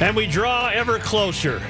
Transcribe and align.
And 0.00 0.16
we 0.16 0.26
draw 0.26 0.68
ever 0.68 0.98
closer. 0.98 1.62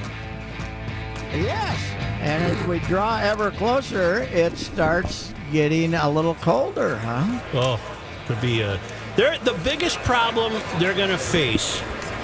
Yes. 1.32 1.78
And 2.20 2.42
as 2.42 2.66
we 2.66 2.78
draw 2.80 3.18
ever 3.18 3.50
closer, 3.50 4.22
it 4.32 4.56
starts 4.56 5.34
getting 5.52 5.94
a 5.94 6.08
little 6.08 6.34
colder, 6.36 6.96
huh? 6.96 7.40
Oh, 7.52 7.80
could 8.26 8.40
be 8.40 8.62
a. 8.62 8.80
They're, 9.16 9.38
the 9.38 9.52
biggest 9.62 9.98
problem 9.98 10.54
they're 10.78 10.94
going 10.94 11.10
to 11.10 11.18
face 11.18 11.82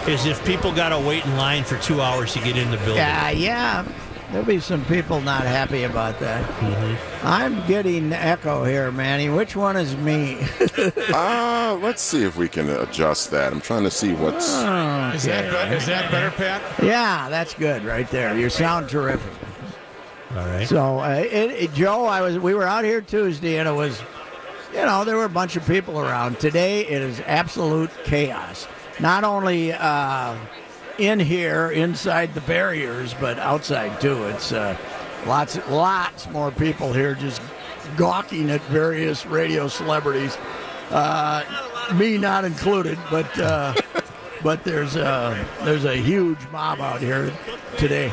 is 0.09 0.25
if 0.27 0.45
people 0.47 0.73
got 0.73 0.89
to 0.89 0.99
wait 0.99 1.25
in 1.27 1.37
line 1.37 1.65
for 1.65 1.77
two 1.79 2.01
hours 2.01 2.33
to 2.33 2.41
get 2.41 2.57
in 2.57 2.71
the 2.71 2.79
building. 2.79 3.05
Ah, 3.07 3.29
yeah, 3.29 3.85
yeah. 3.85 3.93
There'll 4.31 4.47
be 4.47 4.61
some 4.61 4.85
people 4.85 5.21
not 5.21 5.43
happy 5.43 5.83
about 5.83 6.21
that. 6.21 6.49
I'm 7.25 7.67
getting 7.67 8.13
echo 8.13 8.63
here, 8.65 8.93
Manny. 8.93 9.29
Which 9.29 9.57
one 9.57 9.77
is 9.77 9.97
me? 9.97 10.39
Uh, 11.13 11.79
let's 11.83 12.01
see 12.01 12.23
if 12.23 12.37
we 12.37 12.49
can 12.49 12.69
adjust 12.71 13.31
that. 13.33 13.53
I'm 13.53 13.61
trying 13.61 13.83
to 13.85 13.91
see 13.91 14.13
what's. 14.15 14.47
Is 14.49 14.53
that 15.25 15.51
better? 15.53 15.75
Is 15.75 15.87
that 15.87 16.11
better, 16.11 16.31
Pat? 16.31 16.63
yeah, 16.83 17.29
that's 17.29 17.53
good 17.55 17.85
right 17.85 18.09
there. 18.11 18.37
You 18.39 18.49
sound 18.49 18.89
terrific. 18.89 19.31
All 20.31 20.37
right. 20.47 20.67
So, 20.67 21.01
uh, 21.01 21.09
it, 21.31 21.51
it- 21.51 21.75
Joe, 21.75 22.07
I 22.07 22.23
was 22.23 22.39
we 22.39 22.55
were 22.55 22.65
out 22.65 22.85
here 22.85 23.01
Tuesday, 23.03 23.59
and 23.59 23.69
it 23.69 23.73
was, 23.75 24.01
you 24.73 24.79
know, 24.87 25.05
there 25.05 25.17
were 25.17 25.25
a 25.25 25.29
bunch 25.29 25.57
of 25.57 25.67
people 25.67 26.01
around. 26.01 26.39
Today, 26.41 26.87
it 26.87 27.03
is 27.03 27.21
absolute 27.27 27.91
chaos. 28.05 28.67
Not 29.01 29.23
only 29.25 29.73
uh, 29.73 30.37
in 31.01 31.19
here, 31.19 31.71
inside 31.71 32.35
the 32.35 32.41
barriers, 32.43 33.15
but 33.15 33.39
outside 33.39 34.01
too. 34.01 34.25
It's 34.25 34.53
uh, 34.53 34.77
lots, 35.27 35.59
lots 35.69 36.29
more 36.29 36.51
people 36.51 36.93
here 36.93 37.15
just 37.15 37.41
gawking 37.97 38.51
at 38.51 38.61
various 38.63 39.25
radio 39.25 39.67
celebrities. 39.67 40.37
Uh, 40.91 41.45
me 41.95 42.19
not 42.19 42.45
included, 42.45 42.99
but 43.11 43.39
uh, 43.39 43.75
but 44.43 44.63
there's 44.65 44.97
a 44.97 45.47
there's 45.63 45.85
a 45.85 45.97
huge 45.97 46.39
mob 46.53 46.81
out 46.81 47.01
here 47.01 47.33
today. 47.79 48.13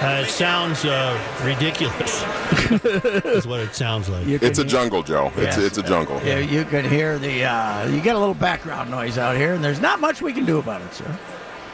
Uh, 0.00 0.22
it 0.24 0.30
sounds 0.30 0.84
uh, 0.84 1.18
ridiculous. 1.44 2.22
is 3.24 3.46
what 3.46 3.60
it 3.60 3.74
sounds 3.74 4.08
like. 4.08 4.26
You 4.26 4.38
It's 4.40 4.58
a 4.58 4.62
can- 4.62 4.68
jungle, 4.70 5.02
Joe. 5.02 5.26
It's 5.36 5.56
Yes. 5.56 5.58
it's 5.58 5.78
a 5.78 5.82
jungle. 5.82 6.20
Yeah, 6.24 6.38
you 6.38 6.64
can 6.64 6.88
hear 6.88 7.18
the. 7.18 7.44
Uh, 7.44 7.86
you 7.88 8.00
get 8.00 8.16
a 8.16 8.18
little 8.18 8.34
background 8.34 8.90
noise 8.90 9.18
out 9.18 9.36
here, 9.36 9.54
and 9.54 9.62
there's 9.62 9.80
not 9.80 10.00
much 10.00 10.22
we 10.22 10.32
can 10.32 10.44
do 10.46 10.58
about 10.58 10.80
it, 10.82 10.92
sir. 10.94 11.18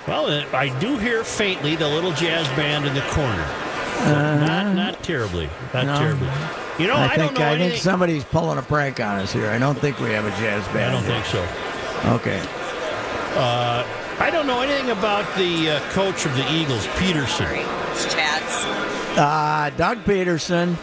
Well, 0.08 0.26
uh, 0.26 0.44
I 0.52 0.76
do 0.80 0.98
hear 0.98 1.22
faintly 1.24 1.76
the 1.76 1.88
little 1.88 2.12
jazz 2.12 2.46
band 2.56 2.84
in 2.86 2.94
the 2.94 3.00
corner. 3.10 3.46
But 4.04 4.36
not 4.40 4.74
not 4.74 5.02
terribly. 5.02 5.48
Not. 5.72 5.86
No. 5.86 5.98
terribly. 5.98 6.28
You 6.78 6.86
know, 6.88 6.94
I, 6.96 7.12
I 7.12 7.16
don't 7.16 7.28
think 7.28 7.38
know 7.38 7.46
I 7.46 7.48
anything. 7.54 7.70
think 7.70 7.82
somebody's 7.82 8.24
pulling 8.24 8.58
a 8.58 8.62
prank 8.62 9.00
on 9.00 9.18
us 9.20 9.32
here. 9.32 9.48
I 9.50 9.58
don't 9.58 9.78
think 9.78 9.98
we 10.00 10.10
have 10.10 10.26
a 10.26 10.30
jazz 10.32 10.64
band. 10.68 10.78
I 10.78 10.92
don't 10.92 11.04
here. 11.04 11.22
think 11.22 11.26
so. 11.26 12.12
Okay. 12.14 12.40
I 14.18 14.30
don't 14.30 14.46
know 14.46 14.60
anything 14.62 14.90
about 14.90 15.24
the 15.36 15.70
uh, 15.72 15.80
coach 15.90 16.24
of 16.24 16.34
the 16.36 16.52
Eagles, 16.52 16.86
Pederson. 16.88 17.46
It's 17.92 18.12
Chad's. 18.14 18.64
Uh, 19.18 19.70
Doug 19.76 19.98
Pederson, 20.04 20.76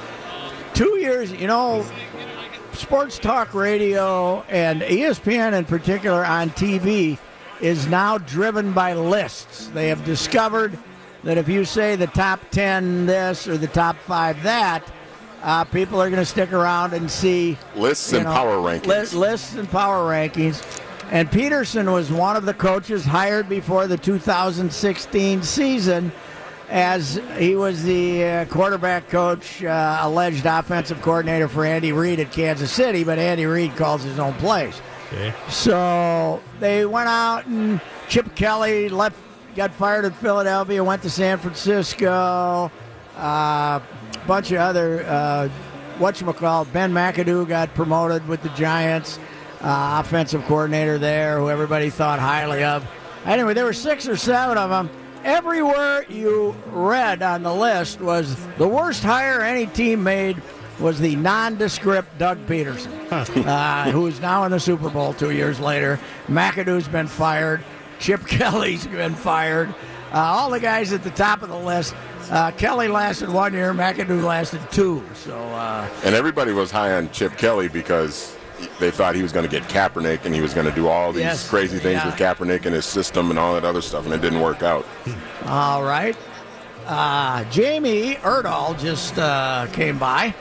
two 0.74 0.98
years. 1.00 1.32
You 1.32 1.48
know, 1.48 1.86
sports 2.74 3.18
talk 3.18 3.54
radio 3.56 4.42
and 4.50 4.82
ESPN 4.84 5.54
in 5.54 5.66
particular 5.66 6.24
on 6.26 6.52
TV 6.52 7.18
is 7.60 7.88
now 7.88 8.18
driven 8.20 8.72
by 8.72 8.94
lists. 8.94 9.68
They 9.68 9.88
have 9.88 10.04
discovered 10.06 10.78
that 11.24 11.38
if 11.38 11.48
you 11.50 11.66
say 11.66 11.96
the 11.96 12.08
top 12.08 12.40
ten 12.52 13.06
this 13.08 13.48
or 13.48 13.58
the 13.58 13.68
top 13.68 13.98
five 13.98 14.42
that. 14.44 14.84
Uh, 15.42 15.66
people 15.66 16.02
are 16.02 16.10
going 16.10 16.22
to 16.22 16.26
stick 16.26 16.54
around 16.54 16.94
and 16.94 17.12
see 17.12 17.58
Lists 17.76 18.14
and 18.14 18.24
know, 18.24 18.32
power 18.32 18.56
rankings. 18.60 19.12
li- 19.14 19.20
lists 19.20 19.56
and 19.56 19.70
power 19.70 20.10
rankings. 20.10 20.64
And 21.14 21.30
Pederson 21.30 21.94
was 21.94 22.12
one 22.12 22.36
of 22.36 22.46
the 22.46 22.56
coaches 22.56 23.06
hired 23.06 23.48
before 23.48 23.86
the 23.86 23.98
2016 23.98 25.44
season, 25.44 26.12
as 26.70 27.22
he 27.38 27.56
was 27.56 27.84
the 27.84 28.24
uh, 28.24 28.46
quarterback 28.46 29.10
coach, 29.10 29.64
uh, 29.64 30.00
alleged 30.02 30.48
offensive 30.48 31.04
coordinator 31.04 31.48
for 31.48 31.66
Andy 31.66 31.92
Reid 31.92 32.20
at 32.20 32.32
Kansas 32.32 32.72
City. 32.72 33.04
But 33.04 33.20
Andy 33.20 33.46
Reid 33.46 33.76
calls 33.76 34.02
his 34.02 34.18
own 34.18 34.34
plays. 34.34 34.82
Okay. 35.10 35.32
So 35.50 36.42
they 36.60 36.84
went 36.88 37.10
out 37.10 37.46
and 37.46 37.80
Chip 38.10 38.34
Kelly 38.34 38.90
left, 38.90 39.20
got 39.56 39.72
fired 39.76 40.06
at 40.06 40.16
Philadelphia, 40.16 40.84
went 40.84 41.04
to 41.04 41.12
San 41.12 41.38
Francisco. 41.38 42.72
A 43.18 43.82
bunch 44.26 44.52
of 44.52 44.58
other, 44.58 45.06
uh, 45.06 45.48
whatchamacallit, 46.00 46.74
Ben 46.74 46.92
McAdoo 46.92 47.48
got 47.48 47.72
promoted 47.76 48.28
with 48.28 48.42
the 48.42 48.50
Giants, 48.50 49.20
uh, 49.64 50.02
offensive 50.04 50.44
coordinator 50.46 50.98
there, 50.98 51.40
who 51.40 51.50
everybody 51.50 51.90
thought 51.90 52.20
highly 52.20 52.64
of. 52.64 52.86
Anyway, 53.26 53.54
there 53.54 53.66
were 53.66 53.74
six 53.74 54.08
or 54.08 54.18
seven 54.18 54.58
of 54.58 54.70
them. 54.70 54.90
Everywhere 55.24 56.06
you 56.10 56.54
read 56.68 57.24
on 57.24 57.44
the 57.44 57.54
list 57.54 58.02
was 58.02 58.36
the 58.58 58.68
worst 58.68 59.04
hire 59.04 59.42
any 59.42 59.68
team 59.68 60.04
made 60.04 60.42
was 60.80 61.00
the 61.00 61.16
nondescript 61.16 62.18
Doug 62.18 62.46
Pederson, 62.46 62.92
uh, 63.46 63.92
who 63.92 64.08
is 64.08 64.20
now 64.20 64.44
in 64.44 64.52
the 64.52 64.60
Super 64.60 64.90
Bowl 64.90 65.14
two 65.14 65.32
years 65.32 65.60
later. 65.60 66.00
McAdoo's 66.28 66.88
been 66.88 67.08
fired. 67.08 67.64
Chip 68.00 68.22
Kelly's 68.28 68.86
been 68.86 69.16
fired. 69.16 69.70
Uh, 70.12 70.18
all 70.18 70.50
the 70.50 70.60
guys 70.60 70.92
at 70.92 71.04
the 71.04 71.12
top 71.12 71.42
of 71.42 71.50
the 71.50 71.58
list. 71.58 71.96
Uh, 72.30 72.52
Kelly 72.52 72.88
lasted 72.88 73.30
one 73.30 73.54
year. 73.54 73.74
McAdoo 73.74 74.24
lasted 74.24 74.62
two. 74.72 75.04
So 75.14 75.38
uh, 75.38 75.88
And 76.04 76.16
everybody 76.16 76.52
was 76.52 76.72
high 76.72 76.94
on 76.94 77.10
Chip 77.12 77.38
Kelly 77.38 77.68
because 77.68 78.36
they 78.80 78.92
thought 78.92 79.16
he 79.16 79.22
was 79.24 79.32
going 79.32 79.48
to 79.48 79.52
get 79.52 79.68
Kaepernick 79.70 80.26
and 80.26 80.34
he 80.34 80.42
was 80.42 80.54
going 80.54 80.66
to 80.68 80.72
do 80.74 80.88
all 80.88 81.12
these 81.12 81.22
Yes. 81.24 81.50
crazy 81.50 81.78
things 81.80 82.02
Yeah. 82.04 82.06
with 82.08 82.16
Kaepernick 82.16 82.66
and 82.66 82.74
his 82.76 82.86
system 82.86 83.30
and 83.30 83.38
all 83.40 83.54
that 83.54 83.64
other 83.66 83.82
stuff, 83.82 84.06
and 84.06 84.14
it 84.14 84.22
didn't 84.22 84.42
work 84.42 84.64
out. 84.64 84.86
All 85.46 85.84
right. 85.84 86.16
Uh, 86.86 87.44
Jamie 87.46 88.16
Erdahl 88.16 88.78
just 88.80 89.18
uh, 89.18 89.68
came 89.74 89.98
by 89.98 90.34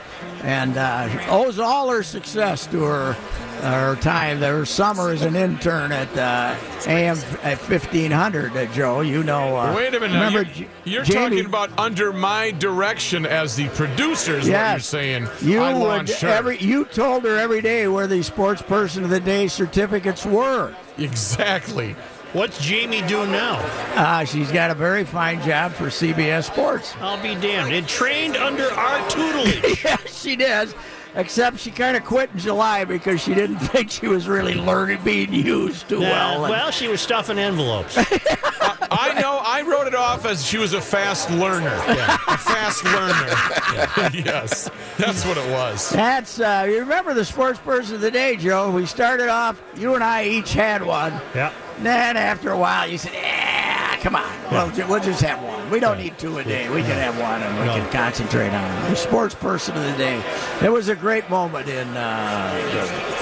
and 0.43 0.77
uh, 0.77 1.09
owes 1.29 1.59
all 1.59 1.89
her 1.89 2.03
success 2.03 2.67
to 2.67 2.81
her 2.83 3.13
her 3.61 3.95
time, 4.01 4.39
her 4.39 4.65
summer 4.65 5.11
as 5.11 5.21
an 5.21 5.37
intern 5.37 5.93
at 5.93 6.09
uh, 6.17 6.53
AM 6.85 7.15
at 7.43 7.57
1500. 7.57 8.57
Uh, 8.57 8.65
Joe, 8.73 8.99
you 8.99 9.23
know. 9.23 9.55
Uh, 9.55 9.73
Wait 9.73 9.93
a 9.95 9.99
minute. 10.01 10.13
Remember, 10.15 10.41
You're, 10.51 10.67
you're 10.83 11.03
Jamie, 11.03 11.37
talking 11.37 11.45
about 11.45 11.79
under 11.79 12.11
my 12.11 12.51
direction 12.51 13.25
as 13.25 13.55
the 13.55 13.69
producer, 13.69 14.33
is 14.33 14.39
what 14.39 14.45
you're 14.47 14.51
Yes. 14.57 14.85
saying. 14.85 15.29
You 15.41 15.61
I 15.61 15.73
would 15.73 16.09
every 16.23 16.57
you 16.59 16.83
told 16.83 17.23
her 17.23 17.37
every 17.37 17.61
day 17.61 17.87
where 17.87 18.05
the 18.05 18.21
sports 18.21 18.61
person 18.61 19.05
of 19.05 19.09
the 19.09 19.21
day 19.21 19.47
certificates 19.47 20.25
were. 20.25 20.75
Exactly. 20.97 21.95
What's 22.33 22.59
Jamie 22.59 23.01
do 23.03 23.27
now? 23.27 23.59
Uh, 23.95 24.25
she's 24.25 24.51
got 24.51 24.71
a 24.71 24.73
very 24.73 25.03
fine 25.03 25.39
job 25.43 25.71
for 25.73 25.85
CBS 25.85 26.45
Sports. 26.45 26.95
I'll 26.99 27.21
be 27.21 27.35
damned. 27.35 27.71
It 27.73 27.87
trained 27.87 28.35
under 28.35 28.71
our 28.71 29.07
tutelage. 29.09 29.83
Yeah, 29.85 29.97
she 30.07 30.35
does. 30.35 30.73
Except 31.15 31.59
she 31.59 31.69
kind 31.69 31.95
of 31.95 32.03
quit 32.03 32.31
in 32.33 32.39
July 32.39 32.85
because 32.85 33.21
she 33.21 33.35
didn't 33.35 33.59
think 33.69 33.91
she 33.91 34.07
was 34.07 34.27
really 34.27 34.55
learning, 34.55 35.03
being 35.03 35.31
used 35.31 35.87
too 35.89 35.99
well. 35.99 36.45
And- 36.45 36.51
well, 36.51 36.71
she 36.71 36.87
was 36.87 37.01
stuffing 37.01 37.37
envelopes. 37.37 37.97
I 38.91 39.19
know. 39.21 39.39
I 39.43 39.61
wrote 39.61 39.87
it 39.87 39.95
off 39.95 40.25
as 40.25 40.45
she 40.45 40.57
was 40.57 40.73
a 40.73 40.81
fast 40.81 41.29
learner. 41.31 41.75
Yeah. 41.87 42.17
A 42.27 42.37
fast 42.37 42.83
learner. 42.83 44.11
yes. 44.25 44.69
That's 44.97 45.25
what 45.25 45.37
it 45.37 45.49
was. 45.51 45.89
That's 45.89 46.39
uh, 46.39 46.65
you 46.67 46.79
remember 46.79 47.13
the 47.13 47.25
sports 47.25 47.59
person 47.59 47.95
of 47.95 48.01
the 48.01 48.11
day, 48.11 48.35
Joe. 48.35 48.71
We 48.71 48.85
started 48.85 49.29
off. 49.29 49.61
You 49.75 49.95
and 49.95 50.03
I 50.03 50.25
each 50.25 50.53
had 50.53 50.83
one. 50.83 51.13
yeah. 51.35 51.51
Then 51.79 52.17
after 52.17 52.51
a 52.51 52.57
while, 52.57 52.87
you 52.87 52.97
said, 52.99 53.13
"Yeah, 53.13 53.42
come 54.03 54.15
on, 54.17 54.31
we'll, 54.51 54.87
we'll 54.87 54.99
just 54.99 55.21
have 55.21 55.41
one. 55.41 55.69
We 55.71 55.79
don't 55.79 55.97
need 55.97 56.19
two 56.19 56.37
a 56.37 56.43
day. 56.43 56.69
We 56.69 56.81
can 56.81 56.97
have 56.99 57.17
one, 57.19 57.41
and 57.41 57.59
we 57.59 57.65
No. 57.65 57.73
can 57.77 57.89
concentrate 57.91 58.49
on 58.53 58.85
it." 58.85 58.89
The 58.89 58.95
sports 58.95 59.33
person 59.33 59.75
of 59.77 59.83
the 59.83 59.97
day. 59.97 60.21
It 60.61 60.69
was 60.71 60.89
a 60.89 60.95
great 60.95 61.29
moment 61.29 61.67
in 61.69 61.87
uh, 61.95 62.51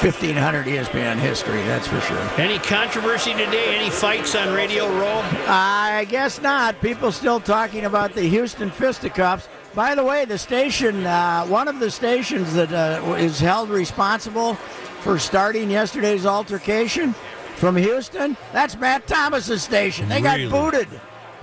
1500 0.02 0.66
ESPN 0.66 1.18
history. 1.19 1.62
That's 1.63 1.88
for 1.88 2.01
sure. 2.01 2.18
Any 2.38 2.57
controversy 2.60 3.31
today? 3.33 3.78
Any 3.78 3.89
fights 3.92 4.33
on 4.36 4.54
Radio 4.54 4.88
Row? 4.89 5.24
I 5.48 6.06
guess 6.10 6.42
not. 6.42 6.81
People 6.81 7.12
still 7.12 7.39
talking 7.39 7.86
about 7.86 8.13
the 8.13 8.24
Houston 8.24 8.72
fisticuffs. 8.72 9.48
By 9.75 9.95
the 9.95 10.04
way, 10.04 10.25
the 10.25 10.38
station, 10.38 11.06
uh, 11.06 11.45
one 11.45 11.68
of 11.69 11.80
the 11.80 11.89
stations 11.92 12.54
that 12.56 12.74
uh, 12.74 13.13
is 13.13 13.39
held 13.39 13.69
responsible 13.69 14.56
for 15.01 15.18
starting 15.18 15.72
yesterday's 15.72 16.25
altercation 16.25 17.16
from 17.62 17.75
Houston, 17.75 18.36
that's 18.52 18.75
Matt 18.75 19.06
Thomas's 19.06 19.62
station. 19.62 20.10
They 20.10 20.19
got 20.19 20.40
booted. 20.50 20.88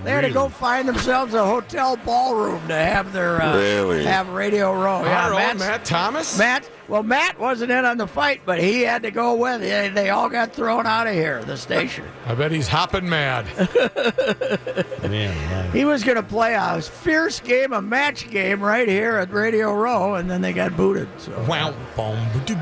They 0.04 0.12
had 0.12 0.20
to 0.20 0.30
go 0.30 0.48
find 0.48 0.88
themselves 0.88 1.34
a 1.34 1.44
hotel 1.44 1.96
ballroom 1.96 2.66
to 2.68 2.74
have 2.74 3.12
their 3.12 3.42
uh, 3.42 3.56
Really? 3.56 4.04
have 4.04 4.28
Radio 4.28 4.72
Row. 4.72 5.02
Yeah, 5.04 5.26
Our 5.26 5.34
own 5.34 5.58
Matt 5.58 5.84
Thomas? 5.84 6.38
Matt, 6.38 6.70
well, 6.86 7.02
Matt 7.02 7.38
wasn't 7.38 7.72
in 7.72 7.84
on 7.84 7.98
the 7.98 8.06
fight, 8.06 8.42
but 8.46 8.60
he 8.60 8.82
had 8.82 9.02
to 9.02 9.10
go 9.10 9.34
with 9.34 9.62
it. 9.62 9.94
They 9.94 10.10
all 10.10 10.28
got 10.28 10.52
thrown 10.52 10.86
out 10.86 11.08
of 11.08 11.14
here, 11.14 11.42
the 11.44 11.56
station. 11.56 12.04
I 12.26 12.34
bet 12.34 12.52
he's 12.52 12.68
hopping 12.68 13.08
mad. 13.08 13.46
Man, 15.02 15.72
He 15.72 15.84
was 15.84 16.04
going 16.04 16.16
to 16.16 16.22
play 16.22 16.54
a 16.54 16.80
fierce 16.80 17.40
game, 17.40 17.72
a 17.72 17.82
match 17.82 18.30
game 18.30 18.60
right 18.60 18.88
here 18.88 19.16
at 19.16 19.32
Radio 19.32 19.74
Row, 19.74 20.14
and 20.14 20.30
then 20.30 20.40
they 20.42 20.52
got 20.52 20.76
booted. 20.76 21.08
So 21.18 21.32
wow. 21.48 21.74
Do 22.46 22.54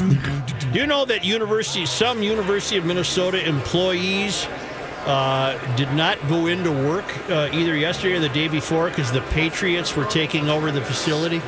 you 0.73 0.87
know 0.87 1.05
that 1.05 1.25
university, 1.25 1.85
some 1.87 2.23
University 2.23 2.77
of 2.79 2.85
Minnesota 2.87 3.47
employees 3.47 4.47
uh, 5.07 5.77
did 5.77 5.93
not 5.93 6.19
go 6.29 6.47
into 6.47 6.71
work 6.73 7.05
uh, 7.31 7.49
either 7.53 7.77
yesterday 7.77 8.17
or 8.17 8.21
the 8.21 8.29
day 8.31 8.49
before 8.49 8.89
because 8.89 9.13
the 9.13 9.21
Patriots 9.31 9.95
were 9.97 10.05
taking 10.07 10.49
over 10.49 10.71
the 10.71 10.81
facility. 10.83 11.41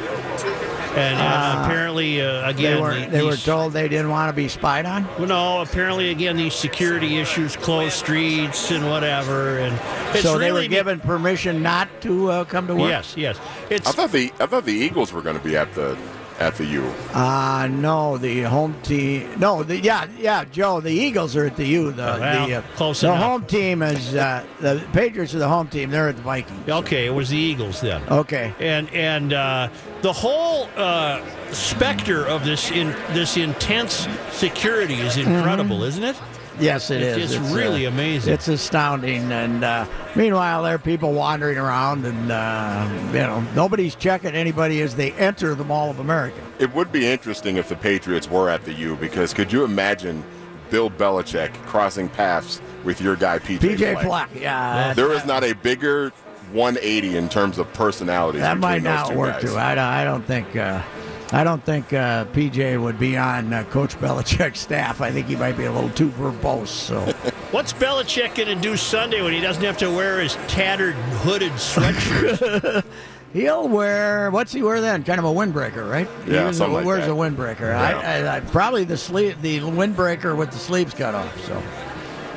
And 0.96 1.20
uh, 1.20 1.62
apparently, 1.64 2.20
uh, 2.22 2.48
again, 2.48 2.76
They 2.76 2.80
were 2.80 2.94
the- 2.98 3.06
they 3.06 3.22
were 3.22 3.36
told 3.36 3.72
they 3.72 3.88
didn't 3.88 4.08
want 4.10 4.30
to 4.30 4.32
be 4.32 4.48
spied 4.48 4.84
on. 4.86 5.06
Well, 5.18 5.26
no, 5.28 5.60
apparently, 5.60 6.10
again, 6.10 6.36
these 6.36 6.54
security 6.54 7.18
issues, 7.18 7.56
closed 7.56 7.92
streets 7.94 8.70
and 8.72 8.88
whatever, 8.88 9.58
and 9.58 9.78
it's 10.14 10.22
so 10.22 10.38
they 10.38 10.46
really 10.50 10.66
were 10.66 10.70
given 10.70 10.98
permission 10.98 11.62
not 11.62 11.88
to 12.02 12.30
uh, 12.30 12.44
come 12.46 12.66
to 12.68 12.74
work. 12.74 12.88
Yes, 12.88 13.14
yes, 13.16 13.38
it's 13.70 13.86
I 13.88 13.92
thought 13.92 14.10
the 14.12 14.32
I 14.40 14.46
thought 14.46 14.64
the 14.64 14.72
Eagles 14.72 15.12
were 15.12 15.22
going 15.22 15.36
to 15.38 15.44
be 15.44 15.56
at 15.56 15.72
the 15.74 15.96
at 16.38 16.54
the 16.54 16.64
U. 16.66 16.84
Uh 17.12 17.68
no, 17.70 18.16
the 18.16 18.42
home 18.42 18.74
team. 18.82 19.28
No, 19.38 19.62
the 19.62 19.78
yeah, 19.80 20.06
yeah, 20.18 20.44
Joe. 20.44 20.80
The 20.80 20.90
Eagles 20.92 21.34
are 21.36 21.46
at 21.46 21.56
the 21.56 21.66
U. 21.66 21.90
The 21.92 22.02
Well, 22.20 22.46
the, 22.46 22.54
uh, 22.54 22.62
close 22.76 23.00
the 23.00 23.08
enough. 23.08 23.22
home 23.22 23.44
team 23.46 23.82
is 23.82 24.14
uh, 24.14 24.44
the 24.60 24.80
Patriots 24.92 25.34
are 25.34 25.38
the 25.38 25.48
home 25.48 25.66
team. 25.68 25.90
They're 25.90 26.08
at 26.08 26.16
the 26.16 26.22
Vikings. 26.22 26.68
okay. 26.68 27.06
It 27.06 27.10
was 27.10 27.28
the 27.30 27.36
Eagles 27.36 27.80
then. 27.80 28.02
Okay. 28.08 28.54
and 28.60 28.88
and 28.94 29.32
uh, 29.32 29.68
the 30.02 30.12
whole 30.12 30.68
uh, 30.76 31.20
specter 31.50 32.24
of 32.26 32.44
this 32.44 32.70
in 32.70 32.88
this 33.12 33.36
intense 33.36 34.06
security 34.30 34.94
is 34.94 35.16
incredible, 35.16 35.82
isn't 35.82 36.04
it? 36.04 36.16
Yes, 36.60 36.90
it 36.90 37.02
It's 37.02 37.30
is. 37.32 37.38
just 37.38 37.54
really 37.54 37.86
uh, 37.86 37.90
amazing. 37.90 38.32
It's 38.34 38.48
astounding. 38.48 39.30
And 39.32 39.64
uh, 39.64 39.86
meanwhile, 40.16 40.62
there 40.62 40.74
are 40.74 40.78
people 40.78 41.12
wandering 41.12 41.58
around, 41.58 42.04
and 42.04 42.30
uh, 42.30 42.88
you 43.12 43.18
know 43.20 43.40
nobody's 43.54 43.94
checking 43.94 44.34
anybody 44.34 44.80
as 44.82 44.96
they 44.96 45.12
enter 45.12 45.54
the 45.54 45.64
Mall 45.64 45.90
of 45.90 45.98
America. 45.98 46.40
It 46.58 46.74
would 46.74 46.90
be 46.92 47.06
interesting 47.06 47.56
if 47.56 47.68
the 47.68 47.76
Patriots 47.76 48.28
were 48.30 48.48
at 48.50 48.64
the 48.64 48.72
U 48.74 48.96
because 48.96 49.32
could 49.32 49.52
you 49.52 49.64
imagine 49.64 50.24
Bill 50.70 50.90
Belichick 50.90 51.52
crossing 51.66 52.08
paths 52.08 52.60
with 52.84 53.00
your 53.00 53.16
guy 53.16 53.38
PJ, 53.38 53.58
PJ 53.58 53.78
Fleck? 54.02 54.06
Fleck, 54.06 54.30
yeah, 54.42 54.92
There 54.94 55.12
is 55.12 55.24
not 55.24 55.44
a 55.44 55.54
bigger 55.54 56.10
180 56.52 57.16
in 57.16 57.28
terms 57.28 57.58
of 57.58 57.72
personalities. 57.74 58.40
that 58.40 58.58
might 58.58 58.82
not 58.82 59.14
work 59.14 59.40
guys. 59.40 59.42
too. 59.50 59.56
I, 59.56 59.74
don't- 59.74 59.84
I 59.84 60.04
don't 60.04 60.24
think. 60.24 60.56
Uh, 60.56 60.82
I 61.30 61.44
don't 61.44 61.62
think 61.62 61.92
uh, 61.92 62.24
PJ 62.26 62.80
would 62.82 62.98
be 62.98 63.16
on 63.16 63.52
uh, 63.52 63.64
Coach 63.64 63.96
Belichick's 63.96 64.60
staff. 64.60 65.02
I 65.02 65.10
think 65.10 65.26
he 65.26 65.36
might 65.36 65.56
be 65.56 65.64
a 65.64 65.72
little 65.72 65.90
too 65.90 66.08
verbose. 66.10 66.68
So. 66.68 67.00
What's 67.50 67.72
Belichick 67.72 68.34
going 68.34 68.48
to 68.48 68.54
do 68.54 68.76
Sunday 68.76 69.20
when 69.22 69.32
he 69.32 69.40
doesn't 69.40 69.62
have 69.62 69.76
to 69.78 69.90
wear 69.90 70.20
his 70.20 70.36
tattered 70.48 70.94
hooded 70.94 71.52
sweatshirt? 71.52 72.84
He'll 73.32 73.68
wear 73.68 74.30
what's 74.30 74.52
he 74.52 74.62
wear 74.62 74.80
then? 74.80 75.04
Kind 75.04 75.18
of 75.18 75.26
a 75.26 75.28
windbreaker, 75.28 75.88
right? 75.88 76.08
Yeah, 76.20 76.46
usually 76.46 76.52
something 76.54 76.74
like 76.76 76.86
wears 76.86 77.04
that. 77.04 77.12
a 77.12 77.14
windbreaker. 77.14 77.60
Yeah. 77.60 77.78
I, 77.78 78.20
I, 78.20 78.36
I, 78.36 78.40
probably 78.40 78.84
the 78.84 78.96
sleeve, 78.96 79.40
the 79.42 79.60
windbreaker 79.60 80.34
with 80.34 80.50
the 80.50 80.58
sleeves 80.58 80.94
cut 80.94 81.14
off. 81.14 81.38
So 81.44 81.62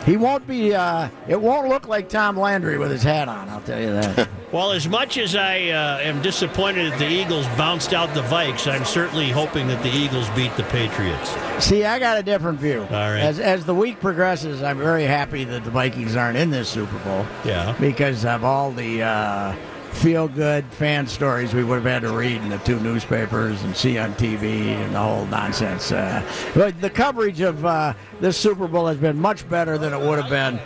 he 0.06 0.18
won't 0.18 0.48
be. 0.48 0.74
Uh, 0.74 1.09
it 1.27 1.39
won't 1.39 1.69
look 1.69 1.88
like 1.88 2.09
Tom 2.09 2.38
Landry 2.38 2.77
with 2.77 2.92
his 2.92 3.03
hat 3.03 3.27
on. 3.27 3.50
I'll 3.50 3.62
tell 3.62 3.80
you 3.80 3.94
that. 3.94 4.30
well, 4.51 4.71
as 4.71 4.88
much 4.88 5.18
as 5.18 5.36
I 5.36 5.69
uh, 5.69 6.00
am 6.00 6.21
disappointed 6.21 6.92
that 6.92 7.00
the 7.00 7.07
Eagles 7.07 7.45
bounced 7.57 7.94
out 7.94 8.13
the 8.13 8.24
Vikes, 8.24 8.71
I'm 8.71 8.86
certainly 8.86 9.30
hoping 9.30 9.68
that 9.68 9.81
the 9.83 9.92
Eagles 9.92 10.30
beat 10.31 10.56
the 10.57 10.63
Patriots. 10.63 11.36
See, 11.63 11.86
I 11.86 12.00
got 12.00 12.18
a 12.18 12.24
different 12.24 12.59
view. 12.59 12.81
right. 12.89 13.19
As 13.19 13.39
as 13.39 13.65
the 13.65 13.75
week 13.75 14.00
progresses, 14.00 14.63
I'm 14.63 14.77
very 14.77 15.03
happy 15.03 15.44
that 15.45 15.63
the 15.63 15.71
Vikings 15.71 16.15
aren't 16.15 16.38
in 16.38 16.50
this 16.50 16.69
Super 16.69 16.98
Bowl. 17.00 17.25
Yeah. 17.45 17.75
Because 17.80 18.25
of 18.25 18.44
all 18.44 18.71
the. 18.71 19.03
Uh, 19.03 19.56
Feel 19.91 20.27
good 20.27 20.65
fan 20.65 21.05
stories 21.05 21.53
we 21.53 21.63
would 21.63 21.75
have 21.75 21.85
had 21.85 22.01
to 22.01 22.11
read 22.11 22.41
in 22.41 22.49
the 22.49 22.57
two 22.59 22.79
newspapers 22.79 23.61
and 23.63 23.75
see 23.75 23.99
on 23.99 24.13
TV 24.15 24.69
and 24.69 24.95
the 24.95 24.99
whole 24.99 25.25
nonsense. 25.27 25.91
Uh, 25.91 26.23
but 26.55 26.79
the 26.81 26.89
coverage 26.89 27.41
of 27.41 27.63
uh, 27.65 27.93
this 28.19 28.35
Super 28.35 28.67
Bowl 28.67 28.88
has 28.88 28.97
been 28.97 29.19
much 29.19 29.47
better 29.47 29.77
than 29.77 29.93
it 29.93 29.99
would 29.99 30.19
have 30.19 30.29
been 30.29 30.59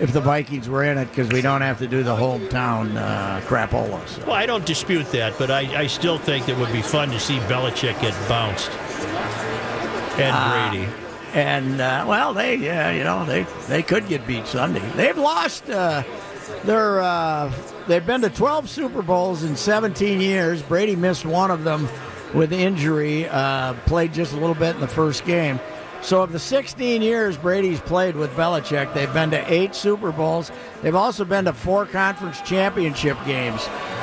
if 0.00 0.12
the 0.12 0.20
Vikings 0.20 0.68
were 0.68 0.84
in 0.84 0.96
it 0.96 1.06
because 1.06 1.28
we 1.28 1.40
don't 1.40 1.60
have 1.60 1.78
to 1.78 1.88
do 1.88 2.04
the 2.04 2.14
hometown 2.14 2.96
uh, 2.96 3.40
crapola. 3.42 4.06
So. 4.06 4.22
Well, 4.26 4.34
I 4.34 4.46
don't 4.46 4.64
dispute 4.64 5.10
that, 5.10 5.36
but 5.38 5.50
I, 5.50 5.82
I 5.82 5.86
still 5.88 6.18
think 6.18 6.48
it 6.48 6.56
would 6.56 6.72
be 6.72 6.82
fun 6.82 7.10
to 7.10 7.18
see 7.18 7.38
Belichick 7.40 8.00
get 8.00 8.14
bounced. 8.28 8.70
And 10.20 10.72
Brady. 10.72 10.92
And 11.34 11.80
uh, 11.80 12.04
well, 12.06 12.32
they 12.34 12.68
uh, 12.68 12.90
you 12.90 13.02
know 13.02 13.24
they 13.24 13.44
they 13.66 13.82
could 13.82 14.06
get 14.06 14.26
beat 14.26 14.46
Sunday. 14.46 14.86
They've 14.94 15.16
lost. 15.16 15.68
Uh, 15.68 16.04
their 16.64 17.00
uh, 17.00 17.52
they've 17.86 18.04
been 18.04 18.22
to 18.22 18.30
12 18.30 18.68
Super 18.68 19.02
Bowls 19.02 19.42
in 19.42 19.56
17 19.56 20.20
years. 20.20 20.62
Brady 20.62 20.96
missed 20.96 21.24
one 21.24 21.50
of 21.50 21.64
them 21.64 21.88
with 22.34 22.52
injury. 22.52 23.28
Uh, 23.28 23.74
played 23.86 24.12
just 24.12 24.32
a 24.32 24.36
little 24.36 24.54
bit 24.54 24.74
in 24.74 24.80
the 24.80 24.88
first 24.88 25.24
game. 25.24 25.60
So 26.02 26.22
of 26.22 26.32
the 26.32 26.38
16 26.40 27.00
years 27.00 27.36
Brady's 27.36 27.80
played 27.80 28.16
with 28.16 28.32
Belichick, 28.32 28.92
they've 28.92 29.12
been 29.12 29.30
to 29.30 29.52
eight 29.52 29.74
Super 29.74 30.10
Bowls. 30.10 30.50
They've 30.82 30.96
also 30.96 31.24
been 31.24 31.44
to 31.44 31.52
four 31.52 31.86
conference 31.86 32.40
championship 32.40 33.16
games. 33.24 33.60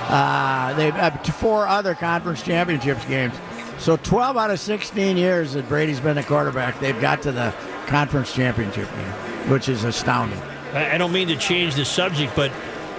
Uh, 0.08 0.74
they've 0.76 0.94
had 0.94 1.20
four 1.36 1.68
other 1.68 1.96
conference 1.96 2.42
championships 2.42 3.04
games. 3.06 3.34
So 3.80 3.98
12 3.98 4.38
out 4.38 4.50
of 4.50 4.60
16 4.60 5.18
years 5.18 5.54
that 5.54 5.68
Brady's 5.68 6.00
been 6.00 6.18
a 6.18 6.24
quarterback, 6.24 6.80
they've 6.80 7.00
got 7.00 7.22
to 7.24 7.32
the 7.32 7.54
conference 7.88 8.34
championship 8.34 8.90
game, 8.90 9.52
which 9.52 9.68
is 9.68 9.84
astounding. 9.84 10.40
I 10.74 10.98
don't 10.98 11.12
mean 11.12 11.28
to 11.30 11.36
change 11.36 11.76
the 11.76 11.86
subject, 11.86 12.36
but 12.36 12.52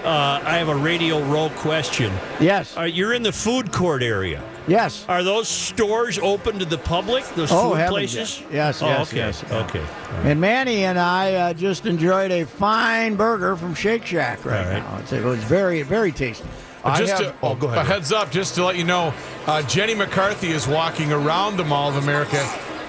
uh, 0.04 0.40
I 0.44 0.56
have 0.58 0.68
a 0.68 0.74
Radio 0.76 1.20
Row 1.24 1.50
question. 1.56 2.12
Yes. 2.40 2.76
Are 2.76 2.86
you're 2.86 3.12
in 3.14 3.22
the 3.22 3.32
food 3.32 3.72
court 3.72 4.02
area? 4.02 4.42
Yes. 4.68 5.04
Are 5.08 5.22
those 5.22 5.48
stores 5.48 6.18
open 6.18 6.58
to 6.58 6.64
the 6.64 6.78
public? 6.78 7.24
Those 7.34 7.50
Oh, 7.52 7.74
food 7.74 7.88
places? 7.88 8.40
yes. 8.40 8.52
Yes, 8.52 8.82
Oh, 8.82 8.86
yes, 8.86 9.08
okay. 9.08 9.16
yes, 9.16 9.44
yeah. 9.50 9.56
Okay. 9.64 9.84
And 10.24 10.40
Manny 10.40 10.84
and 10.84 10.98
I 10.98 11.34
uh, 11.34 11.52
just 11.54 11.86
enjoyed 11.86 12.30
a 12.30 12.44
fine 12.44 13.16
burger 13.16 13.56
from 13.56 13.74
Shake 13.74 14.06
Shack 14.06 14.44
right, 14.44 14.64
All 14.66 14.72
right. 14.72 14.82
now. 14.82 14.98
It's, 14.98 15.12
it 15.12 15.24
was 15.24 15.42
very, 15.44 15.82
very 15.82 16.12
tasty. 16.12 16.46
I 16.84 16.98
just 16.98 17.12
have- 17.22 17.32
to, 17.32 17.34
oh, 17.42 17.54
go 17.54 17.66
ahead. 17.66 17.78
A 17.78 17.84
heads 17.84 18.12
up, 18.12 18.30
just 18.30 18.54
to 18.54 18.64
let 18.64 18.76
you 18.76 18.84
know, 18.84 19.12
uh, 19.46 19.62
Jenny 19.62 19.94
McCarthy 19.94 20.48
is 20.50 20.66
walking 20.66 21.12
around 21.12 21.56
the 21.56 21.64
Mall 21.64 21.88
of 21.90 21.96
America, 21.96 22.38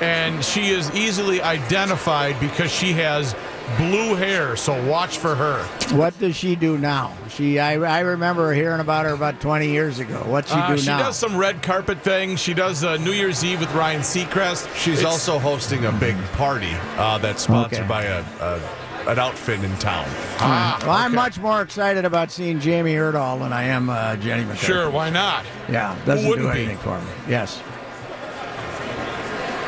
and 0.01 0.43
she 0.43 0.69
is 0.69 0.89
easily 0.95 1.41
identified 1.41 2.39
because 2.39 2.71
she 2.71 2.93
has 2.93 3.35
blue 3.77 4.15
hair. 4.15 4.55
So 4.55 4.81
watch 4.87 5.17
for 5.17 5.35
her. 5.35 5.63
What 5.95 6.17
does 6.19 6.35
she 6.35 6.55
do 6.55 6.77
now? 6.77 7.13
She, 7.29 7.59
I, 7.59 7.73
I 7.73 7.99
remember 8.01 8.53
hearing 8.53 8.79
about 8.81 9.05
her 9.05 9.13
about 9.13 9.39
20 9.41 9.69
years 9.69 9.99
ago. 9.99 10.23
What 10.27 10.47
she 10.47 10.53
Uh, 10.55 10.69
do 10.71 10.77
she 10.77 10.87
now? 10.87 10.97
She 10.97 11.03
does 11.03 11.17
some 11.17 11.37
red 11.37 11.61
carpet 11.61 12.01
thing. 12.01 12.35
She 12.35 12.53
does 12.53 12.83
uh, 12.83 12.97
New 12.97 13.11
Year's 13.11 13.43
Eve 13.43 13.59
with 13.59 13.73
Ryan 13.73 14.01
Seacrest. 14.01 14.73
She's 14.75 14.99
It's- 14.99 15.05
also 15.05 15.39
hosting 15.39 15.85
a 15.85 15.91
big 15.91 16.15
party 16.33 16.73
uh, 16.97 17.17
that's 17.19 17.43
sponsored 17.43 17.79
Okay. 17.79 17.87
by 17.87 18.03
a, 18.03 18.23
a 18.41 18.59
an 19.07 19.17
outfit 19.17 19.63
in 19.63 19.75
town. 19.77 20.05
ah, 20.41 20.77
well, 20.83 20.91
I'm 20.91 21.15
much 21.15 21.39
more 21.39 21.63
excited 21.63 22.05
about 22.05 22.29
seeing 22.29 22.59
Jamie 22.59 22.93
Erdahl 22.93 23.39
than 23.39 23.51
I 23.51 23.63
am 23.63 23.89
uh, 23.89 24.15
Jenny 24.17 24.43
McCarthy. 24.43 24.67
sure. 24.67 24.91
Why 24.91 25.09
not? 25.09 25.43
Yeah, 25.71 25.97
doesn't 26.05 26.23
do 26.23 26.29
wouldn't 26.29 26.53
be? 26.53 26.59
anything 26.59 26.77
for 26.77 26.99
me. 26.99 27.07
Yes. 27.27 27.63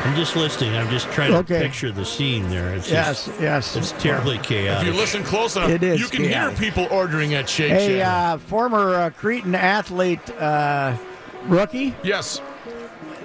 I'm 0.04 0.14
just 0.14 0.36
listening. 0.36 0.76
I'm 0.76 0.90
just 0.90 1.10
trying 1.12 1.32
to 1.32 1.42
picture 1.42 1.90
the 1.90 2.04
scene 2.04 2.48
there. 2.50 2.74
It's 2.74 2.90
Yes, 2.90 3.24
just, 3.26 3.40
yes. 3.40 3.74
It's 3.76 3.92
terribly 3.92 4.36
chaotic. 4.38 4.86
If 4.86 4.94
you 4.94 5.00
listen 5.00 5.24
close 5.24 5.56
enough, 5.56 5.70
It 5.70 5.82
is 5.82 5.98
you 6.00 6.08
can 6.08 6.24
chaotic. 6.24 6.58
hear 6.58 6.70
people 6.70 6.86
ordering 6.90 7.32
at 7.34 7.48
Shake 7.48 7.72
A 7.72 7.98
Shack. 8.00 8.06
uh, 8.06 8.38
former 8.38 8.94
uh, 8.94 9.10
Cretin 9.10 9.54
athlete 9.54 10.28
uh, 10.38 10.94
rookie, 11.46 11.94
yes. 12.02 12.42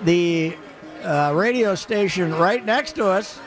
the 0.05 0.55
uh, 1.03 1.33
radio 1.35 1.75
station 1.75 2.33
right 2.35 2.63
next 2.65 2.93
to 2.93 3.05
us 3.07 3.39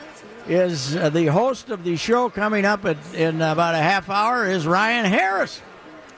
is 0.47 0.95
uh, 0.95 1.09
the 1.09 1.25
host 1.27 1.69
of 1.71 1.83
the 1.83 1.95
show 1.95 2.29
coming 2.29 2.65
up 2.65 2.85
at, 2.85 2.97
in 3.15 3.41
about 3.41 3.73
a 3.73 3.79
half 3.79 4.09
hour 4.11 4.45
is 4.47 4.67
Ryan 4.67 5.05
Harris. 5.05 5.59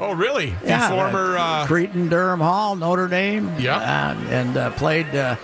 Oh, 0.01 0.11
really? 0.13 0.49
The 0.63 0.67
Yeah, 0.67 0.89
former. 0.89 1.37
Uh, 1.37 1.65
Cretin 1.65 2.09
Derham 2.09 2.41
Hall, 2.41 2.75
Notre 2.75 3.07
Dame. 3.07 3.49
Yeah. 3.57 3.77
uh, 3.77 4.15
and 4.29 4.57
uh, 4.57 4.71
played 4.71 5.07
uh, 5.15 5.37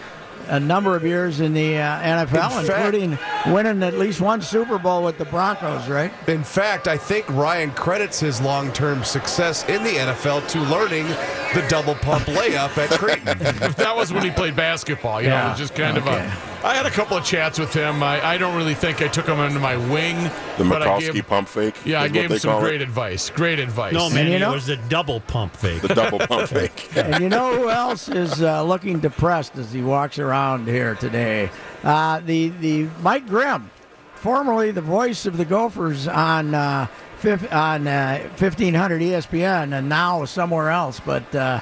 a 0.48 0.60
number 0.60 0.96
of 0.96 1.04
years 1.06 1.40
in 1.40 1.54
the 1.54 1.78
uh, 1.78 2.00
NFL, 2.02 2.60
In 2.62 2.66
fact- 2.68 2.94
including 2.96 3.18
winning 3.54 3.84
at 3.84 3.96
least 3.96 4.22
one 4.22 4.42
Super 4.42 4.78
Bowl 4.78 5.04
with 5.04 5.18
the 5.18 5.26
Broncos. 5.26 5.88
Right? 5.88 6.12
In 6.28 6.44
fact, 6.44 6.88
I 6.88 6.98
think 6.98 7.28
Ryan 7.30 7.72
credits 7.72 8.20
his 8.20 8.42
long-term 8.42 9.04
success 9.04 9.68
in 9.70 9.84
the 9.84 9.92
NFL 9.92 10.48
to 10.50 10.60
learning 10.62 11.08
the 11.54 11.66
double 11.70 11.96
pump 11.96 12.26
layup 12.26 12.78
at 12.78 12.90
Creighton. 12.92 13.38
that 13.78 13.94
was 13.96 14.12
when 14.14 14.24
he 14.24 14.32
played 14.32 14.56
basketball. 14.56 15.22
You 15.22 15.30
know, 15.30 15.36
Yeah. 15.36 15.48
it 15.48 15.50
was 15.52 15.60
just 15.60 15.76
kind 15.76 15.98
Okay. 15.98 16.10
of 16.10 16.48
a. 16.48 16.51
I 16.64 16.76
had 16.76 16.86
a 16.86 16.92
couple 16.92 17.18
of 17.18 17.26
chats 17.26 17.58
with 17.60 17.74
him. 17.74 18.04
I, 18.04 18.24
I 18.24 18.38
don't 18.38 18.56
really 18.56 18.76
think 18.76 19.02
I 19.02 19.08
took 19.08 19.26
him 19.28 19.40
under 19.40 19.60
my 19.60 19.76
wing. 19.78 20.16
The 20.58 20.66
but 20.66 20.82
Mikulski 20.84 21.26
pump 21.26 21.48
fake. 21.48 21.76
Yeah, 21.86 22.02
I 22.02 22.06
is 22.06 22.10
what 22.12 22.14
gave 22.14 22.32
him 22.32 22.40
some 22.40 22.52
call 22.52 22.60
it. 22.60 22.64
great 22.70 22.82
advice. 22.82 23.30
Great 23.32 23.60
advice. 23.60 23.94
no, 23.94 24.10
man, 24.12 24.32
you 24.32 24.38
know- 24.40 24.52
it 24.52 24.56
was 24.56 24.68
the 24.68 24.78
double 24.90 25.22
pump 25.22 25.56
fake. 25.56 25.82
The 25.82 25.96
double 25.96 26.20
pump 26.20 26.50
fake. 26.50 26.96
and 26.96 27.22
you 27.24 27.30
know 27.30 27.56
who 27.58 27.70
else 27.70 28.10
is 28.10 28.42
uh, 28.44 28.64
looking 28.64 29.00
depressed 29.00 29.56
as 29.58 29.72
he 29.74 29.82
walks 29.82 30.20
around 30.20 30.68
here 30.68 30.94
today? 30.96 31.50
Uh, 31.84 32.20
the 32.20 32.50
the 32.50 32.88
Mike 33.02 33.28
Grimm, 33.28 33.72
formerly 34.14 34.70
the 34.72 34.82
voice 34.82 35.26
of 35.26 35.38
the 35.38 35.46
Gophers 35.46 36.08
on 36.08 36.54
uh, 36.54 36.86
fif- 37.18 37.52
on 37.52 37.88
uh, 37.88 38.20
1500 38.38 39.02
ESPN, 39.02 39.76
and 39.76 39.90
now 39.90 40.26
somewhere 40.26 40.70
else. 40.70 41.00
But 41.00 41.34
uh, 41.34 41.60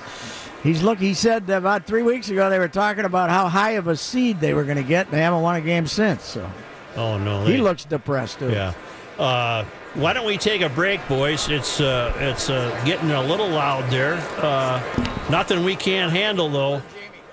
he's 0.63 0.81
look. 0.83 0.99
He 0.99 1.13
said 1.13 1.49
about 1.49 1.85
three 1.85 2.03
weeks 2.03 2.29
ago 2.29 2.49
they 2.49 2.59
were 2.59 2.67
talking 2.67 3.05
about 3.05 3.29
how 3.29 3.47
high 3.47 3.71
of 3.71 3.87
a 3.87 3.95
seed 3.95 4.39
they 4.39 4.53
were 4.53 4.63
going 4.63 4.77
to 4.77 4.83
get, 4.83 5.07
and 5.07 5.15
they 5.15 5.21
haven't 5.21 5.41
won 5.41 5.55
a 5.55 5.61
game 5.61 5.87
since. 5.87 6.23
So 6.23 6.49
oh 6.95 7.17
no, 7.17 7.45
he 7.45 7.53
they- 7.53 7.61
looks 7.61 7.85
depressed 7.85 8.39
too. 8.39 8.51
Yeah. 8.51 8.73
Uh, 9.17 9.65
Why 9.95 10.13
don't 10.13 10.25
we 10.25 10.37
take 10.37 10.61
a 10.61 10.69
break, 10.69 11.05
boys? 11.09 11.49
It's 11.49 11.81
uh, 11.81 12.13
it's 12.19 12.49
uh, 12.49 12.69
getting 12.85 13.11
a 13.11 13.21
little 13.21 13.49
loud 13.49 13.89
there. 13.91 14.13
Uh, 14.37 14.81
nothing 15.29 15.63
we 15.65 15.75
can't 15.75 16.11
handle 16.11 16.47
though 16.49 16.81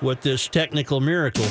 with 0.03 0.21
this 0.23 0.49
technical 0.49 1.01
miracle. 1.01 1.47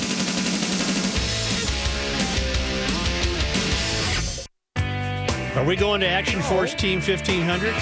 Are 5.55 5.63
we 5.63 5.75
going 5.77 6.01
to 6.01 6.07
Action 6.07 6.41
Force 6.41 6.73
Team 6.75 6.99
1500? 6.99 7.73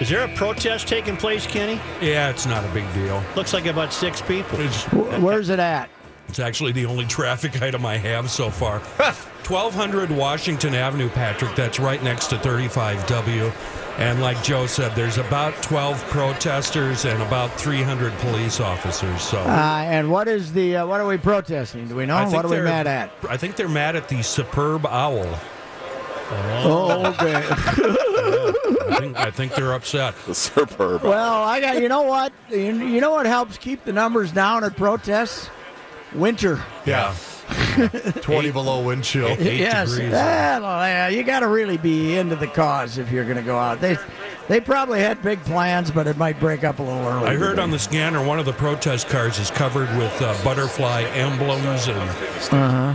Is 0.00 0.08
there 0.08 0.24
a 0.24 0.28
protest 0.34 0.88
taking 0.88 1.16
place, 1.16 1.46
Kenny? 1.46 1.80
Yeah, 2.00 2.28
it's 2.30 2.46
not 2.46 2.64
a 2.64 2.68
big 2.68 2.92
deal. 2.94 3.22
Looks 3.36 3.52
like 3.52 3.66
about 3.66 3.92
six 3.92 4.20
people. 4.20 4.60
It's, 4.60 4.84
Where's 4.92 5.48
it 5.50 5.58
at? 5.60 5.88
it's 6.28 6.38
actually 6.40 6.72
the 6.72 6.86
only 6.86 7.04
traffic 7.18 7.62
item 7.62 7.86
I 7.86 7.96
have 7.98 8.30
so 8.30 8.50
far. 8.50 8.80
1200 9.44 10.10
Washington 10.10 10.74
Avenue, 10.74 11.08
Patrick. 11.10 11.54
That's 11.54 11.78
right 11.78 12.02
next 12.02 12.28
to 12.28 12.36
35W. 12.36 13.52
And 13.98 14.20
like 14.20 14.42
Joe 14.42 14.66
said, 14.66 14.96
there's 14.96 15.18
about 15.18 15.54
12 15.62 16.02
protesters 16.06 17.04
and 17.04 17.22
about 17.22 17.52
300 17.60 18.12
police 18.14 18.58
officers. 18.58 19.22
So 19.22 19.38
Uh, 19.38 19.84
and 19.86 20.10
what 20.10 20.26
is 20.26 20.52
the 20.52 20.78
uh, 20.78 20.86
what 20.86 21.00
are 21.00 21.06
we 21.06 21.18
protesting? 21.18 21.86
Do 21.86 21.94
we 21.94 22.04
know? 22.06 22.26
What 22.30 22.44
are 22.44 22.48
we 22.48 22.60
mad 22.62 22.88
at? 22.88 23.12
I 23.28 23.36
think 23.36 23.54
they're 23.54 23.68
mad 23.68 23.94
at 23.94 24.08
the 24.08 24.22
superb 24.22 24.86
owl. 24.86 25.38
Oh, 26.30 27.14
okay. 27.14 27.44
I 28.90 28.98
think, 28.98 29.16
I 29.18 29.30
think 29.30 29.54
they're 29.54 29.72
upset. 29.72 30.14
The 30.26 30.34
superb. 30.34 31.02
well, 31.02 31.42
I 31.42 31.60
got 31.60 31.80
you 31.82 31.88
know 31.88 32.02
what 32.02 32.32
you, 32.50 32.58
you 32.72 33.00
know 33.00 33.10
what 33.12 33.26
helps 33.26 33.58
keep 33.58 33.84
the 33.84 33.92
numbers 33.92 34.32
down 34.32 34.64
at 34.64 34.76
protests? 34.76 35.48
Winter. 36.14 36.62
Yeah. 36.86 37.14
20 38.22 38.50
below 38.52 38.82
wind 38.84 39.04
chill. 39.04 39.26
Eight 39.28 39.58
yes, 39.60 39.90
degrees. 39.90 40.12
Well, 40.12 40.62
yeah, 40.62 41.08
you 41.08 41.22
got 41.24 41.40
to 41.40 41.48
really 41.48 41.76
be 41.76 42.16
into 42.16 42.36
the 42.36 42.46
cause 42.46 42.96
if 42.98 43.10
you're 43.10 43.24
going 43.24 43.36
to 43.36 43.42
go 43.42 43.58
out. 43.58 43.80
They 43.80 43.98
they 44.48 44.60
probably 44.60 45.00
had 45.00 45.20
big 45.22 45.40
plans, 45.44 45.90
but 45.90 46.06
it 46.06 46.16
might 46.16 46.38
break 46.40 46.64
up 46.64 46.78
a 46.78 46.82
little 46.82 47.04
early. 47.06 47.28
I 47.28 47.34
heard 47.34 47.50
today. 47.50 47.62
on 47.62 47.70
the 47.70 47.78
scanner 47.78 48.24
one 48.24 48.38
of 48.38 48.46
the 48.46 48.52
protest 48.52 49.08
cars 49.08 49.38
is 49.38 49.50
covered 49.50 49.88
with 49.98 50.22
uh, 50.22 50.34
butterfly 50.44 51.02
emblems 51.14 51.88
and 51.88 51.98
Uh-huh. 51.98 52.94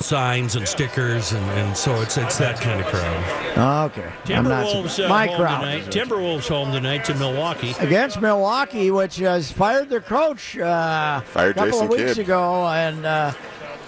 Signs 0.00 0.56
and 0.56 0.66
stickers, 0.66 1.32
and, 1.32 1.44
and 1.50 1.76
so 1.76 2.00
it's 2.00 2.16
it's 2.16 2.38
that 2.38 2.60
kind 2.60 2.80
of 2.80 2.86
crowd. 2.86 3.24
Oh, 3.56 3.84
okay. 3.86 4.10
Timberwolves 4.24 4.90
surprised. 4.90 5.00
uh, 5.00 5.08
My 5.08 5.26
home 5.26 5.36
crowd 5.36 5.60
tonight. 5.60 5.82
Timberwolves 5.86 6.48
home 6.48 6.72
tonight 6.72 7.04
to 7.06 7.14
Milwaukee. 7.14 7.74
against 7.80 8.20
Milwaukee, 8.20 8.90
which 8.90 9.16
has 9.16 9.52
fired 9.52 9.88
their 9.90 10.00
coach 10.00 10.56
uh, 10.58 11.20
Fired 11.20 11.50
a 11.52 11.54
couple 11.54 11.70
Jason 11.72 11.84
of 11.86 11.90
weeks 11.90 12.02
Kidd. 12.14 12.18
ago, 12.20 12.66
and 12.68 13.04
uh, 13.04 13.32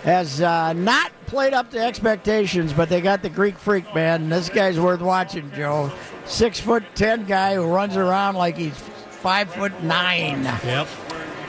has 0.04 0.40
uh, 0.40 0.72
not 0.74 1.12
played 1.26 1.54
up 1.54 1.70
to 1.70 1.78
expectations. 1.78 2.72
But 2.72 2.88
they 2.88 3.00
got 3.00 3.22
the 3.22 3.30
Greek 3.30 3.56
Freak 3.56 3.92
man, 3.94 4.22
and 4.24 4.32
this 4.32 4.48
guy's 4.48 4.78
worth 4.78 5.00
watching. 5.00 5.50
Joe, 5.52 5.90
six 6.26 6.60
foot 6.60 6.84
ten 6.94 7.24
guy 7.24 7.54
who 7.54 7.64
runs 7.64 7.96
around 7.96 8.34
like 8.36 8.56
he's 8.58 8.76
five 8.76 9.48
foot 9.54 9.82
nine, 9.82 10.42
Yep. 10.42 10.88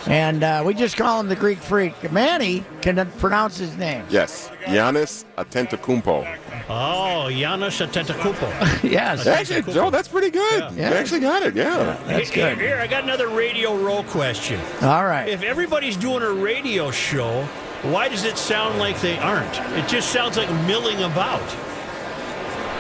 And 0.07 0.43
uh, 0.43 0.63
we 0.65 0.74
just 0.74 0.98
call 0.98 1.19
him 1.19 1.29
the 1.29 1.36
Greek 1.36 1.60
Freak. 1.60 2.12
Manny 2.12 2.65
can 2.81 3.10
pronounce 3.19 3.57
his 3.57 3.77
name. 3.77 4.05
Yes, 4.10 4.50
Giannis 4.65 5.24
Antetokounmpo. 5.38 6.38
Oh, 6.69 7.27
Giannis 7.29 7.86
Antetokounmpo. 7.86 8.83
yes, 8.91 9.25
Actually, 9.27 9.74
Joe, 9.74 9.89
that's 9.89 10.07
pretty 10.10 10.29
good. 10.29 10.74
Yeah. 10.75 10.89
You 10.89 10.95
actually 10.95 11.22
got 11.22 11.43
it. 11.43 11.55
Yeah. 11.55 11.98
that's 12.05 12.29
Here- 12.29 12.50
good. 12.55 12.62
Here, 12.62 12.77
I 12.77 12.88
got 12.88 13.03
another 13.03 13.29
radio 13.29 13.77
row 13.77 14.03
question. 14.03 14.60
All 14.81 15.05
right. 15.05 15.27
If 15.29 15.41
everybody's 15.43 15.95
doing 15.95 16.22
a 16.24 16.31
radio 16.31 16.91
show, 16.91 17.43
why 17.83 18.10
does 18.10 18.25
it 18.25 18.38
sound 18.38 18.79
like 18.79 19.00
they 19.01 19.17
aren't? 19.19 19.57
It 19.77 19.88
just 19.88 20.10
sounds 20.12 20.38
like 20.38 20.50
milling 20.67 21.01
about. 21.03 21.41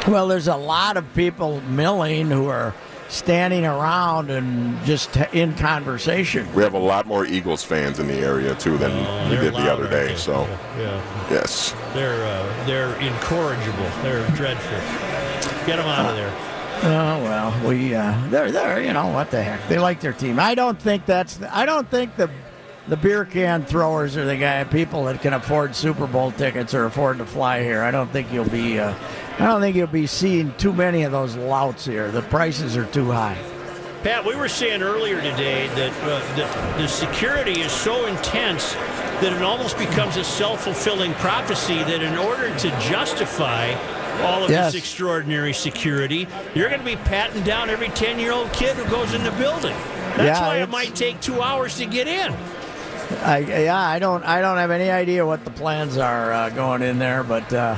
Well, 0.07 0.27
there's 0.27 0.47
a 0.49 0.57
lot 0.57 0.97
of 0.97 1.13
people 1.13 1.61
milling 1.61 2.29
who 2.29 2.47
are 2.47 2.73
standing 3.13 3.63
around 3.65 4.31
and 4.31 4.83
just 4.85 5.15
in 5.33 5.53
conversation. 5.55 6.51
We 6.55 6.63
have 6.63 6.73
a 6.73 6.79
lot 6.79 7.05
more 7.05 7.25
Eagles 7.25 7.63
fans 7.63 7.99
in 7.99 8.07
the 8.07 8.15
area 8.17 8.55
too 8.55 8.77
than 8.77 8.91
we 8.91 9.03
Oh, 9.03 9.29
They're 9.29 9.41
did 9.43 9.53
the 9.53 9.71
other 9.71 9.87
day. 9.87 10.07
they? 10.07 10.15
So 10.15 10.41
yeah, 10.77 11.27
yes, 11.29 11.75
they're 11.93 12.25
uh, 12.25 12.65
they're 12.65 12.95
incorrigible. 12.99 13.89
They're 14.01 14.27
dreadful. 14.31 14.79
Get 15.67 15.77
them 15.77 15.85
out 15.87 16.09
of 16.09 16.15
there. 16.15 16.33
Oh 16.85 17.23
well, 17.23 17.69
we 17.69 17.93
uh, 17.95 18.19
they're 18.29 18.51
they're 18.51 18.81
you 18.81 18.93
know 18.93 19.07
what 19.07 19.29
the 19.31 19.41
heck 19.43 19.67
they 19.69 19.77
like 19.79 19.99
their 20.01 20.11
team. 20.13 20.39
I 20.39 20.55
don't 20.55 20.81
think 20.81 21.05
that's 21.05 21.37
the, 21.37 21.55
I 21.55 21.65
don't 21.67 21.89
think 21.89 22.15
the 22.17 22.29
the 22.87 22.97
beer 22.97 23.23
can 23.23 23.63
throwers 23.63 24.17
are 24.17 24.25
the 24.25 24.35
guy 24.35 24.63
people 24.65 25.05
that 25.05 25.21
can 25.21 25.33
afford 25.33 25.73
Super 25.75 26.07
Bowl 26.07 26.31
tickets 26.31 26.73
or 26.73 26.85
afford 26.85 27.19
to 27.19 27.25
fly 27.25 27.63
here. 27.63 27.81
I 27.83 27.91
don't 27.91 28.09
think 28.11 28.33
you'll 28.33 28.49
be 28.49 28.79
uh, 28.79 28.93
I 29.39 29.45
don't 29.47 29.61
think 29.61 29.75
you'll 29.75 29.87
be 29.87 30.07
seeing 30.07 30.53
too 30.57 30.71
many 30.73 31.03
of 31.03 31.11
those 31.11 31.35
louts 31.35 31.85
here. 31.85 32.11
The 32.11 32.21
prices 32.23 32.77
are 32.77 32.85
too 32.85 33.11
high. 33.11 33.37
Pat, 34.03 34.25
we 34.25 34.35
were 34.35 34.49
saying 34.49 34.81
earlier 34.83 35.21
today 35.21 35.67
that 35.75 35.93
uh, 36.03 36.75
the, 36.75 36.81
the 36.81 36.87
security 36.87 37.61
is 37.61 37.71
so 37.71 38.05
intense 38.05 38.73
that 38.73 39.31
it 39.33 39.41
almost 39.41 39.77
becomes 39.77 40.17
a 40.17 40.23
self-fulfilling 40.23 41.13
prophecy 41.15 41.77
that 41.83 42.01
in 42.03 42.17
order 42.17 42.49
to 42.59 42.69
justify 42.81 43.71
all 44.21 44.43
of 44.43 44.49
Yes. 44.51 44.73
this 44.73 44.81
extraordinary 44.81 45.53
security, 45.53 46.27
you're 46.53 46.67
going 46.69 46.81
to 46.81 46.85
be 46.85 46.97
patting 46.97 47.41
down 47.43 47.69
every 47.69 47.87
10-year-old 47.89 48.51
kid 48.53 48.75
who 48.75 48.89
goes 48.91 49.13
in 49.13 49.23
the 49.23 49.31
building. 49.31 49.75
That's 50.17 50.39
Yeah, 50.39 50.47
why 50.47 50.57
it 50.57 50.69
might 50.69 50.93
take 50.95 51.19
two 51.21 51.41
hours 51.41 51.77
to 51.77 51.85
get 51.85 52.07
in. 52.07 52.33
I, 53.23 53.37
yeah, 53.39 53.77
I 53.79 53.99
don't 53.99 54.23
I 54.23 54.41
don't 54.41 54.57
have 54.57 54.71
any 54.71 54.89
idea 54.89 55.25
what 55.25 55.43
the 55.45 55.51
plans 55.51 55.97
are 55.97 56.31
uh, 56.33 56.49
going 56.49 56.81
in 56.81 56.99
there, 56.99 57.23
but 57.23 57.51
uh, 57.53 57.75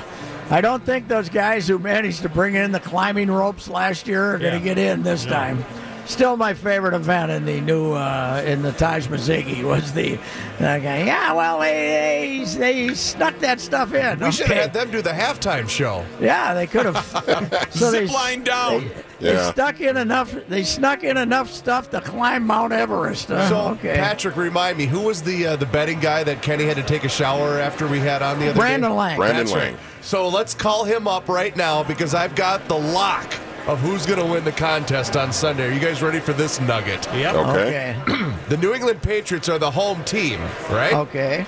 I 0.49 0.61
don't 0.61 0.83
think 0.85 1.07
those 1.07 1.29
guys 1.29 1.67
who 1.67 1.79
managed 1.79 2.21
to 2.21 2.29
bring 2.29 2.55
in 2.55 2.71
the 2.71 2.79
climbing 2.79 3.31
ropes 3.31 3.67
last 3.67 4.07
year 4.07 4.35
are 4.35 4.39
going 4.39 4.53
to 4.53 4.63
get 4.63 4.77
in 4.77 5.01
this 5.03 5.25
No. 5.25 5.31
time. 5.31 5.65
Still, 6.05 6.37
my 6.37 6.53
favorite 6.53 6.93
event 6.93 7.31
in 7.31 7.45
the 7.45 7.59
new 7.61 7.93
uh, 7.93 8.43
in 8.45 8.61
the 8.61 8.71
Taj 8.73 9.07
Mazzigi 9.07 9.63
was 9.63 9.91
the 9.93 10.19
uh, 10.59 10.77
guy. 10.77 11.03
Yeah, 11.03 11.33
well, 11.33 11.59
they, 11.61 12.45
they 12.45 12.85
they 12.87 12.93
snuck 12.93 13.39
that 13.39 13.59
stuff 13.59 13.91
in. 13.91 14.19
We 14.19 14.31
should 14.31 14.45
have 14.45 14.55
had 14.55 14.73
them 14.73 14.91
do 14.91 15.01
the 15.01 15.09
halftime 15.09 15.67
show. 15.67 16.05
Yeah, 16.21 16.53
they 16.53 16.67
could 16.67 16.85
have. 16.85 17.03
so 17.71 17.89
they, 17.89 18.05
Zip 18.05 18.13
line 18.15 18.43
down. 18.43 18.87
they 19.19 19.33
Yeah. 19.33 19.49
stuck 19.49 19.81
in 19.81 19.97
enough. 19.97 20.31
They 20.47 20.61
snuck 20.63 21.03
in 21.03 21.17
enough 21.17 21.49
stuff 21.51 21.89
to 21.89 21.99
climb 22.01 22.45
Mount 22.45 22.71
Everest. 22.71 23.31
Uh, 23.31 23.49
So, 23.49 23.57
okay. 23.71 23.95
Patrick, 23.95 24.37
remind 24.37 24.77
me, 24.77 24.85
who 24.85 24.99
was 24.99 25.23
the 25.23 25.47
uh, 25.47 25.55
the 25.55 25.65
betting 25.65 25.99
guy 26.01 26.23
that 26.23 26.43
Kenny 26.43 26.65
had 26.65 26.77
to 26.77 26.83
take 26.83 27.03
a 27.03 27.09
shower 27.09 27.57
after 27.57 27.87
we 27.87 27.97
had 27.97 28.21
on 28.21 28.37
the 28.39 28.49
other 28.51 28.59
Brandon 28.59 28.91
day? 28.91 28.95
Lang. 28.95 29.17
Brandon 29.17 29.37
That's 29.47 29.53
Lang. 29.57 29.73
right. 29.73 29.81
So 30.05 30.27
let's 30.27 30.53
call 30.53 30.83
him 30.83 31.07
up 31.07 31.27
right 31.27 31.57
now 31.57 31.81
because 31.81 32.13
I've 32.13 32.35
got 32.35 32.67
the 32.67 32.77
lock 32.77 33.25
of 33.65 33.79
who's 33.79 34.05
going 34.05 34.19
to 34.19 34.25
win 34.25 34.43
the 34.43 34.51
contest 34.51 35.17
on 35.17 35.33
Sunday. 35.33 35.67
Are 35.67 35.71
you 35.71 35.79
guys 35.79 36.03
ready 36.03 36.19
for 36.19 36.31
this 36.31 36.61
nugget? 36.61 37.07
Yep. 37.11 37.35
Okay. 37.35 37.99
Okay. 38.07 38.31
The 38.49 38.57
New 38.57 38.75
England 38.75 39.01
Patriots 39.01 39.49
are 39.49 39.57
the 39.57 39.71
home 39.71 40.03
team, 40.03 40.39
right? 40.69 40.93
Okay. 40.93 41.47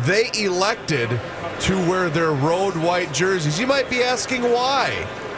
They 0.00 0.30
elected 0.34 1.08
to 1.60 1.74
wear 1.88 2.10
their 2.10 2.32
road 2.32 2.76
white 2.76 3.14
jerseys. 3.14 3.58
You 3.58 3.66
might 3.66 3.88
be 3.88 4.02
asking 4.02 4.42
why. 4.42 4.90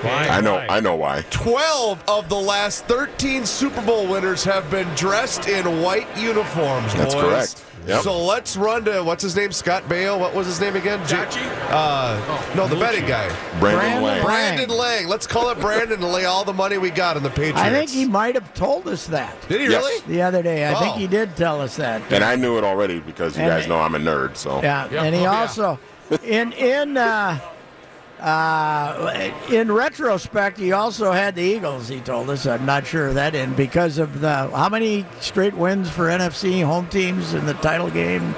Why? 0.03 0.27
I 0.27 0.41
know. 0.41 0.57
I 0.57 0.81
know 0.81 0.97
why. 0.97 1.25
12 1.31 2.03
of 2.09 2.29
the 2.29 2.35
last 2.35 2.87
13 2.87 3.47
Super 3.47 3.81
Bowl 3.83 4.09
winners 4.09 4.43
have 4.43 4.69
been 4.73 4.93
dressed 4.97 5.49
in 5.49 5.81
white 5.81 6.09
uniforms, 6.19 6.93
That's 6.95 7.15
boys. 7.15 7.23
correct. 7.23 7.65
Yep. 7.89 8.03
So 8.03 8.23
let's 8.25 8.57
run 8.57 8.85
to 8.85 9.03
what's 9.03 9.23
his 9.23 9.35
name? 9.35 9.51
Scott 9.51 9.89
Bale. 9.89 10.21
What 10.21 10.35
was 10.35 10.47
his 10.47 10.61
name 10.61 10.77
again? 10.77 11.01
J- 11.07 11.17
Chachi? 11.17 11.69
Uh, 11.71 12.55
no, 12.55 12.69
the 12.69 12.77
betting 12.77 13.07
guy. 13.07 13.27
Brandon, 13.59 13.79
Brandon 13.81 14.03
Lang. 14.03 14.03
Lang. 14.03 14.25
Brandon 14.25 14.69
Lang. 14.77 15.09
Let's 15.09 15.27
call 15.27 15.49
it 15.51 15.59
Brandon 15.59 16.03
and 16.03 16.13
lay 16.13 16.27
all 16.27 16.45
the 16.45 16.53
money 16.53 16.77
we 16.79 16.91
got 16.91 17.17
on 17.17 17.23
the 17.23 17.31
Patriots. 17.31 17.59
I 17.61 17.71
think 17.71 17.91
he 17.91 18.05
might 18.05 18.35
have 18.35 18.53
told 18.55 18.87
us 18.89 19.07
that 19.07 19.35
did. 19.49 19.63
He 19.63 19.67
Yes. 19.69 19.83
really? 19.83 20.01
the 20.07 20.23
other 20.23 20.43
day. 20.43 20.69
I 20.71 20.75
think 20.79 20.97
Oh. 20.97 20.99
he 20.99 21.07
did 21.07 21.35
tell 21.35 21.61
us 21.63 21.77
that. 21.77 22.03
And 22.11 22.23
I 22.23 22.37
knew 22.37 22.59
it 22.59 22.65
already 22.65 23.01
because 23.01 23.37
you 23.37 23.43
And- 23.45 23.51
guys 23.53 23.67
know 23.67 23.81
I'm 23.81 23.95
a 23.95 23.99
nerd. 23.99 24.37
So 24.37 24.61
Yeah, 24.63 24.85
Yep. 24.91 25.03
and 25.03 25.15
he 25.15 25.23
Oh, 25.23 25.33
yeah. 25.33 25.41
also 25.41 25.79
in 26.23 26.53
in 26.53 26.97
uh, 26.99 27.39
uh, 28.21 29.31
in 29.51 29.71
retrospect, 29.73 30.59
he 30.59 30.73
also 30.73 31.13
had 31.13 31.35
the 31.35 31.43
Eagles. 31.43 31.89
He 31.89 32.01
told 32.01 32.31
us. 32.31 32.47
I'm 32.47 32.67
not 32.67 32.87
sure 32.87 33.09
of 33.09 33.15
that 33.15 33.35
in 33.35 33.55
because 33.55 33.99
of 33.99 34.21
the 34.21 34.29
how 34.49 34.69
many 34.69 35.05
straight 35.21 35.55
wins 35.55 35.89
for 35.91 36.05
NFC 36.09 36.65
home 36.65 36.87
teams 36.89 37.35
in 37.35 37.47
the 37.47 37.55
title 37.55 37.91
game, 37.91 38.35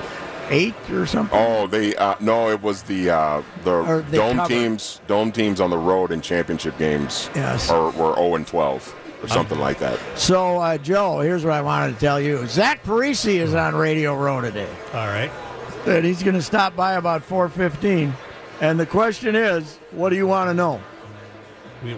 eight 0.48 0.74
or 0.90 1.06
something. 1.06 1.38
Oh, 1.38 1.66
they 1.66 1.94
uh, 1.96 2.14
no, 2.20 2.50
it 2.50 2.62
was 2.62 2.82
the 2.84 3.10
uh, 3.10 3.42
the 3.64 4.04
dome 4.12 4.36
covered. 4.36 4.48
teams. 4.48 5.00
Dome 5.06 5.32
teams 5.32 5.60
on 5.60 5.70
the 5.70 5.78
road 5.78 6.12
in 6.12 6.20
championship 6.20 6.76
games 6.78 7.30
Yes. 7.34 7.70
are, 7.70 7.90
were 7.90 8.14
0 8.16 8.34
and 8.36 8.46
12 8.46 8.96
or 9.22 9.28
something 9.28 9.58
like 9.58 9.78
that. 9.80 9.98
So, 10.16 10.58
uh, 10.58 10.78
Joe, 10.78 11.20
here's 11.20 11.44
what 11.44 11.52
I 11.52 11.60
wanted 11.60 11.92
to 11.94 12.00
tell 12.00 12.18
you. 12.20 12.46
Zach 12.46 12.82
Parise 12.84 13.26
is 13.38 13.54
on 13.54 13.74
Radio 13.74 14.14
Row 14.16 14.40
today. 14.40 14.68
All 14.94 15.06
right. 15.08 15.30
and 15.86 16.04
he's 16.04 16.22
going 16.22 16.34
to 16.36 16.42
stop 16.42 16.74
by 16.76 16.94
about 16.94 17.22
4:15. 17.28 18.12
And 18.60 18.78
the 18.78 18.86
question 18.86 19.34
is, 19.34 19.78
what 19.92 20.10
do 20.10 20.16
you 20.16 20.26
want 20.26 20.50
to 20.50 20.54
know? 20.54 20.82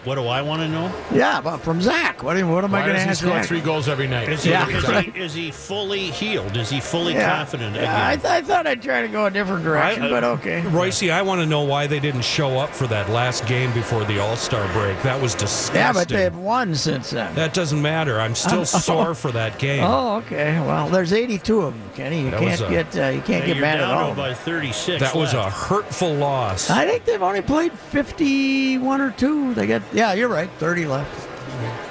What 0.04 0.14
do 0.14 0.26
I 0.26 0.42
want 0.42 0.62
to 0.62 0.68
know? 0.68 0.92
Yeah, 1.12 1.40
but 1.40 1.58
from 1.58 1.80
Zach. 1.82 2.22
What, 2.22 2.34
do- 2.36 2.46
what 2.46 2.62
am 2.62 2.72
I 2.72 2.82
going 2.86 2.90
to 2.90 2.94
does 2.94 3.02
he 3.04 3.10
ask 3.10 3.20
score 3.20 3.32
Zach? 3.32 3.46
three 3.46 3.60
goals 3.60 3.88
every 3.88 4.06
night? 4.06 4.28
Is, 4.28 4.44
he, 4.44 4.50
Yeah. 4.50 4.68
is, 4.68 4.86
he, 5.06 5.18
is 5.20 5.34
he 5.34 5.50
fully 5.50 6.10
healed? 6.12 6.56
Is 6.56 6.70
he 6.70 6.78
fully 6.80 7.14
Yeah. 7.14 7.36
confident 7.36 7.74
Yeah, 7.74 8.06
I, 8.08 8.14
th- 8.14 8.24
I 8.26 8.42
thought 8.42 8.66
I'd 8.68 8.80
try 8.80 9.02
to 9.02 9.08
go 9.08 9.26
a 9.26 9.30
different 9.30 9.64
direction, 9.64 10.04
I- 10.04 10.06
uh, 10.06 10.10
but 10.10 10.24
okay. 10.24 10.60
Royce, 10.68 11.02
I 11.02 11.20
want 11.22 11.40
to 11.40 11.46
know 11.46 11.62
why 11.62 11.88
they 11.88 11.98
didn't 11.98 12.22
show 12.22 12.58
up 12.60 12.70
for 12.70 12.86
that 12.86 13.10
last 13.10 13.44
game 13.46 13.72
before 13.72 14.04
the 14.04 14.20
All 14.20 14.36
Star 14.36 14.72
break. 14.72 15.02
That 15.02 15.20
was 15.20 15.34
disgusting. 15.34 15.74
Yeah, 15.76 15.92
but 15.92 16.08
they've 16.08 16.36
won 16.36 16.76
since 16.76 17.10
then. 17.10 17.34
that 17.34 17.52
doesn't 17.52 17.82
matter. 17.82 18.20
I'm 18.20 18.36
still 18.36 18.64
sore 18.64 19.14
for 19.16 19.32
that 19.32 19.58
game. 19.58 19.82
Oh, 19.82 20.16
okay. 20.18 20.60
Well, 20.60 20.88
there's 20.90 21.12
82 21.12 21.60
of 21.60 21.74
them, 21.74 21.90
Kenny. 21.96 22.20
You 22.22 22.30
That 22.30 22.40
can't 22.40 22.60
a- 22.60 22.68
get 22.68 22.96
uh, 22.96 23.08
you 23.08 23.20
can't 23.22 23.28
Yeah, 23.28 23.46
get 23.46 23.56
you're 23.56 23.60
mad 23.66 23.80
at 23.80 23.90
all. 23.90 24.04
to 24.06 24.10
of 24.12 24.16
them. 24.16 24.26
about 24.26 24.38
36 24.38 25.00
that 25.00 25.14
was 25.16 25.34
a 25.34 25.50
hurtful 25.50 26.14
loss. 26.14 26.70
I 26.70 26.86
think 26.86 27.04
they've 27.04 27.20
only 27.20 27.42
played 27.42 27.72
51 27.72 29.00
or 29.00 29.10
two. 29.10 29.54
They 29.54 29.66
got 29.78 29.94
yeah, 29.94 30.12
you're 30.12 30.28
right, 30.28 30.50
30 30.58 30.86
left. 30.86 31.28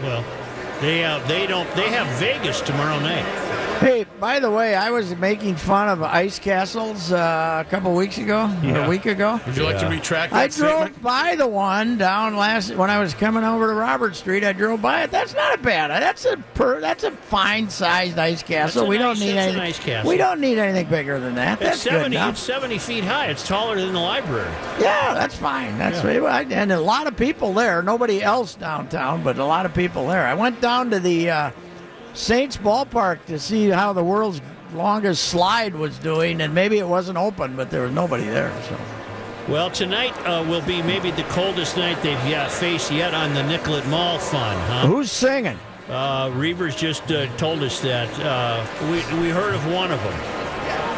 Well, 0.02 0.24
they 0.82 1.04
uh, 1.04 1.20
they 1.28 1.48
don't 1.48 1.70
they 1.76 1.90
have 1.90 2.08
Vegas 2.20 2.62
tomorrow 2.62 3.00
night. 3.00 3.26
Hey, 3.82 4.06
by 4.20 4.40
the 4.40 4.52
way, 4.52 4.76
I 4.76 4.92
was 4.92 5.16
making 5.16 5.56
fun 5.56 5.90
of 5.90 6.04
ice 6.04 6.38
castles 6.38 7.12
uh, 7.12 7.64
a 7.66 7.70
couple 7.70 7.96
weeks 7.96 8.20
ago, 8.20 8.48
Yeah. 8.62 8.86
a 8.86 8.88
week 8.88 9.08
ago. 9.08 9.40
Would 9.48 9.58
you 9.58 9.64
like 9.64 9.80
to 9.80 9.86
Yeah. 9.86 9.90
retract 9.90 10.34
that 10.34 10.40
I 10.40 10.48
drove 10.50 10.82
statement? 10.84 11.02
by 11.02 11.36
the 11.36 11.48
one 11.48 11.98
down 11.98 12.38
last 12.38 12.76
when 12.76 12.92
I 12.92 13.00
was 13.00 13.16
coming 13.16 13.44
over 13.44 13.70
to 13.70 13.74
Robert 13.74 14.16
Street. 14.16 14.44
I 14.44 14.54
drove 14.54 14.84
by 14.84 15.02
it. 15.02 15.10
That's 15.10 15.34
not 15.34 15.56
a 15.56 15.58
bad. 15.58 15.90
That's 15.90 16.26
a 16.26 16.38
per, 16.54 16.80
that's 16.80 17.04
a 17.04 17.10
fine 17.10 17.72
sized 17.72 18.20
ice 18.20 18.44
castle. 18.44 18.84
a 18.84 18.86
we 18.88 19.00
don't 19.00 19.20
need 19.20 19.32
that's 19.32 19.38
a 19.38 19.42
anything. 19.42 19.58
nice 19.58 19.80
castle. 19.80 20.12
We 20.12 20.18
don't 20.18 20.40
need 20.40 20.60
anything 20.60 20.86
bigger 20.88 21.20
than 21.20 21.34
that. 21.36 21.54
It's 21.54 21.62
That's 21.62 21.84
good 21.84 21.92
70 21.94 22.16
enough. 22.18 22.34
it's 22.34 22.42
70 22.44 22.78
feet 22.78 23.04
high. 23.04 23.28
It's 23.28 23.48
taller 23.48 23.82
than 23.82 23.94
the 23.94 24.00
library. 24.00 24.52
Yeah, 24.80 25.16
that's 25.16 25.36
fine. 25.36 25.80
That's 25.80 26.04
what- 26.04 26.52
and 26.52 26.72
a 26.72 26.80
lot 26.80 27.08
of 27.08 27.18
people 27.18 27.52
there. 27.54 27.82
Nobody 27.82 28.22
else 28.22 28.54
downtown, 28.54 29.24
but 29.24 29.40
a 29.40 29.46
lot 29.46 29.66
of 29.66 29.74
people 29.74 30.08
there. 30.08 30.28
I 30.28 30.36
went 30.36 30.62
down 30.62 30.92
to 30.92 31.00
the 31.00 31.32
uh, 31.32 31.52
Saints 32.14 32.58
ballpark 32.58 33.26
to 33.26 33.40
see 33.40 33.70
how 33.70 33.94
the 33.94 34.04
world's 34.04 34.42
longest 34.74 35.26
slide 35.26 35.76
was 35.76 35.98
doing, 36.00 36.42
and 36.42 36.54
maybe 36.54 36.78
it 36.78 36.88
wasn't 36.88 37.18
open, 37.18 37.56
but 37.56 37.70
there 37.72 37.82
was 37.84 37.92
nobody 37.92 38.24
there. 38.26 38.52
So 38.68 38.78
Well, 39.48 39.70
tonight 39.70 40.14
uh, 40.26 40.46
will 40.48 40.62
be 40.62 40.82
maybe 40.82 41.12
the 41.12 41.24
coldest 41.24 41.78
night 41.78 42.02
they've 42.02 42.26
yet 42.28 42.52
faced 42.52 42.92
yet 42.92 43.14
on 43.14 43.34
the 43.34 43.44
Nicollet 43.44 43.86
Mall 43.88 44.20
Fun, 44.20 44.58
huh? 44.68 44.88
who's 44.88 45.12
singing? 45.12 45.58
Uh, 45.90 46.30
Reavers 46.30 46.78
just 46.78 47.12
uh, 47.12 47.28
told 47.38 47.64
us 47.64 47.82
that. 47.82 48.08
Uh, 48.20 48.66
we, 48.84 49.22
we 49.22 49.30
heard 49.30 49.54
of 49.54 49.66
one 49.74 49.92
of 49.92 50.02
them. 50.04 50.14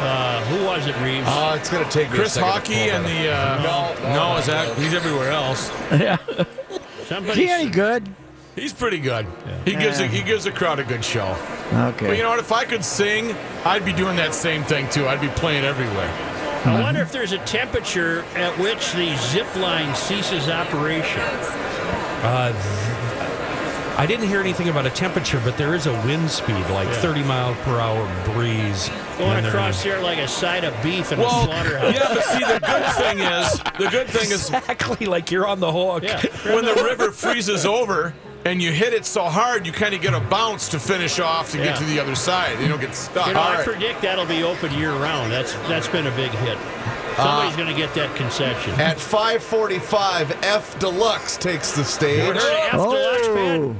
Uh, 0.05 0.41
who 0.45 0.65
was 0.65 0.85
it, 0.85 0.95
Reeves? 1.01 1.25
Uh, 1.27 1.55
it's 1.59 1.69
going 1.69 1.83
to 1.83 1.89
take 1.89 2.11
me 2.11 2.17
Chris 2.17 2.33
second 2.33 2.49
Hawkey 2.49 2.89
pull 2.89 2.95
and 2.97 3.05
the 3.05 3.31
uh, 3.31 3.63
No, 3.63 4.13
no, 4.13 4.37
is 4.37 4.45
that 4.47 4.77
he's 4.77 4.93
everywhere 4.93 5.31
else. 5.31 5.69
yeah, 5.91 6.17
is 7.09 7.35
he 7.35 7.49
any 7.49 7.69
good? 7.69 8.07
He's 8.55 8.73
pretty 8.73 8.99
good. 8.99 9.25
He 9.65 9.71
gives 9.75 9.99
a, 9.99 10.07
he 10.07 10.21
gives 10.21 10.43
the 10.43 10.51
crowd 10.51 10.79
a 10.79 10.83
good 10.83 11.03
show. 11.03 11.35
Okay. 11.73 12.07
But 12.07 12.17
you 12.17 12.23
know 12.23 12.29
what? 12.29 12.39
If 12.39 12.51
I 12.51 12.65
could 12.65 12.83
sing, 12.85 13.35
I'd 13.65 13.83
be 13.83 13.93
doing 13.93 14.15
that 14.17 14.33
same 14.33 14.63
thing 14.63 14.87
too. 14.89 15.07
I'd 15.07 15.21
be 15.21 15.29
playing 15.29 15.63
everywhere. 15.65 16.11
I 16.65 16.79
wonder 16.81 17.01
if 17.01 17.11
there's 17.11 17.31
a 17.33 17.39
temperature 17.39 18.23
at 18.35 18.57
which 18.59 18.93
the 18.93 19.15
zip 19.17 19.53
line 19.57 19.93
ceases 19.95 20.47
operation. 20.49 21.19
Uh, 22.23 22.51
th- 22.53 23.99
I 23.99 24.05
didn't 24.07 24.27
hear 24.27 24.39
anything 24.39 24.69
about 24.69 24.85
a 24.85 24.89
temperature, 24.89 25.39
but 25.43 25.57
there 25.57 25.75
is 25.75 25.85
a 25.87 25.91
wind 26.05 26.29
speed, 26.31 26.55
like 26.71 26.87
30 26.87 27.23
mile 27.23 27.53
per 27.63 27.79
hour 27.79 28.07
breeze. 28.33 28.89
Going 29.17 29.45
across 29.45 29.83
here 29.83 29.99
like 29.99 30.17
a 30.19 30.27
side 30.27 30.63
of 30.63 30.73
beef 30.81 31.11
in 31.11 31.19
a 31.19 31.21
Well, 31.21 31.45
slaughterhouse. 31.45 31.93
yeah, 31.93 32.07
but 32.13 32.23
see, 32.23 32.39
the 32.39 32.59
good 32.59 32.85
thing 32.95 33.19
is, 33.19 33.59
the 33.77 33.89
good 33.91 34.07
thing 34.07 34.31
is 34.31 34.47
Exactly 34.53 35.05
like 35.05 35.31
you're 35.31 35.45
on 35.45 35.59
the 35.59 35.71
hook. 35.71 36.03
Yeah. 36.03 36.21
when 36.55 36.65
the 36.65 36.73
river 36.83 37.11
freezes 37.11 37.65
over 37.65 38.13
and 38.45 38.61
you 38.61 38.71
hit 38.71 38.93
it 38.93 39.05
so 39.05 39.23
hard, 39.25 39.65
you 39.65 39.71
kind 39.71 39.93
of 39.93 40.01
get 40.01 40.13
a 40.13 40.19
bounce 40.19 40.67
to 40.69 40.79
finish 40.79 41.19
off 41.19 41.51
to 41.51 41.57
Yeah. 41.57 41.65
get 41.65 41.77
to 41.77 41.83
the 41.85 41.99
other 41.99 42.15
side. 42.15 42.59
You 42.59 42.67
don't 42.67 42.81
get 42.81 42.95
stuck. 42.95 43.27
You 43.27 43.33
know, 43.33 43.39
I 43.41 43.55
right. 43.55 43.65
predict 43.65 44.01
that'll 44.01 44.25
be 44.25 44.43
open 44.43 44.71
year 44.73 44.91
round. 44.93 45.31
That's 45.31 45.53
that's 45.67 45.87
been 45.87 46.07
a 46.07 46.11
big 46.15 46.31
hit. 46.31 46.57
Somebody's 47.15 47.55
going 47.55 47.67
to 47.69 47.75
get 47.79 47.93
that 47.93 48.15
concession. 48.15 48.73
At 48.79 48.97
5:45, 48.97 50.35
F 50.43 50.77
Deluxe 50.79 51.37
takes 51.37 51.71
the 51.71 51.83
stage. 51.83 52.21
heard 52.25 52.37
of 52.37 52.43
F 52.43 52.71
Deluxe, 52.71 53.27
man? 53.29 53.77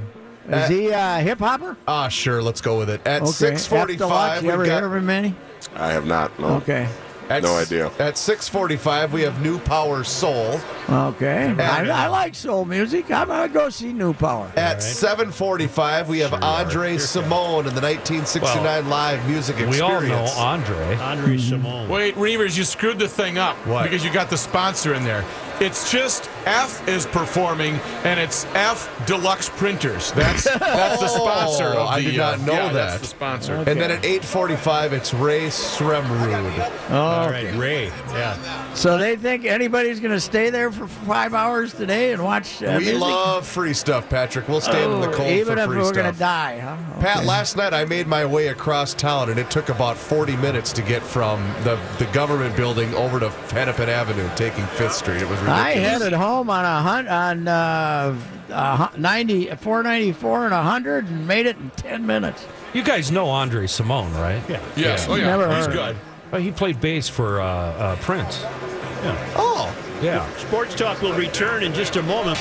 Oh, 0.52 0.58
is 0.58 0.70
he 0.70 0.90
a 0.90 1.20
hip 1.20 1.40
hopper? 1.40 1.76
Ah, 1.88 2.10
sure. 2.10 2.44
Let's 2.44 2.62
go 2.62 2.78
with 2.78 2.90
it. 2.90 3.02
At 3.08 3.22
Okay. 3.24 3.32
6:45, 3.32 3.98
Deluxe, 3.98 4.42
you 4.42 4.48
we've 4.48 4.54
ever 4.54 4.66
got- 4.66 4.78
hear 4.80 4.86
of 4.88 4.96
him, 4.96 5.06
Manny? 5.06 5.36
I 5.76 5.94
have 5.94 6.06
not. 6.06 6.38
No. 6.40 6.48
Okay. 6.58 6.88
At 7.30 7.44
No 7.44 7.58
s- 7.58 7.68
idea. 7.68 7.88
At 8.00 8.16
6:45, 8.18 9.12
we 9.12 9.22
have 9.22 9.42
New 9.42 9.58
Power 9.60 10.04
Soul. 10.04 10.60
Okay. 10.90 11.56
I, 11.58 11.90
I 11.90 12.08
like 12.08 12.36
soul 12.36 12.66
music. 12.66 13.10
I'm 13.12 13.28
gonna 13.28 13.48
go 13.48 13.70
see 13.70 13.94
New 13.94 14.14
Power. 14.14 14.52
At 14.56 14.80
7:45, 14.80 16.08
we 16.08 16.20
have 16.20 16.34
Andre 16.44 16.96
Cymone 16.98 17.68
and 17.68 17.76
the 17.78 17.82
1969 17.82 18.90
live 18.90 19.28
music 19.28 19.56
We 19.58 19.64
experience. 19.68 20.32
all 20.36 20.58
know 20.58 20.66
Andre. 20.66 20.96
Andre 20.98 21.38
mhm. 21.38 21.62
Cymone. 21.62 21.88
Wait, 21.88 22.16
Reavers, 22.16 22.58
you 22.58 22.64
screwed 22.64 23.00
the 23.00 23.08
thing 23.08 23.38
up 23.38 23.56
What? 23.66 23.84
because 23.84 24.04
you 24.04 24.12
got 24.12 24.30
the 24.30 24.38
sponsor 24.38 24.94
in 24.94 25.04
there. 25.04 25.24
It's 25.60 25.92
just 25.92 26.30
F 26.46 26.86
is 26.88 27.06
performing, 27.06 27.76
and 28.04 28.20
it's 28.20 28.46
F 28.54 28.90
Deluxe 29.06 29.50
Printers. 29.50 30.12
That's 30.14 30.44
that's 30.60 31.00
the 31.02 31.08
sponsor. 31.08 31.66
Of 31.66 31.74
the, 31.74 31.80
Oh, 31.80 31.86
I 31.88 32.02
did 32.02 32.18
not 32.18 32.40
uh, 32.40 32.46
know 32.46 32.54
yeah, 32.54 32.74
that. 32.74 32.74
That's 32.74 33.00
the 33.02 33.08
sponsor. 33.08 33.54
And 33.56 33.80
then 33.80 33.92
at 33.92 34.02
8:45, 34.04 34.92
it's 34.94 35.14
Rae 35.14 35.48
Sremmurd. 35.48 36.72
Oh, 36.90 36.96
All 36.96 37.26
okay. 37.30 37.46
right, 37.52 37.56
Ray. 37.60 37.86
Yeah. 38.10 38.74
So 38.74 38.98
they 38.98 39.16
think 39.16 39.46
anybody's 39.46 40.00
going 40.00 40.12
to 40.12 40.20
stay 40.20 40.50
there 40.50 40.72
for 40.72 40.88
five 40.88 41.34
hours 41.34 41.74
today 41.74 42.12
and 42.14 42.24
watch 42.24 42.62
uh, 42.64 42.76
we 42.78 42.86
music? 42.86 43.00
love 43.02 43.46
free 43.48 43.74
stuff, 43.74 44.10
Patrick. 44.10 44.48
We'll 44.48 44.62
stand 44.62 44.92
in 44.94 45.02
the 45.02 45.10
Oh, 45.10 45.14
cold 45.14 45.30
even 45.32 45.56
for 45.58 45.62
if 45.64 45.68
free 45.68 45.78
we're 45.78 45.94
going 45.94 46.12
to 46.12 46.20
die, 46.20 46.60
huh? 46.60 46.78
Pat, 47.00 47.26
last 47.26 47.56
night 47.58 47.74
I 47.74 47.86
made 47.86 48.08
my 48.08 48.26
way 48.26 48.48
across 48.48 48.94
town, 48.94 49.30
and 49.30 49.40
it 49.40 49.50
took 49.52 49.70
about 49.70 49.98
40 49.98 50.36
minutes 50.38 50.72
to 50.74 50.82
get 50.82 51.04
from 51.04 51.40
the, 51.64 51.80
the 52.00 52.06
government 52.14 52.56
building 52.56 52.94
over 52.96 53.20
to 53.20 53.30
Hennepin 53.30 53.90
Avenue, 53.90 54.30
taking 54.36 54.66
Fifth 54.68 54.94
Street. 54.96 55.22
It 55.22 55.30
was 55.30 55.40
ridiculous. 55.44 55.66
I 55.66 55.72
headed 55.74 56.14
home 56.14 56.50
on 56.50 56.66
a 56.66 56.82
hunt 56.82 57.08
on 57.08 57.48
uh, 57.48 58.20
uh, 58.50 58.90
90, 58.98 59.46
494 59.56 60.46
and 60.46 60.54
100 60.54 61.06
and 61.08 61.28
made 61.28 61.46
it 61.46 61.58
in 61.58 61.70
10 61.72 62.06
minutes. 62.06 62.46
You 62.74 62.84
guys 62.84 63.12
know 63.12 63.30
Andre 63.30 63.66
Cymone, 63.68 64.14
right? 64.16 64.42
Yeah. 64.50 64.62
Yes, 64.76 65.08
oh 65.08 65.16
yeah, 65.16 65.26
Never 65.28 65.48
he's 65.56 65.66
heard. 65.68 65.74
good. 65.74 65.98
Well, 66.32 66.42
he 66.42 66.52
played 66.52 66.82
bass 66.82 67.08
for 67.08 67.40
uh, 67.42 67.46
uh, 67.46 67.96
Prince. 67.98 68.42
Yeah. 68.42 69.34
Oh, 69.36 69.76
Yeah. 70.02 70.28
Sports 70.38 70.74
Talk 70.76 71.02
will 71.02 71.14
return 71.14 71.64
in 71.64 71.74
just 71.74 71.96
a 71.98 72.02
moment. 72.04 72.40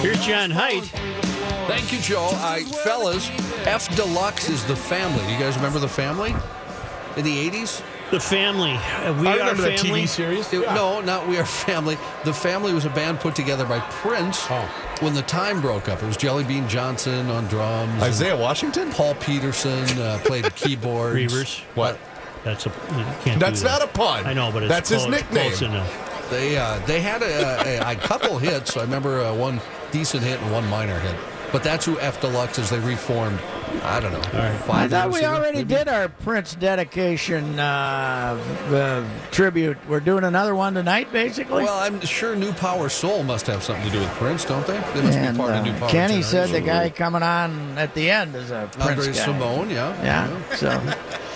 Here's 0.00 0.24
John 0.24 0.50
Height. 0.50 0.84
Thank 1.66 1.92
you, 1.92 1.98
Joe. 1.98 2.30
I, 2.34 2.62
fellas, 2.84 3.28
F 3.66 3.94
Deluxe 3.96 4.48
is 4.48 4.64
the 4.64 4.76
family. 4.76 5.22
Do 5.26 5.32
you 5.32 5.38
guys 5.38 5.56
remember 5.56 5.78
the 5.80 5.88
family 5.88 6.30
in 7.16 7.24
the 7.24 7.50
80s? 7.50 7.82
The 8.10 8.18
family. 8.20 8.72
Uh, 8.72 9.12
we 9.20 9.28
I 9.28 9.32
are 9.34 9.38
remember 9.40 9.62
that 9.62 9.80
family. 9.80 10.02
TV 10.04 10.08
series. 10.08 10.50
It- 10.52 10.60
No, 10.62 11.00
not 11.02 11.28
We 11.28 11.36
Are 11.38 11.44
Family. 11.44 11.98
The 12.24 12.32
Family 12.32 12.72
was 12.72 12.86
a 12.86 12.90
band 12.90 13.20
put 13.20 13.34
together 13.34 13.66
by 13.66 13.80
Prince 13.80 14.46
Oh. 14.48 14.66
when 15.00 15.12
the 15.12 15.20
time 15.22 15.60
broke 15.60 15.88
up. 15.90 16.02
It 16.02 16.06
was 16.06 16.16
Jelly 16.16 16.42
Bean 16.44 16.66
Johnson 16.68 17.28
on 17.30 17.46
drums. 17.48 18.02
Isaiah 18.02 18.36
Washington? 18.36 18.90
Paul 18.92 19.14
Peterson 19.16 19.84
uh, 20.00 20.18
played 20.24 20.54
keyboards. 20.56 21.16
Reavers. 21.16 21.60
What? 21.74 21.98
That's 22.44 22.64
a. 22.64 22.70
Can't 23.24 23.38
That's 23.40 23.60
that. 23.62 23.80
not 23.80 23.82
a 23.82 23.92
pun. 23.92 24.24
I 24.26 24.32
know, 24.32 24.50
but 24.52 24.62
it's 24.62 24.70
That's 24.70 24.88
his 24.88 25.06
nickname. 25.06 25.48
Close 25.50 25.62
enough. 25.62 26.30
They 26.30 26.56
uh, 26.56 26.78
they 26.86 27.00
had 27.02 27.22
a, 27.22 27.88
a, 27.88 27.92
a 27.92 27.96
couple 27.96 28.38
hits. 28.38 28.76
I 28.76 28.82
remember 28.82 29.20
uh, 29.20 29.34
one 29.34 29.60
decent 29.90 30.22
hit 30.22 30.40
and 30.40 30.52
one 30.52 30.66
minor 30.68 30.98
hit. 31.00 31.14
But 31.52 31.62
that's 31.62 31.84
who 31.86 31.98
F 32.00 32.20
Deluxe 32.20 32.58
is. 32.58 32.70
They 32.70 32.78
reformed. 32.80 33.40
I 33.82 34.00
don't 34.00 34.12
know. 34.12 34.18
right. 34.38 34.56
Five 34.60 34.70
I 34.70 34.88
thought 34.88 35.10
we 35.10 35.20
ago, 35.20 35.34
already 35.34 35.58
maybe? 35.58 35.74
did 35.74 35.88
our 35.88 36.08
Prince 36.08 36.54
dedication 36.54 37.58
uh, 37.58 38.38
uh, 38.70 39.04
tribute. 39.30 39.76
We're 39.88 40.00
doing 40.00 40.24
another 40.24 40.54
one 40.54 40.74
tonight, 40.74 41.12
basically. 41.12 41.64
Well, 41.64 41.78
I'm 41.78 42.00
sure 42.00 42.34
New 42.34 42.52
Power 42.54 42.88
Soul 42.88 43.22
must 43.24 43.46
have 43.46 43.62
something 43.62 43.84
to 43.86 43.90
do 43.92 44.00
with 44.00 44.08
Prince, 44.10 44.44
don't 44.44 44.66
they? 44.66 44.78
They 44.94 45.02
must 45.02 45.18
and 45.18 45.36
be 45.36 45.40
part 45.40 45.52
uh, 45.52 45.58
of 45.58 45.64
New 45.64 45.72
Power. 45.72 45.80
Soul. 45.80 45.88
Kenny 45.90 46.22
said 46.22 46.48
the 46.50 46.60
guy 46.60 46.90
coming 46.90 47.22
on 47.22 47.78
at 47.78 47.94
the 47.94 48.10
end 48.10 48.34
is 48.34 48.50
a 48.50 48.68
Prince 48.72 48.88
Andre 48.88 49.12
guy. 49.12 49.18
Cymone, 49.18 49.70
yeah. 49.70 50.02
Yeah. 50.02 50.54
So, 50.54 50.68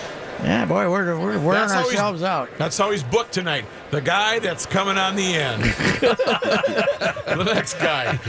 yeah, 0.43 0.65
boy, 0.65 0.89
we're 0.89 1.17
we're 1.17 1.39
wearing 1.39 1.67
That's 1.69 1.73
ourselves 1.73 2.21
out. 2.23 2.49
That's 2.57 2.77
how 2.77 2.91
he's 2.91 3.03
booked 3.03 3.31
tonight. 3.33 3.65
The 3.91 4.01
guy 4.01 4.39
that's 4.39 4.65
coming 4.65 4.97
on 4.97 5.15
the 5.15 5.33
end. 5.35 5.63
the 5.63 7.43
next 7.53 7.75
guy. 7.75 8.19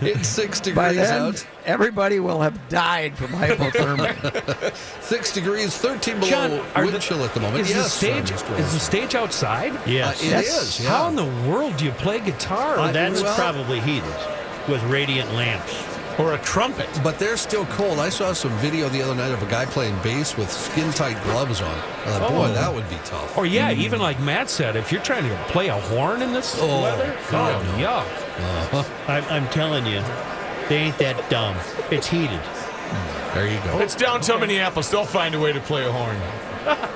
It's 0.00 0.28
six 0.28 0.60
By 0.60 0.90
degrees 0.90 1.08
then, 1.08 1.22
out. 1.22 1.46
everybody 1.64 2.20
will 2.20 2.40
have 2.40 2.68
died 2.68 3.16
from 3.16 3.28
hypothermia. 3.28 4.74
Six 5.02 5.32
degrees, 5.32 5.76
13 5.76 6.20
below 6.20 6.30
John, 6.30 6.50
wind 6.76 6.92
the- 6.94 6.98
chill 6.98 7.24
at 7.24 7.34
the 7.34 7.40
moment. 7.40 7.62
Is 7.62 7.70
yes, 7.70 7.84
the 7.84 7.90
stage 7.90 8.32
uh, 8.32 8.54
is 8.54 8.72
the 8.72 8.80
stage 8.80 9.14
outside? 9.14 9.72
Yes. 9.86 10.22
Uh, 10.22 10.26
it 10.26 10.30
Yes. 10.30 10.80
is, 10.80 10.86
How 10.86 11.08
in 11.08 11.16
the 11.16 11.24
world 11.48 11.76
do 11.76 11.84
you 11.84 11.90
play 11.92 12.20
guitar? 12.20 12.76
Oh, 12.78 12.92
that's 12.92 13.22
well- 13.22 13.34
probably 13.36 13.80
heated 13.80 14.14
with 14.68 14.82
radiant 14.84 15.32
lamps. 15.34 15.72
Or 16.18 16.34
a 16.34 16.38
trumpet. 16.38 16.88
But 17.02 17.18
they're 17.18 17.36
still 17.38 17.64
cold. 17.66 17.98
I 17.98 18.08
saw 18.10 18.32
some 18.34 18.52
video 18.58 18.88
the 18.90 19.00
other 19.02 19.14
night 19.14 19.32
of 19.32 19.42
a 19.42 19.46
guy 19.50 19.64
playing 19.64 19.96
bass 20.02 20.36
with 20.36 20.50
skin 20.52 20.90
tight 20.92 21.22
gloves 21.24 21.60
on. 21.62 21.70
I 21.70 22.18
thought, 22.18 22.30
boy, 22.30 22.48
Oh. 22.48 22.52
that 22.52 22.74
would 22.74 22.88
be 22.90 22.96
tough. 23.04 23.36
Or 23.38 23.46
yeah, 23.46 23.70
even 23.72 24.00
like 24.00 24.20
Matt 24.20 24.50
said, 24.50 24.76
if 24.76 24.92
you're 24.92 25.02
trying 25.02 25.24
to 25.28 25.36
play 25.48 25.68
a 25.68 25.80
horn 25.80 26.20
in 26.22 26.32
this 26.32 26.56
Oh, 26.60 26.82
weather, 26.82 27.16
God, 27.30 27.64
oh, 27.64 27.78
yuck. 27.78 28.04
Uh-huh. 28.74 29.10
I'm, 29.12 29.24
I'm 29.24 29.48
telling 29.50 29.86
you, 29.86 30.02
they 30.68 30.76
ain't 30.76 30.98
that 30.98 31.28
dumb. 31.30 31.56
It's 31.90 32.06
heated. 32.06 32.40
There 33.34 33.48
you 33.48 33.58
go. 33.64 33.78
It's 33.80 33.94
downtown 33.94 34.40
Minneapolis. 34.40 34.90
They'll 34.90 35.06
find 35.06 35.34
a 35.34 35.40
way 35.40 35.52
to 35.52 35.60
play 35.60 35.86
a 35.86 35.92
horn. 35.92 36.16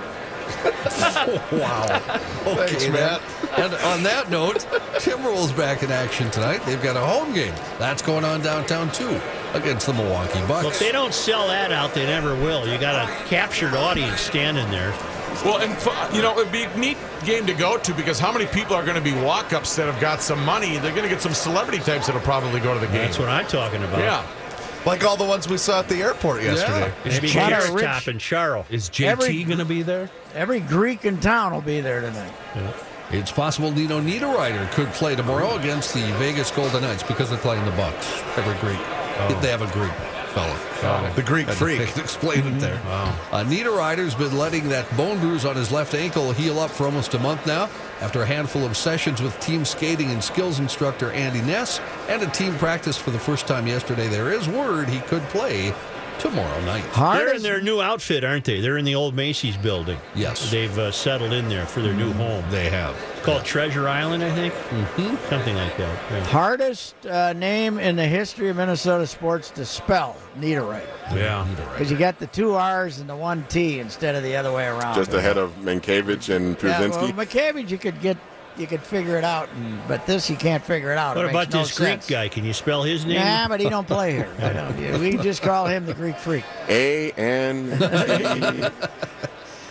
Wow. 1.52 2.02
Okay, 2.46 2.66
Thanks, 2.66 2.84
then. 2.84 2.92
Matt. 2.92 3.22
And 3.58 3.74
on 3.74 4.02
that 4.02 4.30
note, 4.30 4.56
Timberwolves 4.96 5.56
back 5.56 5.82
in 5.82 5.90
action 5.90 6.30
tonight. 6.30 6.62
They've 6.64 6.82
got 6.82 6.96
a 6.96 7.00
home 7.00 7.32
game. 7.32 7.54
That's 7.78 8.02
going 8.02 8.24
on 8.24 8.40
downtown 8.42 8.90
too 8.92 9.20
against 9.54 9.86
the 9.86 9.92
Milwaukee 9.92 10.40
Bucks. 10.40 10.64
Well, 10.64 10.68
if 10.68 10.78
they 10.78 10.92
don't 10.92 11.14
sell 11.14 11.48
that 11.48 11.72
out, 11.72 11.94
they 11.94 12.06
never 12.06 12.34
will. 12.36 12.66
You 12.68 12.78
got 12.78 13.08
a 13.08 13.12
captured 13.24 13.74
audience 13.74 14.20
standing 14.20 14.70
there. 14.70 14.92
Well, 15.44 15.58
and 15.58 16.14
you 16.14 16.22
know, 16.22 16.38
it'd 16.38 16.52
be 16.52 16.62
a 16.62 16.76
neat 16.78 16.96
game 17.24 17.46
to 17.46 17.54
go 17.54 17.76
to 17.78 17.94
because 17.94 18.18
how 18.18 18.32
many 18.32 18.46
people 18.46 18.74
are 18.74 18.84
going 18.84 18.96
to 18.96 19.02
be 19.02 19.12
walk 19.22 19.52
ups 19.52 19.76
that 19.76 19.86
have 19.86 20.00
got 20.00 20.22
some 20.22 20.42
money? 20.44 20.78
They're 20.78 20.92
going 20.92 21.02
to 21.02 21.08
get 21.08 21.20
some 21.20 21.34
celebrity 21.34 21.78
types 21.78 22.06
that'll 22.06 22.22
probably 22.22 22.60
go 22.60 22.72
to 22.74 22.80
the 22.80 22.86
game. 22.86 22.96
That's 22.96 23.18
what 23.18 23.28
I'm 23.28 23.46
talking 23.46 23.82
about. 23.82 23.98
Yeah. 23.98 24.26
Like 24.86 25.04
all 25.04 25.16
the 25.16 25.24
ones 25.24 25.48
we 25.48 25.58
saw 25.58 25.80
at 25.80 25.88
the 25.88 25.96
airport 25.96 26.42
yesterday. 26.42 26.92
Maybe 27.04 27.32
Lot 27.34 27.52
of 27.52 27.74
rich- 27.74 27.84
Top 27.84 28.06
and 28.06 28.20
Charo. 28.20 28.64
Is 28.70 28.88
JT 28.88 29.46
going 29.46 29.58
to 29.58 29.64
be 29.64 29.82
there? 29.82 30.08
Every 30.34 30.60
Greek 30.60 31.04
in 31.04 31.18
town 31.18 31.52
will 31.52 31.60
be 31.60 31.80
there 31.80 32.00
tonight. 32.00 32.32
It's 33.10 33.32
possible 33.32 33.70
Nino 33.70 34.00
Niederreiter 34.00 34.70
could 34.72 34.88
play 34.88 35.14
tomorrow 35.16 35.56
against 35.56 35.92
the 35.92 36.00
Vegas 36.14 36.50
Golden 36.50 36.82
Knights 36.82 37.02
because 37.02 37.30
they're 37.30 37.38
playing 37.38 37.64
the 37.64 37.70
Bucks. 37.72 38.22
Every 38.36 38.54
Greek. 38.60 38.80
Oh. 38.80 39.38
They 39.42 39.50
have 39.50 39.62
a 39.62 39.72
Greek 39.72 39.92
fella. 40.36 41.12
The 41.14 41.22
Greek 41.22 41.48
freak. 41.48 41.80
Explain 41.96 42.46
it 42.46 42.60
there. 42.60 42.80
Uh, 43.36 43.44
Niederreiter's 43.44 44.14
been 44.14 44.36
letting 44.38 44.68
that 44.68 44.94
bone 44.96 45.18
bruise 45.18 45.44
on 45.44 45.56
his 45.56 45.72
left 45.72 45.94
ankle 45.94 46.32
heal 46.32 46.58
up 46.58 46.70
for 46.70 46.84
almost 46.84 47.14
a 47.14 47.18
month 47.18 47.46
now. 47.46 47.68
After 48.00 48.22
a 48.22 48.26
handful 48.26 48.64
of 48.64 48.76
sessions 48.76 49.20
with 49.20 49.38
team 49.40 49.64
skating 49.64 50.10
and 50.10 50.22
skills 50.22 50.58
instructor 50.58 51.10
Andy 51.12 51.42
Ness 51.42 51.80
and 52.08 52.22
a 52.22 52.26
team 52.28 52.54
practice 52.54 52.96
for 52.96 53.10
the 53.10 53.18
first 53.18 53.46
time 53.46 53.66
yesterday, 53.66 54.06
there 54.08 54.32
is 54.32 54.48
word 54.48 54.88
he 54.88 55.00
could 55.00 55.22
play 55.24 55.74
tomorrow 56.18 56.60
night. 56.64 56.84
They're 56.94 57.34
in 57.34 57.42
their 57.42 57.60
new 57.60 57.80
outfit, 57.80 58.24
aren't 58.24 58.44
they? 58.44 58.60
They're 58.60 58.78
in 58.78 58.84
the 58.84 58.94
old 58.94 59.14
Macy's 59.14 59.56
building. 59.56 59.98
Yes. 60.14 60.50
They've 60.50 60.78
uh, 60.78 60.90
settled 60.90 61.32
in 61.32 61.48
there 61.48 61.66
for 61.66 61.80
their 61.80 61.94
new 61.94 62.12
home. 62.12 62.44
They 62.50 62.68
have. 62.70 62.96
It's 63.12 63.24
called 63.24 63.44
Treasure 63.44 63.88
Island, 63.88 64.22
I 64.22 64.34
think. 64.34 64.54
Mm-hmm. 64.54 65.28
Something 65.28 65.56
like 65.56 65.76
that. 65.76 66.10
yeah. 66.10 66.24
hardest 66.24 67.06
uh, 67.06 67.32
name 67.32 67.78
in 67.78 67.96
the 67.96 68.06
history 68.06 68.48
of 68.48 68.56
Minnesota 68.56 69.06
sports 69.06 69.50
to 69.50 69.64
spell, 69.64 70.16
Niederreiter. 70.38 70.86
Yeah. 71.14 71.46
Because 71.72 71.90
you 71.90 71.96
got 71.98 72.18
the 72.18 72.26
two 72.28 72.54
R's 72.54 72.98
and 73.00 73.08
the 73.08 73.16
one 73.16 73.44
T 73.48 73.80
instead 73.80 74.14
of 74.14 74.22
the 74.22 74.36
other 74.36 74.52
way 74.52 74.66
around. 74.66 74.94
Just 74.94 75.12
ahead 75.12 75.36
of 75.36 75.52
Mankiewicz 75.56 76.34
and 76.34 76.60
yeah, 76.62 76.80
well, 76.80 76.90
Pruzinski. 76.90 77.12
McCabe, 77.12 77.68
you 77.68 77.78
could 77.78 78.00
get, 78.00 78.16
you 78.58 78.66
could 78.66 78.82
figure 78.82 79.16
it 79.18 79.24
out, 79.24 79.48
and, 79.54 79.80
but 79.88 80.06
this 80.06 80.28
you 80.30 80.36
can't 80.36 80.62
figure 80.64 80.92
it 80.92 80.98
out. 80.98 81.16
What 81.16 81.24
it 81.26 81.30
about 81.30 81.52
no 81.52 81.62
this 81.62 81.76
Greek 81.78 82.06
guy? 82.06 82.28
Can 82.28 82.44
you 82.44 82.52
spell 82.52 82.82
his 82.82 83.04
name? 83.04 83.16
Nah, 83.20 83.48
but 83.48 83.60
he 83.60 83.68
don't 83.68 83.86
play 83.86 84.12
here. 84.12 84.28
I 84.40 84.52
don't- 84.52 85.00
we 85.00 85.16
just 85.18 85.42
call 85.42 85.66
him 85.66 85.86
the 85.86 85.94
Greek 85.94 86.16
freak. 86.16 86.44
A 86.68 87.10
N 87.12 87.70
G. 87.78 88.68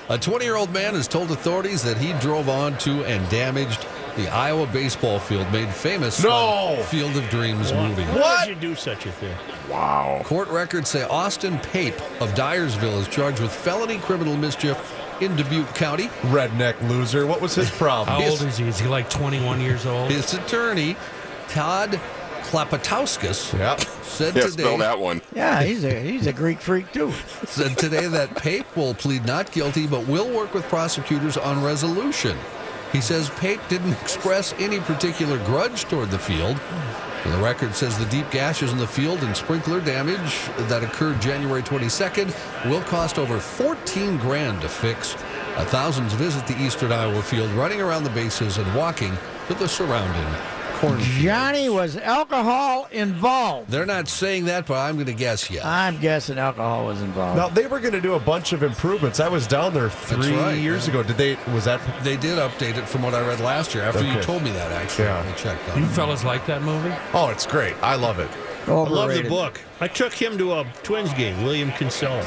A 0.08 0.18
20 0.20 0.46
year 0.46 0.56
old 0.56 0.72
man 0.72 0.94
has 0.94 1.08
told 1.08 1.32
authorities 1.32 1.82
that 1.84 1.98
he 1.98 2.14
drove 2.20 2.48
onto 2.48 3.04
and 3.06 3.28
damaged 3.32 3.88
the 4.16 4.30
Iowa 4.30 4.66
baseball 4.68 5.20
field 5.20 5.52
made 5.52 5.68
famous 5.68 6.24
No! 6.24 6.30
on 6.32 6.84
Field 6.84 7.18
of 7.18 7.28
Dreams 7.30 7.74
Why- 7.74 7.88
movie. 7.90 8.04
Why 8.04 8.46
would 8.46 8.56
you 8.56 8.62
do 8.70 8.76
such 8.76 9.06
a 9.08 9.12
thing? 9.12 9.36
Wow. 9.70 10.22
Court 10.24 10.48
records 10.50 10.90
say 10.90 11.04
Austin 11.04 11.58
Pape 11.60 12.00
of 12.22 12.30
Dyersville 12.36 13.00
is 13.02 13.08
charged 13.08 13.42
with 13.42 13.52
felony 13.52 13.98
criminal 13.98 14.38
mischief 14.38 14.78
in 15.22 15.36
Dubuque 15.36 15.74
County. 15.76 16.08
Redneck 16.24 16.80
loser. 16.90 17.26
What 17.26 17.42
was 17.42 17.56
his 17.56 17.70
problem? 17.72 18.20
How 18.22 18.30
old 18.30 18.42
is 18.42 18.58
he? 18.58 18.68
Is 18.68 18.80
he 18.80 18.88
like 18.88 19.10
21 19.10 19.62
years 19.62 19.86
old? 19.86 20.12
His 20.12 20.34
attorney, 20.34 20.96
Todd 21.48 22.00
Klapatauskas, 22.44 23.58
Yeah. 23.58 23.76
said 24.04 24.36
Yeah, 24.36 24.44
today 24.44 24.64
spell 24.64 24.78
that 24.78 25.00
one. 25.00 25.22
Yeah, 25.36 25.64
he's 25.64 25.84
a 25.84 26.00
he's 26.00 26.28
a 26.28 26.34
Greek 26.34 26.60
freak 26.60 26.92
too. 26.94 27.12
said 27.46 27.78
today 27.78 28.08
that 28.08 28.36
Pape 28.36 28.76
will 28.78 28.94
plead 28.94 29.26
not 29.26 29.52
guilty 29.52 29.88
but 29.88 30.08
will 30.08 30.30
work 30.30 30.54
with 30.54 30.64
prosecutors 30.66 31.38
on 31.38 31.64
resolution. 31.64 32.38
He 32.94 33.02
says 33.02 33.30
Pape 33.32 33.60
didn't 33.68 33.94
express 34.02 34.54
any 34.60 34.80
particular 34.80 35.38
grudge 35.46 35.84
toward 35.86 36.12
the 36.12 36.20
field. 36.20 36.58
The 37.26 37.42
record 37.42 37.74
says 37.74 37.98
the 37.98 38.06
deep 38.06 38.30
gashes 38.30 38.72
in 38.72 38.78
the 38.78 38.88
field 38.88 39.24
and 39.24 39.36
sprinkler 39.36 39.82
damage 39.82 40.46
that 40.70 40.84
occurred 40.84 41.20
January 41.20 41.64
22nd 41.64 42.34
will 42.70 42.82
cost 42.82 43.18
over 43.18 43.40
14 43.40 44.18
grand 44.18 44.62
to 44.62 44.70
fix. 44.70 45.14
Thousands 45.70 46.14
visit 46.14 46.46
the 46.46 46.58
Eastern 46.62 46.92
Iowa 46.92 47.24
field, 47.24 47.50
running 47.52 47.82
around 47.82 48.04
the 48.04 48.12
bases 48.12 48.60
and 48.60 48.76
walking 48.76 49.18
to 49.48 49.56
the 49.56 49.68
surrounding 49.68 50.55
cornfields. 50.88 51.24
Johnny 51.24 51.70
was 51.70 51.98
alcohol 51.98 52.88
involved. 52.92 53.70
They're 53.70 53.86
not 53.86 54.08
saying 54.08 54.46
that, 54.46 54.66
but 54.68 54.78
I'm 54.78 54.96
going 54.96 55.06
to 55.08 55.14
guess 55.14 55.50
yes. 55.50 55.66
I'm 55.66 56.00
guessing 56.00 56.38
alcohol 56.38 56.86
was 56.86 57.02
involved. 57.02 57.38
Now 57.38 57.50
they 57.50 57.68
were 57.68 57.80
going 57.80 57.94
to 57.94 58.02
do 58.02 58.14
a 58.14 58.20
bunch 58.20 58.54
of 58.54 58.64
improvements. 58.64 59.20
I 59.20 59.28
was 59.28 59.48
down 59.48 59.74
there 59.74 59.90
three 59.90 60.36
right, 60.36 60.54
years 60.54 60.88
yeah. 60.88 60.94
ago. 60.94 61.04
Did 61.04 61.18
they? 61.18 61.36
Was 61.54 61.66
that? 61.66 61.82
They 62.04 62.18
did 62.18 62.38
update 62.38 62.78
it 62.78 62.88
from 62.88 63.04
what 63.04 63.14
I 63.14 63.26
read 63.26 63.40
last 63.40 63.74
year. 63.74 63.84
After 63.84 64.04
you 64.04 64.22
told 64.22 64.44
me 64.44 64.52
that, 64.52 64.72
actually, 64.72 65.06
Yeah. 65.06 65.26
I 65.28 65.32
checked 65.34 65.70
on 65.70 65.80
You 65.80 65.86
it. 65.86 65.92
fellas 65.92 66.24
like 66.24 66.46
that 66.48 66.62
movie? 66.62 66.94
Oh, 67.14 67.30
it's 67.30 67.46
great. 67.46 67.76
I 67.82 67.96
love 67.96 68.20
it. 68.20 68.30
I 68.68 68.72
love 68.72 69.14
the 69.14 69.30
book. 69.30 69.62
I 69.80 69.88
took 69.88 70.14
him 70.14 70.38
to 70.40 70.54
a 70.54 70.66
Twins 70.84 71.14
game, 71.14 71.44
William 71.44 71.72
Kinsella. 71.74 72.26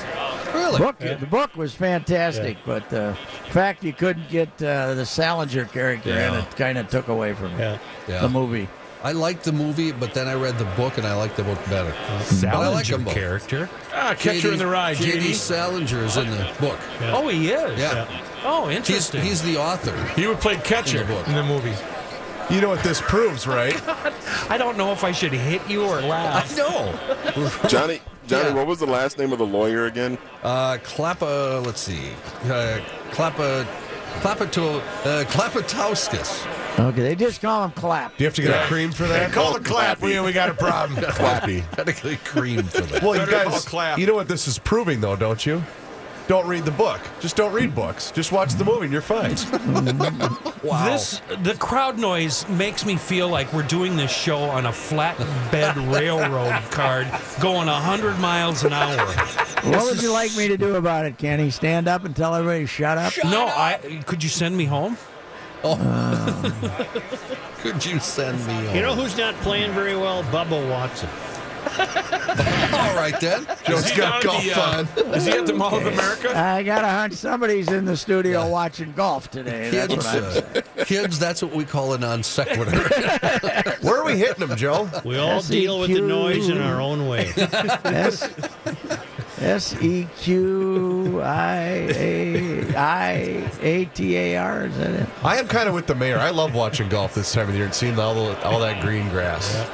Really? 0.55 0.79
Book, 0.79 0.99
The 0.99 1.27
book 1.31 1.57
was 1.57 1.75
fantastic, 1.75 2.57
but 2.67 2.85
uh, 2.93 3.11
the 3.11 3.51
fact 3.51 3.85
you 3.85 3.93
couldn't 3.93 4.29
get 4.29 4.49
uh, 4.63 4.95
the 4.95 5.05
Salinger 5.07 5.65
character 5.67 6.11
in 6.11 6.35
it 6.35 6.57
kind 6.57 6.79
of 6.79 6.89
took 6.89 7.09
away 7.09 7.35
from 7.35 7.53
it, 7.55 7.59
Yeah. 7.59 7.79
Yeah. 8.09 8.21
the 8.23 8.29
movie. 8.29 8.69
I 9.03 9.13
liked 9.13 9.45
the 9.45 9.53
movie, 9.53 9.93
but 9.93 10.13
then 10.13 10.27
I 10.27 10.35
read 10.35 10.59
the 10.59 10.65
book 10.77 10.99
and 10.99 11.07
I 11.07 11.15
liked 11.15 11.37
the 11.37 11.45
book 11.45 11.59
better. 11.71 11.95
But 12.41 12.55
I 12.55 12.67
like 12.69 12.87
Salinger 12.87 13.11
character. 13.13 13.71
Ah, 13.95 14.15
Catcher 14.19 14.53
in 14.53 14.59
the 14.59 14.67
Rye, 14.67 14.95
J.D. 14.95 15.19
JD. 15.31 15.35
Salinger 15.35 16.05
is 16.05 16.17
in 16.17 16.29
the 16.31 16.53
book. 16.59 16.79
Oh, 17.03 17.29
he 17.29 17.51
is. 17.51 17.79
Yeah. 17.79 18.07
Oh, 18.45 18.69
interesting. 18.69 19.23
he's 19.23 19.41
the 19.43 19.57
author. 19.57 19.95
He 20.21 20.27
would 20.27 20.39
play 20.41 20.57
catcher 20.57 21.03
In 21.03 21.07
the 21.07 21.13
book. 21.15 21.29
in 21.29 21.35
the 21.35 21.45
movie. 21.45 21.75
You 22.53 22.61
know 22.61 22.71
what 22.71 22.83
this 22.83 23.01
proves, 23.01 23.47
right? 23.47 23.75
I 24.51 24.57
don't 24.59 24.77
know 24.77 24.91
if 24.91 25.05
I 25.05 25.13
should 25.13 25.33
hit 25.33 25.69
you 25.71 25.85
or 25.85 26.01
laugh. 26.01 26.59
I 26.59 26.63
laugh. 26.65 27.37
know. 27.63 27.69
Johnny, 27.69 28.01
Johnny, 28.29 28.49
Yeah. 28.51 28.55
what 28.55 28.67
was 28.67 28.79
the 28.79 28.87
last 28.87 29.19
name 29.19 29.33
of 29.33 29.39
the 29.39 29.47
lawyer 29.47 29.87
again? 29.87 30.19
Uh, 30.43 30.77
Klappa, 30.85 31.65
let's 31.65 31.81
see. 31.81 32.11
Uh, 32.45 32.79
Klappa, 33.11 33.67
Klappato, 34.21 34.81
uh, 35.05 35.25
Klapatauskas. 35.25 36.47
Okay, 36.79 37.03
they 37.03 37.15
just 37.17 37.41
call 37.41 37.65
him 37.65 37.71
Clap. 37.73 38.17
Do 38.17 38.23
you 38.23 38.27
have 38.29 38.35
to 38.35 38.43
get 38.43 38.65
a 38.65 38.67
cream 38.69 38.93
for 38.93 39.05
that? 39.09 39.33
Call 39.33 39.55
the 39.55 39.61
clap. 39.61 40.01
We, 40.01 40.21
we 40.21 40.33
got 40.33 40.49
a 40.49 40.55
problem. 40.55 41.03
Clappy. 41.13 41.69
Technically 41.73 42.17
cream 42.19 42.63
for 42.65 42.83
that. 42.83 43.03
Well, 43.03 43.19
you 43.19 43.31
guys, 43.31 43.65
clap. 43.65 43.99
you 43.99 44.07
know 44.07 44.15
what 44.15 44.29
this 44.29 44.47
is 44.47 44.59
proving, 44.59 45.01
though, 45.01 45.17
don't 45.17 45.45
you? 45.45 45.63
Don't 46.29 46.47
read 46.47 46.67
the 46.67 46.71
book. 46.71 47.01
Just 47.21 47.37
don't 47.37 47.55
read 47.55 47.75
books. 47.75 48.11
Just 48.11 48.33
watch 48.33 48.53
the 48.53 48.65
movie, 48.65 48.85
and 48.85 48.93
you're 48.93 49.03
fine. 49.03 49.35
Wow. 50.65 50.87
This 50.87 51.23
the 51.45 51.55
crowd 51.55 51.99
noise 51.99 52.47
makes 52.49 52.85
me 52.85 52.97
feel 52.97 53.29
like 53.29 53.51
we're 53.53 53.63
doing 53.63 53.97
this 53.97 54.11
show 54.11 54.39
on 54.39 54.67
a 54.67 54.71
flatbed 54.71 55.93
railroad 55.95 56.53
card 56.73 57.07
going 57.41 57.69
100 57.69 58.19
miles 58.19 58.65
an 58.65 58.73
hour. 58.73 59.07
What 59.71 59.85
would 59.85 60.03
you 60.03 60.13
like 60.13 60.35
me 60.37 60.49
to 60.49 60.57
do 60.57 60.75
about 60.75 61.07
it, 61.07 61.17
Kenny? 61.17 61.51
Stand 61.51 61.87
up 61.87 62.05
and 62.05 62.15
tell 62.15 62.35
everybody 62.35 62.63
to 62.63 62.67
shut 62.67 62.99
up? 62.99 63.13
no, 63.25 63.47
I 63.47 64.03
could 64.05 64.23
you 64.23 64.29
send 64.29 64.57
me 64.57 64.65
home? 64.65 64.99
Oh. 65.63 66.53
Could 67.59 67.85
you 67.85 67.99
send 67.99 68.39
me 68.47 68.53
home? 68.53 68.77
You 68.77 68.83
know 68.83 68.95
who's 68.95 69.17
not 69.17 69.35
playing 69.37 69.73
very 69.73 69.97
well? 69.97 70.23
Bubba 70.25 70.71
Watson. 70.71 71.09
All 72.73 72.95
right, 72.95 73.15
then. 73.21 73.47
Joe's 73.67 73.91
Is 73.91 73.97
got 73.97 74.23
golf 74.23 74.43
the, 74.45 74.53
uh, 74.53 74.79
on. 74.79 75.15
Is 75.15 75.25
he 75.27 75.33
at 75.33 75.47
the 75.47 75.53
Mall 75.55 75.75
of 75.77 75.87
America? 75.87 76.37
I 76.37 76.63
got 76.63 76.85
a 76.85 76.89
hunch 76.89 77.15
somebody's 77.15 77.69
in 77.69 77.85
the 77.85 77.97
studio 77.97 78.49
watching 78.49 78.93
golf 78.93 79.31
today. 79.31 79.71
That's 79.71 79.95
Kids, 79.95 80.05
what 80.05 80.57
I'm 80.57 80.63
uh, 80.81 80.85
kids, 80.85 81.19
that's 81.19 81.43
what 81.43 81.53
we 81.53 81.65
call 81.65 81.95
a 81.95 81.99
non 81.99 82.23
sequitur. 82.23 82.79
Where 83.83 83.99
are 84.01 84.05
we 84.05 84.17
hitting 84.17 84.47
them, 84.47 84.57
Joe? 84.57 84.89
We 85.05 85.19
all 85.19 85.41
SEQ. 85.41 85.51
deal 85.51 85.81
with 85.81 85.93
the 85.93 86.01
noise 86.01 86.49
in 86.49 86.61
our 86.61 86.81
own 86.81 87.09
way. 87.09 87.33
S 87.37 88.29
S 89.41 89.81
E 89.83 90.07
Q 90.19 91.21
I 91.23 91.59
A 91.95 92.75
I 92.77 93.51
A 93.61 93.85
T 93.87 94.17
A 94.17 94.37
R. 94.37 94.67
Is 94.67 94.77
that 94.79 94.91
it? 94.91 95.09
I 95.23 95.39
am 95.39 95.47
kind 95.49 95.69
of 95.69 95.75
with 95.75 95.87
the 95.87 95.95
mayor. 95.95 96.19
I 96.19 96.31
love 96.31 96.55
watching 96.55 96.89
golf 96.89 97.15
this 97.15 97.33
time 97.33 97.47
of 97.47 97.53
the 97.53 97.57
year 97.59 97.67
and 97.67 97.75
seeing 97.75 97.99
all, 97.99 98.15
the, 98.15 98.45
all 98.45 98.59
that 98.61 98.83
green 98.83 99.09
grass. 99.11 99.69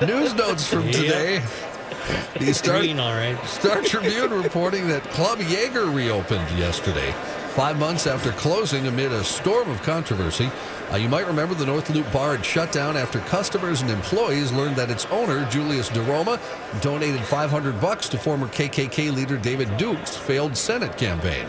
News 0.00 0.34
notes 0.34 0.66
from 0.66 0.90
today. 0.90 1.42
The 2.38 2.54
Star, 2.54 2.78
Green, 2.78 2.98
all 2.98 3.12
right. 3.12 3.38
Star 3.46 3.82
Tribune 3.82 4.30
reporting 4.42 4.88
that 4.88 5.04
Club 5.10 5.40
Jaeger 5.40 5.86
reopened 5.86 6.50
yesterday, 6.58 7.12
five 7.58 7.76
months 7.76 8.06
after 8.06 8.30
closing 8.30 8.86
amid 8.86 9.10
a 9.10 9.24
storm 9.24 9.68
of 9.68 9.82
controversy. 9.82 10.48
Uh, 10.92 10.96
you 10.96 11.08
might 11.08 11.26
remember 11.26 11.56
the 11.56 11.66
North 11.66 11.90
Loop 11.90 12.08
bar 12.12 12.36
had 12.36 12.46
shut 12.46 12.70
down 12.70 12.96
after 12.96 13.18
customers 13.18 13.82
and 13.82 13.90
employees 13.90 14.52
learned 14.52 14.76
that 14.76 14.92
its 14.92 15.06
owner, 15.06 15.44
Julius 15.50 15.88
DeRoma, 15.88 16.38
donated 16.80 17.20
500 17.22 17.80
bucks 17.80 18.08
to 18.10 18.16
former 18.16 18.46
KKK 18.46 19.12
leader 19.12 19.36
David 19.36 19.76
Duke's 19.76 20.16
failed 20.16 20.56
Senate 20.56 20.96
campaign. 20.96 21.48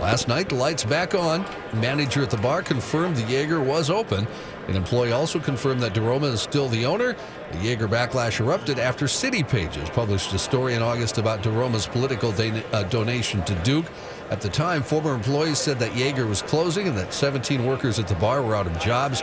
Last 0.00 0.26
night, 0.26 0.48
the 0.48 0.56
lights 0.56 0.82
back 0.82 1.14
on. 1.14 1.46
Manager 1.72 2.24
at 2.24 2.30
the 2.30 2.36
bar 2.38 2.60
confirmed 2.60 3.14
the 3.14 3.22
Jaeger 3.22 3.60
was 3.60 3.90
open. 3.90 4.26
An 4.68 4.76
employee 4.76 5.12
also 5.12 5.38
confirmed 5.38 5.80
that 5.82 5.92
DeRoma 5.92 6.32
is 6.32 6.40
still 6.40 6.68
the 6.68 6.86
owner. 6.86 7.14
The 7.52 7.58
Jaeger 7.58 7.88
backlash 7.88 8.40
erupted 8.40 8.78
after 8.78 9.06
City 9.06 9.42
Pages 9.42 9.90
published 9.90 10.32
a 10.32 10.38
story 10.38 10.74
in 10.74 10.82
August 10.82 11.18
about 11.18 11.42
DeRoma's 11.42 11.86
political 11.86 12.32
uh, 12.38 12.82
donation 12.84 13.44
to 13.44 13.54
Duke. 13.56 13.86
At 14.30 14.40
the 14.40 14.48
time, 14.48 14.82
former 14.82 15.14
employees 15.14 15.58
said 15.58 15.78
that 15.80 15.94
Jaeger 15.94 16.26
was 16.26 16.40
closing 16.40 16.88
and 16.88 16.96
that 16.96 17.12
17 17.12 17.64
workers 17.66 17.98
at 17.98 18.08
the 18.08 18.14
bar 18.14 18.42
were 18.42 18.56
out 18.56 18.66
of 18.66 18.78
jobs. 18.80 19.22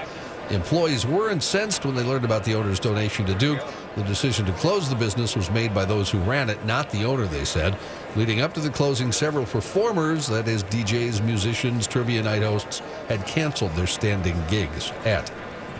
Employees 0.51 1.07
were 1.07 1.29
incensed 1.29 1.85
when 1.85 1.95
they 1.95 2.03
learned 2.03 2.25
about 2.25 2.43
the 2.43 2.53
owner's 2.55 2.79
donation 2.79 3.25
to 3.25 3.33
Duke. 3.33 3.61
The 3.95 4.03
decision 4.03 4.45
to 4.45 4.53
close 4.53 4.89
the 4.89 4.95
business 4.95 5.35
was 5.35 5.51
made 5.51 5.73
by 5.73 5.83
those 5.83 6.09
who 6.09 6.19
ran 6.19 6.49
it, 6.49 6.63
not 6.65 6.89
the 6.91 7.03
owner, 7.03 7.25
they 7.25 7.43
said. 7.43 7.77
Leading 8.15 8.39
up 8.39 8.53
to 8.53 8.61
the 8.61 8.69
closing, 8.69 9.11
several 9.11 9.45
performers, 9.45 10.27
that 10.27 10.47
is, 10.47 10.63
DJs, 10.65 11.23
musicians, 11.25 11.87
trivia 11.87 12.23
night 12.23 12.41
hosts, 12.41 12.79
had 13.09 13.25
canceled 13.27 13.71
their 13.71 13.87
standing 13.87 14.41
gigs 14.49 14.91
at 15.03 15.31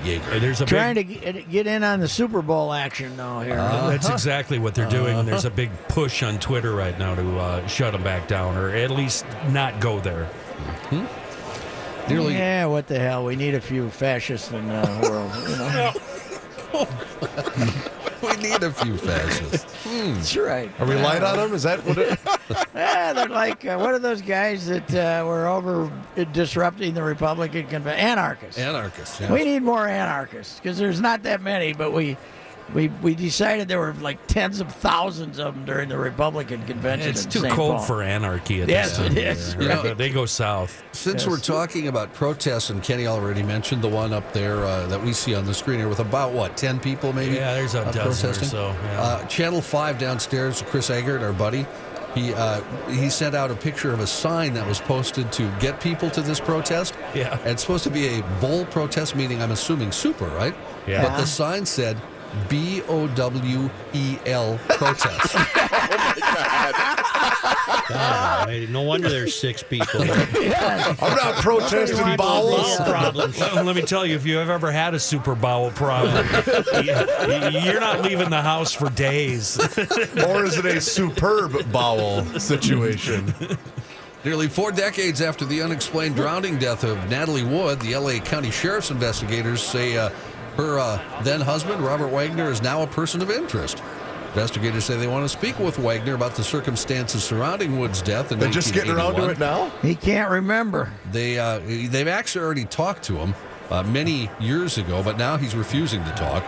Jaeger. 0.04 0.40
There's 0.40 0.60
a 0.62 0.66
Trying 0.66 0.96
big, 0.96 1.08
to 1.08 1.14
get, 1.34 1.50
get 1.50 1.68
in 1.68 1.84
on 1.84 2.00
the 2.00 2.08
Super 2.08 2.42
Bowl 2.42 2.74
action 2.74 3.16
now 3.16 3.42
here. 3.42 3.58
Uh-huh. 3.58 3.90
That's 3.90 4.10
exactly 4.10 4.60
what 4.60 4.76
they're 4.76 4.90
doing. 4.90 5.18
And 5.18 5.28
there's 5.28 5.46
a 5.46 5.52
big 5.52 5.72
push 5.88 6.24
on 6.24 6.40
Twitter 6.40 6.74
right 6.74 6.98
now 7.00 7.16
to 7.16 7.40
uh, 7.40 7.68
shut 7.68 7.94
them 7.94 8.04
back 8.04 8.28
down 8.28 8.58
or 8.58 8.70
at 8.70 8.92
least 8.92 9.26
not 9.50 9.80
go 9.80 10.00
there. 10.00 10.30
Mm-hmm. 10.90 12.10
Nearly 12.10 12.34
yeah, 12.34 12.66
what 12.66 12.88
the 12.88 13.00
hell? 13.00 13.24
We 13.24 13.36
need 13.36 13.54
a 13.56 13.62
few 13.62 13.90
fascists 13.90 14.52
in 14.52 14.68
the 14.68 15.00
world. 15.04 15.32
You 15.48 15.56
know? 15.58 15.94
we 18.42 18.50
need 18.50 18.64
a 18.64 18.72
few 18.72 18.98
fascists. 18.98 19.74
Hmm. 19.84 20.14
That's 20.14 20.36
right. 20.36 20.72
Are 20.80 20.86
we 20.86 20.96
light 20.96 21.24
on 21.24 21.38
them? 21.38 21.54
Is 21.54 21.64
that 21.64 21.84
what 21.86 21.98
it? 21.98 22.20
Yeah, 22.76 23.14
they're 23.14 23.30
like 23.30 23.66
uh, 23.66 23.78
what 23.78 23.94
are 23.94 24.00
those 24.00 24.22
guys 24.22 24.66
that 24.68 24.94
uh, 24.94 25.26
were 25.26 25.48
over 25.48 25.90
disrupting 26.34 26.94
the 26.94 27.04
Republican 27.04 27.68
convention? 27.68 28.06
Anarchists. 28.06 28.60
Anarchists. 28.60 29.22
Yeah. 29.22 29.32
We 29.32 29.46
need 29.46 29.62
more 29.62 29.88
anarchists 29.88 30.60
because 30.60 30.78
there's 30.78 31.00
not 31.00 31.24
that 31.24 31.42
many, 31.42 31.74
but 31.74 31.92
we. 31.94 32.18
We, 32.74 32.88
we 33.02 33.16
decided 33.16 33.68
there 33.68 33.80
were 33.80 33.94
like 34.00 34.26
tens 34.28 34.62
of 34.62 34.74
thousands 34.74 35.40
of 35.40 35.56
them 35.56 35.66
during 35.66 35.90
the 35.90 35.98
Republican 35.98 36.64
convention. 36.66 37.10
It's 37.10 37.26
in 37.26 37.32
too 37.32 37.40
St. 37.40 37.54
cold 37.54 37.78
Paul. 37.78 37.84
for 37.86 38.02
anarchy 38.02 38.62
at 38.62 38.70
Yes, 38.70 38.98
this 38.98 39.08
it 39.08 39.10
time. 39.10 39.18
is. 39.18 39.54
You 39.56 39.68
know, 39.68 39.84
Yeah, 39.84 39.94
they 39.94 40.10
go 40.10 40.26
south. 40.26 40.82
Since 40.94 41.24
Yes. 41.24 41.28
we're 41.30 41.40
talking 41.40 41.90
about 41.90 42.14
protests, 42.14 42.70
and 42.70 42.82
Kenny 42.82 43.08
already 43.08 43.44
mentioned 43.44 43.82
the 43.82 43.90
one 43.90 44.14
up 44.14 44.32
there 44.32 44.64
uh, 44.64 44.88
that 44.88 45.04
we 45.04 45.12
see 45.12 45.36
on 45.36 45.46
the 45.46 45.54
screen 45.54 45.80
here 45.80 45.90
with 45.90 46.00
about, 46.00 46.32
what, 46.32 46.56
10 46.56 46.80
people 46.80 47.12
maybe? 47.12 47.36
Yeah, 47.36 47.56
there's 47.56 47.76
a 47.76 47.82
uh, 47.82 47.92
dozen 47.92 48.30
or 48.30 48.34
so, 48.36 48.76
yeah. 48.86 49.02
Uh, 49.02 49.26
Channel 49.28 49.62
5 49.62 49.98
downstairs, 49.98 50.64
Chris 50.68 50.90
Eggert, 50.90 51.22
our 51.22 51.34
buddy, 51.34 51.66
he, 52.16 52.34
uh, 52.34 52.62
he 52.90 53.10
sent 53.10 53.36
out 53.36 53.52
a 53.52 53.56
picture 53.56 53.92
of 53.94 54.00
a 54.02 54.08
sign 54.08 54.54
that 54.54 54.68
was 54.68 54.80
posted 54.82 55.32
to 55.34 55.50
get 55.60 55.80
people 55.82 56.10
to 56.12 56.22
this 56.22 56.40
protest. 56.42 56.94
Yeah. 57.16 57.38
And 57.40 57.52
it's 57.52 57.62
supposed 57.62 57.84
to 57.86 57.90
be 57.90 58.20
a 58.20 58.24
bowl 58.42 58.66
protest, 58.66 59.16
meaning 59.16 59.42
I'm 59.42 59.52
assuming 59.52 59.92
super, 59.94 60.28
right? 60.28 60.54
Yeah. 60.88 61.04
But 61.04 61.18
the 61.18 61.26
sign 61.26 61.66
said 61.66 61.98
B 62.50 62.82
O 62.88 63.08
W 63.08 63.70
E 63.94 64.18
L 64.26 64.60
protest. 64.70 65.36
God, 67.88 68.70
no 68.70 68.82
wonder 68.82 69.10
there's 69.10 69.36
six 69.36 69.64
people. 69.64 70.02
I'm 70.02 71.16
not 71.16 71.36
protesting 71.36 71.98
Bowels. 72.16 72.18
bowels. 72.18 72.80
Yeah. 72.80 72.86
problems. 72.92 73.40
Well, 73.40 73.64
let 73.66 73.76
me 73.76 73.82
tell 73.82 74.06
you, 74.06 74.16
if 74.16 74.26
you've 74.26 74.50
ever 74.50 74.72
had 74.72 74.94
a 74.94 75.00
super 75.00 75.36
bowel 75.36 75.72
problem, 75.72 76.26
you- 76.84 77.60
you're 77.62 77.80
not 77.80 78.02
leaving 78.02 78.30
the 78.30 78.42
house 78.42 78.74
for 78.74 78.90
days. 78.90 79.58
Or 80.26 80.46
is 80.46 80.58
it 80.58 80.66
a 80.66 80.82
superb 80.82 81.72
bowel 81.72 82.24
situation? 82.40 83.34
Nearly 84.24 84.48
four 84.48 84.72
decades 84.72 85.20
after 85.20 85.46
the 85.46 85.64
unexplained 85.64 86.16
drowning 86.16 86.60
death 86.60 86.84
of 86.84 87.10
Natalie 87.10 87.44
Wood, 87.44 87.80
the 87.82 87.96
LA 87.96 88.20
County 88.20 88.52
Sheriff's 88.52 88.92
investigators 88.92 89.64
say 89.64 89.98
uh, 89.98 90.12
her 90.58 90.80
uh, 90.80 91.24
then 91.24 91.42
husband, 91.42 91.82
Robert 91.82 92.08
Wagner, 92.08 92.50
is 92.50 92.62
now 92.62 92.82
a 92.82 92.88
person 92.88 93.22
of 93.22 93.30
interest. 93.30 93.82
Investigators 94.30 94.86
say 94.86 94.96
they 94.96 95.08
want 95.08 95.26
to 95.26 95.30
speak 95.30 95.60
with 95.60 95.78
Wagner 95.78 96.14
about 96.14 96.36
the 96.36 96.44
circumstances 96.44 97.22
surrounding 97.22 97.78
Wood's 97.80 98.02
death. 98.02 98.32
In 98.32 98.40
They're 98.40 98.50
just 98.50 98.74
getting 98.74 98.92
around 98.92 99.16
to 99.16 99.30
it 99.30 99.40
now? 99.40 99.70
He 99.82 99.94
can't 99.94 100.32
remember. 100.32 100.90
They 101.12 101.38
uh, 101.38 101.60
they've 101.60 102.08
actually 102.08 102.46
already 102.46 102.64
talked 102.64 103.04
to 103.04 103.18
him 103.18 103.36
uh, 103.70 103.84
many 103.84 104.30
years 104.40 104.78
ago, 104.78 105.04
but 105.04 105.18
now 105.18 105.36
he's 105.36 105.54
refusing 105.54 106.02
to 106.06 106.12
talk. 106.12 106.44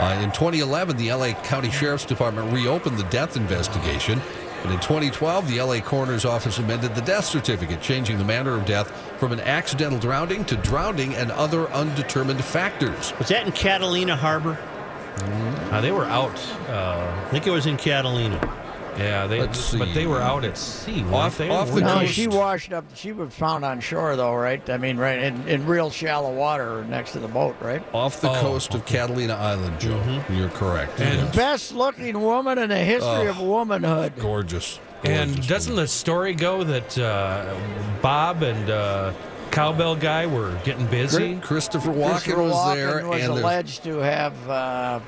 Uh, 0.00 0.20
in 0.22 0.30
2011, 0.30 0.96
the 0.96 1.12
LA 1.12 1.32
County 1.42 1.70
Sheriff's 1.70 2.04
Department 2.04 2.52
reopened 2.52 2.98
the 2.98 3.04
death 3.04 3.36
investigation. 3.36 4.20
And 4.64 4.72
in 4.72 4.80
2012, 4.80 5.48
the 5.48 5.60
LA 5.60 5.80
Coroner's 5.80 6.24
Office 6.24 6.58
amended 6.58 6.94
the 6.94 7.02
death 7.02 7.24
certificate, 7.26 7.80
changing 7.80 8.18
the 8.18 8.24
manner 8.24 8.54
of 8.56 8.64
death 8.64 9.13
from 9.24 9.32
an 9.32 9.40
accidental 9.40 9.98
drowning 9.98 10.44
to 10.44 10.54
drowning 10.58 11.14
and 11.14 11.30
other 11.32 11.66
undetermined 11.70 12.44
factors. 12.44 13.14
Was 13.18 13.28
that 13.28 13.46
in 13.46 13.52
Catalina 13.52 14.14
Harbor? 14.16 14.58
Uh, 15.70 15.80
they 15.80 15.92
were 15.92 16.04
out. 16.04 16.36
Uh, 16.68 17.24
I 17.26 17.30
think 17.30 17.46
it 17.46 17.50
was 17.50 17.64
in 17.64 17.78
Catalina. 17.78 18.38
yeah, 18.98 19.26
they, 19.26 19.40
Let's 19.40 19.58
see. 19.58 19.78
but 19.78 19.94
they 19.94 20.06
were 20.06 20.20
out 20.20 20.44
at 20.44 20.58
sea. 20.58 21.02
Off- 21.04 21.38
they? 21.38 21.48
off 21.48 21.72
the 21.72 21.80
No, 21.80 22.00
coast. 22.00 22.12
she 22.12 22.26
washed 22.26 22.74
up. 22.74 22.84
She 22.94 23.12
was 23.12 23.32
found 23.34 23.64
on 23.64 23.80
shore, 23.80 24.14
though, 24.14 24.34
right? 24.34 24.68
I 24.68 24.76
mean, 24.76 24.98
right 24.98 25.18
in, 25.20 25.48
in 25.48 25.64
real 25.64 25.88
shallow 25.88 26.30
water 26.34 26.84
next 26.84 27.12
to 27.12 27.18
the 27.18 27.26
boat, 27.28 27.56
right? 27.62 27.82
Off 27.94 28.20
the 28.20 28.28
Oh, 28.30 28.34
coast 28.42 28.74
of 28.74 28.84
Catalina 28.84 29.36
Island, 29.36 29.80
Joe. 29.80 30.22
You're 30.28 30.50
correct. 30.50 31.00
And- 31.00 31.18
Yes. 31.28 31.34
Best 31.34 31.74
looking 31.74 32.20
woman 32.20 32.58
in 32.58 32.68
the 32.68 32.76
history 32.76 33.26
of 33.28 33.40
womanhood. 33.40 34.12
gorgeous. 34.18 34.78
And 35.04 35.46
doesn't 35.46 35.74
the 35.74 35.86
story 35.86 36.34
go 36.34 36.64
that 36.64 36.98
uh, 36.98 37.54
Bob 38.00 38.42
and 38.42 38.70
uh, 38.70 39.12
cowbell 39.50 39.96
guy 39.96 40.26
were 40.26 40.58
getting 40.64 40.86
busy? 40.86 41.38
Christopher 41.40 41.90
Walken 41.90 42.10
Christopher 42.12 42.42
was 42.42 42.52
Walken 42.54 42.74
there, 42.74 43.06
was 43.06 43.20
and 43.22 43.32
there's 43.32 43.42
alleged 43.42 43.84
to 43.84 43.98
have 43.98 44.48
uh, 44.48 45.00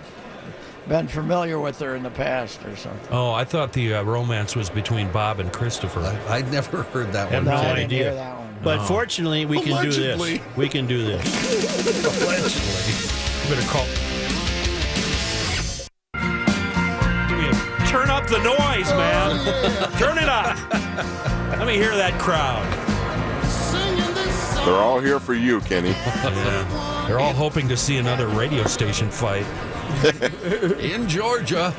been 0.89 1.09
familiar 1.09 1.59
with 1.59 1.79
her 1.81 1.97
in 1.97 2.03
the 2.03 2.11
past 2.11 2.65
or 2.65 2.77
something. 2.77 3.09
Oh, 3.11 3.33
I 3.33 3.45
thought 3.45 3.73
the 3.73 3.95
uh, 3.95 4.03
romance 4.03 4.55
was 4.55 4.69
between 4.71 5.11
Bob 5.13 5.41
and 5.41 5.53
Christopher. 5.53 6.01
I, 6.01 6.37
I'd 6.37 6.53
never 6.53 6.83
heard 6.85 7.13
that 7.13 7.33
one. 7.33 7.45
No, 7.45 7.53
no 7.53 7.57
I 7.57 7.63
didn't 7.75 7.85
idea. 7.87 8.03
hear 8.05 8.15
that 8.15 8.39
one. 8.39 8.57
But 8.63 8.87
fortunately, 8.87 9.47
we 9.47 9.61
can 9.61 9.83
do 9.83 9.93
this. 9.93 10.41
We 10.57 10.69
can 10.69 10.87
do 10.87 11.05
this. 11.05 11.23
You 13.47 13.55
better 13.55 13.69
call. 13.69 13.87
Up 18.27 18.31
the 18.31 18.43
noise, 18.43 18.91
man. 18.91 19.31
Oh, 19.33 19.97
turn 19.99 20.19
it 20.19 20.29
up. 20.29 20.57
Let 21.59 21.67
me 21.67 21.75
hear 21.75 21.95
that 21.97 22.19
crowd. 22.19 22.65
They're 24.65 24.75
all 24.75 25.01
here 25.01 25.21
for 25.21 25.35
you, 25.35 25.61
Kenny. 25.61 25.91
Yeah. 25.91 27.05
They're 27.07 27.21
all 27.21 27.33
hoping 27.33 27.69
to 27.69 27.77
see 27.77 27.99
another 27.99 28.27
radio 28.27 28.65
station 28.65 29.11
fight. 29.11 29.47
In 30.81 31.09
Georgia, 31.09 31.71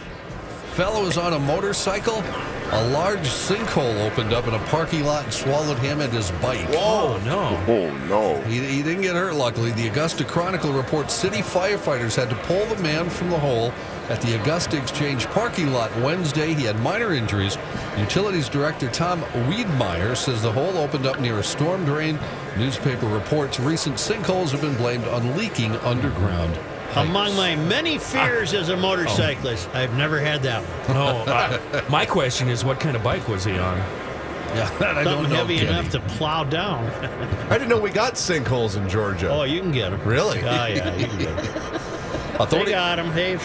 fellow 0.74 1.06
is 1.06 1.18
on 1.18 1.34
a 1.34 1.40
motorcycle. 1.40 2.24
A 2.72 2.90
large 2.90 3.30
sinkhole 3.30 4.06
opened 4.06 4.34
up 4.34 4.46
in 4.46 4.54
a 4.54 4.60
parking 4.66 5.06
lot 5.06 5.24
and 5.24 5.34
swallowed 5.34 5.78
him 5.80 6.02
and 6.02 6.12
his 6.12 6.32
bike. 6.32 6.68
Oh 6.72 7.18
no. 7.24 7.64
Oh 7.66 7.90
no. 8.08 8.42
He, 8.42 8.60
he 8.60 8.84
didn't 8.84 9.04
get 9.04 9.16
hurt, 9.16 9.36
luckily. 9.36 9.72
The 9.72 9.88
Augusta 9.88 10.26
Chronicle 10.26 10.74
reports 10.74 11.14
city 11.14 11.38
firefighters 11.38 12.14
had 12.14 12.30
to 12.30 12.36
pull 12.36 12.66
the 12.66 12.76
man 12.84 13.10
from 13.10 13.30
the 13.30 13.40
hole 13.40 13.72
at 14.10 14.20
the 14.20 14.38
Augusta 14.40 14.78
Exchange 14.78 15.28
parking 15.28 15.72
lot 15.72 15.96
Wednesday. 16.02 16.54
He 16.54 16.66
had 16.66 16.78
minor 16.82 17.14
injuries. 17.14 17.58
Utilities 17.98 18.50
Director 18.50 18.90
Tom 18.90 19.22
Wiedmeier 19.48 20.18
says 20.18 20.42
the 20.42 20.52
hole 20.52 20.78
opened 20.78 21.06
up 21.06 21.22
near 21.22 21.40
a 21.40 21.44
storm 21.44 21.86
drain. 21.86 22.20
Newspaper 22.58 23.08
reports 23.08 23.62
recent 23.62 23.96
sinkholes 23.96 24.52
have 24.52 24.60
been 24.60 24.76
blamed 24.76 25.06
on 25.06 25.38
leaking 25.38 25.74
underground. 25.78 26.60
Pipes. 26.94 27.10
Among 27.10 27.36
my 27.36 27.56
many 27.56 27.98
fears 27.98 28.54
as 28.54 28.70
a 28.70 28.78
motorcyclist, 28.78 29.70
I've 29.76 29.94
never 29.96 30.20
had 30.20 30.42
that 30.44 30.62
one. 30.64 30.98
No. 30.98 31.06
uh, 31.32 31.82
my 31.90 32.06
question 32.06 32.48
is, 32.50 32.64
what 32.66 32.80
kind 32.80 32.96
of 32.96 33.04
bike 33.04 33.28
was 33.28 33.44
he 33.46 33.54
on? 33.58 33.78
Yeah, 33.78 34.70
that 34.80 34.98
I 34.98 35.04
don't 35.04 35.14
Something 35.16 35.30
know. 35.32 35.36
heavy 35.38 35.58
Kenny. 35.58 35.70
enough 35.70 35.90
to 35.92 36.00
plow 36.00 36.44
down. 36.44 36.86
I 37.50 37.58
didn't 37.58 37.70
know 37.70 37.80
we 37.80 37.90
got 37.92 38.14
sinkholes 38.14 38.78
in 38.78 38.88
Georgia. 38.90 39.30
Oh, 39.30 39.44
you 39.44 39.60
can 39.62 39.72
get 39.72 39.90
them. 39.92 40.02
Really? 40.08 40.40
Oh, 40.40 40.44
yeah, 40.44 40.96
you 40.96 41.08
can 41.08 41.18
get 41.20 41.36
them. 41.38 41.82
They 42.38 42.44
Authority- 42.44 42.72
got 42.72 42.98
them. 42.98 43.16
They've, 43.16 43.42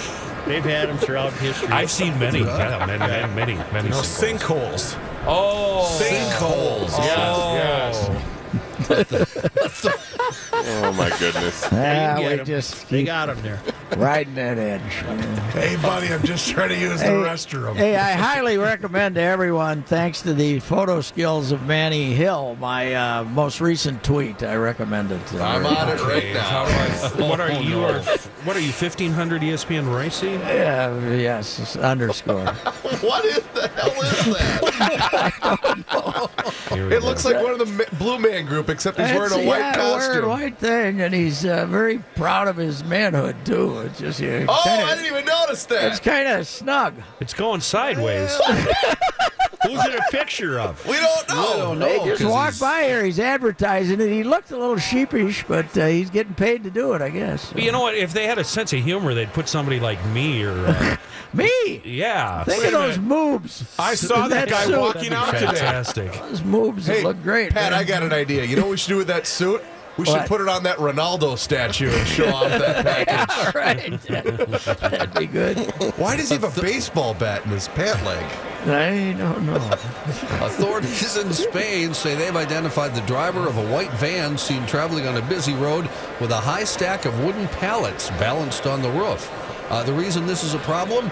they've 0.46 0.62
had 0.64 0.90
them 0.90 0.98
throughout 0.98 1.33
history. 1.35 1.68
I've 1.68 1.90
seen 1.90 2.18
many. 2.18 2.40
Yeah, 2.40 2.85
many, 2.87 2.98
many, 2.98 3.35
many, 3.35 3.55
many. 3.72 3.88
No, 3.88 3.96
sinkholes. 4.02 4.94
sinkholes. 4.94 5.24
Oh. 5.26 5.98
Sinkholes. 5.98 6.90
Oh. 6.98 7.55
Yes. 7.55 8.11
Yes. 8.92 9.87
Oh 10.52 10.92
my 10.96 11.11
goodness. 11.18 11.66
They 11.70 11.76
Yeah, 11.76 12.14
can 12.14 12.22
get 12.22 12.33
we 12.35 12.40
'em. 12.40 12.46
just 12.46 12.88
They 12.88 13.05
got 13.05 13.28
him 13.28 13.42
there. 13.42 13.61
riding 13.96 14.35
that 14.37 14.59
edge. 14.59 14.81
Hey, 15.52 15.76
buddy, 15.76 16.09
I'm 16.09 16.22
just 16.22 16.48
trying 16.50 16.68
to 16.70 16.78
use 16.78 17.00
the 17.00 17.07
restroom. 17.09 17.76
Hey, 17.76 17.96
I 17.96 18.12
highly 18.12 18.59
recommend 18.59 19.14
to 19.16 19.20
everyone, 19.22 19.83
thanks 19.83 20.22
to 20.22 20.35
the 20.35 20.59
photo 20.61 21.00
skills 21.00 21.52
of 21.52 21.62
Manny 21.66 22.14
Hill, 22.14 22.57
my 22.61 22.94
uh, 22.94 23.24
most 23.24 23.61
recent 23.61 24.02
tweet. 24.05 24.42
I 24.42 24.55
recommend 24.57 25.11
it. 25.12 25.26
to 25.28 25.42
I'm 25.42 25.66
on 25.66 25.88
it 25.88 26.00
right 26.02 26.33
now. 26.35 26.64
do 26.66 27.24
I- 27.24 27.28
what 27.28 27.40
are 27.40 27.50
you? 27.62 28.00
Are, 28.42 28.46
what 28.46 28.57
are 28.57 28.61
you? 28.61 28.72
Fifteen 28.72 29.12
hundred 29.12 29.42
ESPN 29.42 29.94
Racing? 29.94 30.40
Yeah, 30.40 31.11
yes, 31.14 31.59
it's 31.59 31.76
underscore. 31.76 32.46
What 33.02 33.24
is 33.24 33.42
the 33.55 33.68
hell 33.68 34.02
is 34.02 34.24
that? 34.37 35.72
Here 36.72 36.87
we 36.88 36.94
It 36.96 37.00
go. 37.00 37.07
looks 37.07 37.24
like 37.24 37.42
one 37.42 37.50
of 37.52 37.59
the 37.59 37.87
Blue 37.98 38.18
Man 38.18 38.44
Group, 38.46 38.68
except 38.68 38.98
he's 38.98 39.11
wearing 39.11 39.33
a 39.33 39.37
It's- 39.38 39.46
white 39.46 39.59
yeah, 39.59 39.74
costume. 39.74 40.09
wearing 40.11 40.24
a 40.24 40.28
white 40.28 40.59
thing, 40.59 41.00
and 41.00 41.12
he's 41.14 41.44
uh, 41.44 41.66
very 41.66 41.98
proud 42.14 42.46
of 42.48 42.57
his 42.57 42.85
manhood 42.85 43.35
too. 43.44 43.81
It's 43.81 43.98
just 43.98 44.20
yeah, 44.20 44.46
oh, 44.48 44.61
kinda, 44.64 44.85
I 44.85 44.94
didn't 44.94 45.07
even 45.12 45.24
notice 45.24 45.64
that. 45.66 45.85
It's 45.90 46.00
kind 46.00 46.28
of 46.28 46.46
snug. 46.46 46.94
It's 47.20 47.35
going 47.35 47.61
sideways. 47.61 48.31
Who's 49.64 49.78
it 49.87 49.94
a 49.94 50.02
picture 50.11 50.59
of? 50.59 50.85
We 50.88 50.94
don't 50.94 51.28
know. 51.28 51.52
I 51.52 51.57
don't 51.57 51.78
know. 51.78 51.87
They 51.88 51.98
just 52.05 52.22
'cause 52.22 52.31
walked 52.31 52.52
he's- 52.55 52.61
by 52.61 52.83
here. 52.85 53.05
He's 53.05 53.20
advertising 53.20 54.00
it. 54.00 54.09
He 54.09 54.24
looked 54.24 54.50
a 54.50 54.57
little 54.59 54.76
sheepish, 54.76 55.44
but 55.46 55.76
uh, 55.78 55.87
he's 55.87 56.11
getting 56.11 56.35
paid 56.35 56.64
to 56.64 56.70
do 56.70 56.94
it, 56.94 57.00
I 57.02 57.11
guess. 57.11 57.52
But 57.52 57.62
you 57.62 57.70
know 57.72 57.81
what? 57.81 57.94
If 57.94 58.12
they 58.12 58.26
had 58.33 58.38
a 58.38 58.45
sense 58.45 58.73
of 58.73 58.83
humor, 58.83 59.12
they'd 59.12 59.33
put 59.35 59.47
somebody 59.47 59.79
like 59.79 60.03
me 60.07 60.42
or 60.42 60.53
uh, 60.66 60.97
Me, 61.35 61.81
yeah. 61.85 62.45
think 62.45 62.64
of 62.64 62.73
those 62.73 62.99
moves. 62.99 63.64
I 63.79 63.95
saw 63.95 64.29
that 64.29 64.49
guy 64.49 64.64
suit. 64.64 64.79
walking 64.79 65.12
out 65.12 65.33
today. 65.33 65.47
Fantastic. 65.47 66.12
Those 66.12 66.42
moves 66.42 66.87
that 66.87 66.97
Hey, 66.99 67.03
look 67.03 67.23
great. 67.23 67.53
Pat, 67.53 67.73
man. 67.73 67.81
I 67.81 67.85
got 67.85 68.03
an 68.03 68.12
idea. 68.12 68.45
You 68.45 68.57
know 68.57 68.62
what 68.62 68.71
we 68.73 68.77
should 68.79 68.88
do 68.90 68.97
with 68.99 69.07
that 69.09 69.27
suit? 69.27 69.62
We 69.98 70.07
should 70.07 70.14
What? 70.16 70.28
put 70.28 70.40
it 70.40 70.48
on 70.48 70.62
that 70.62 70.78
Ronaldo 70.78 71.37
statue 71.37 71.90
and 71.90 72.07
show 72.09 72.28
off 72.33 72.48
that 72.48 72.85
package. 73.07 73.55
All 73.55 73.61
right, 73.61 74.00
that'd 74.81 75.14
be 75.14 75.26
good. 75.26 75.59
Why 75.96 76.16
does 76.16 76.31
he 76.31 76.37
have 76.37 76.57
a 76.57 76.61
baseball 76.61 77.12
bat 77.14 77.44
in 77.44 77.50
his 77.50 77.68
pant 77.68 78.02
leg? 78.05 78.24
I 78.66 79.12
don't 79.18 79.44
know. 79.44 79.57
Authorities 80.40 81.16
in 81.16 81.33
Spain 81.33 81.92
say 81.94 82.14
they've 82.14 82.35
identified 82.37 82.94
the 82.94 83.00
driver 83.02 83.46
of 83.48 83.59
a 83.59 83.66
white 83.72 83.90
van 83.94 84.38
seen 84.38 84.64
traveling 84.66 85.07
on 85.07 85.16
a 85.16 85.22
busy 85.22 85.52
road 85.55 85.90
with 86.20 86.31
a 86.31 86.37
high 86.40 86.64
stack 86.64 87.05
of 87.05 87.24
wooden 87.24 87.48
pallets 87.48 88.09
balanced 88.11 88.66
on 88.66 88.81
the 88.81 88.90
roof. 88.90 89.31
Uh, 89.70 89.83
the 89.83 89.92
reason 89.92 90.26
this 90.26 90.44
is 90.44 90.55
a 90.55 90.59
problem? 90.61 91.07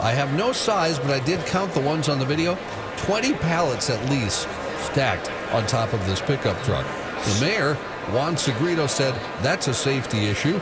I 0.00 0.10
have 0.12 0.34
no 0.34 0.52
size, 0.52 0.98
but 0.98 1.10
I 1.10 1.20
did 1.24 1.40
count 1.46 1.72
the 1.72 1.80
ones 1.80 2.08
on 2.08 2.18
the 2.18 2.24
video. 2.26 2.58
20 2.98 3.34
pallets 3.34 3.88
at 3.88 4.10
least 4.10 4.48
stacked 4.80 5.30
on 5.52 5.66
top 5.66 5.92
of 5.92 6.04
this 6.06 6.20
pickup 6.20 6.60
truck. 6.64 6.84
The 7.24 7.40
mayor, 7.40 7.78
Juan 8.12 8.36
Segredo, 8.36 8.86
said 8.86 9.14
that's 9.42 9.68
a 9.68 9.74
safety 9.74 10.26
issue. 10.26 10.60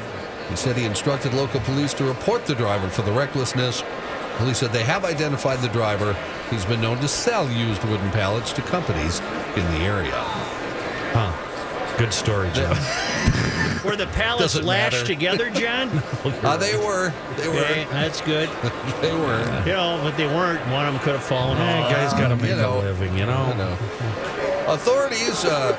He 0.49 0.57
said 0.57 0.77
he 0.77 0.85
instructed 0.85 1.35
local 1.35 1.61
police 1.61 1.95
to 1.95 2.05
report 2.05 2.47
the 2.47 2.55
driver 2.55 2.89
for 2.89 3.03
the 3.03 3.13
recklessness. 3.13 3.83
Police 4.37 4.59
said 4.59 4.73
they 4.73 4.85
have 4.85 5.05
identified 5.05 5.61
the 5.61 5.69
driver. 5.69 6.17
He's 6.51 6.65
been 6.65 6.81
known 6.81 6.99
to 6.99 7.09
sell 7.09 7.51
used 7.51 7.83
wooden 7.85 8.11
pallets 8.11 8.53
to 8.55 8.63
companies 8.63 9.21
in 9.57 9.65
the 9.73 9.81
area. 9.85 10.13
Huh. 11.13 11.33
Good 11.99 12.13
story, 12.13 12.51
John. 12.53 12.77
Were 13.85 13.95
the 13.97 14.09
pallets 14.13 14.55
Doesn't 14.55 14.65
lashed 14.67 14.97
matter. 14.97 15.07
together, 15.07 15.51
John? 15.51 15.91
Uh, 16.43 16.57
they 16.57 16.77
were. 16.77 17.13
They 17.37 17.49
were. 17.49 17.55
Okay, 17.61 17.87
that's 17.91 18.21
good. 18.23 18.49
They 19.01 19.13
were. 19.13 19.41
You 19.67 19.73
know, 19.75 20.01
but 20.03 20.17
they 20.17 20.27
weren't. 20.27 20.61
One 20.73 20.87
of 20.87 20.95
them 20.95 21.03
could 21.03 21.15
have 21.15 21.23
fallen 21.23 21.59
off. 21.59 21.91
guys 21.91 22.13
got 22.15 22.29
to 22.29 22.37
make 22.37 22.51
you 22.51 22.57
know. 22.57 22.79
a 22.79 22.81
living, 22.81 23.17
you 23.17 23.27
know. 23.27 23.33
I 23.35 23.55
know. 23.57 23.77
Authorities, 24.69 25.45
uh, 25.45 25.77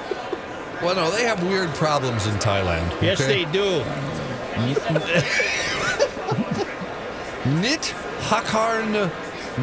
well, 0.82 0.96
no, 0.96 1.12
they 1.12 1.24
have 1.24 1.42
weird 1.44 1.70
problems 1.76 2.26
in 2.28 2.34
Thailand. 2.36 2.90
Yes, 3.02 3.20
they 3.20 3.46
do. 3.46 3.84
Nit 7.62 7.94
Hakarn 8.22 9.10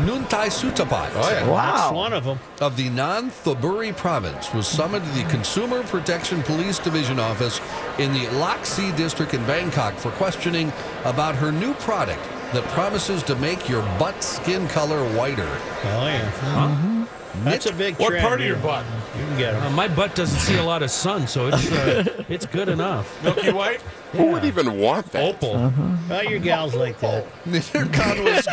Nuntai 0.06 0.48
Sutapat 0.48 1.10
Oh, 1.14 1.28
yeah. 1.28 1.34
That's 1.40 1.46
Wow. 1.46 1.92
one 1.94 2.12
of 2.12 2.24
them. 2.24 2.38
of 2.60 2.76
the 2.76 2.88
Nonthaburi 2.90 3.94
province 3.96 4.52
was 4.54 4.66
summoned 4.66 5.04
to 5.04 5.10
the 5.12 5.24
Consumer 5.28 5.82
Protection 5.82 6.42
Police 6.44 6.78
Division 6.78 7.18
office 7.18 7.60
in 7.98 8.12
the 8.14 8.26
Laksi 8.40 8.96
district 8.96 9.34
in 9.34 9.44
Bangkok 9.46 9.94
for 9.98 10.10
questioning 10.12 10.72
about 11.04 11.34
her 11.34 11.50
new 11.52 11.74
product 11.74 12.22
that 12.52 12.64
promises 12.68 13.22
to 13.24 13.34
make 13.36 13.68
your 13.68 13.82
butt 13.98 14.22
skin 14.22 14.66
color 14.68 15.02
whiter. 15.16 15.48
Oh, 15.84 16.06
yeah. 16.06 17.06
That's 17.44 17.66
a 17.66 17.72
big 17.72 17.96
What 17.98 18.18
part 18.20 18.40
of 18.40 18.46
your 18.46 18.56
butt? 18.56 18.84
You 19.16 19.24
can 19.26 19.38
get 19.38 19.54
Uh, 19.54 19.70
my 19.70 19.88
butt 19.88 20.14
doesn't 20.14 20.38
see 20.40 20.56
a 20.56 20.62
lot 20.62 20.82
of 20.82 20.90
sun, 20.90 21.26
so 21.26 21.48
it's 21.48 21.70
uh, 21.70 22.24
it's 22.28 22.46
good 22.46 22.68
enough. 22.68 23.22
Milky 23.22 23.52
White? 23.52 23.80
Who 24.12 24.26
would 24.32 24.44
even 24.44 24.78
want 24.78 25.06
that? 25.12 25.22
Opal. 25.22 25.72
Well, 26.08 26.24
your 26.24 26.38
gals 26.40 26.74
like 26.74 26.98
that. 27.00 27.26
Nittercon 27.46 28.24
was 28.24 28.46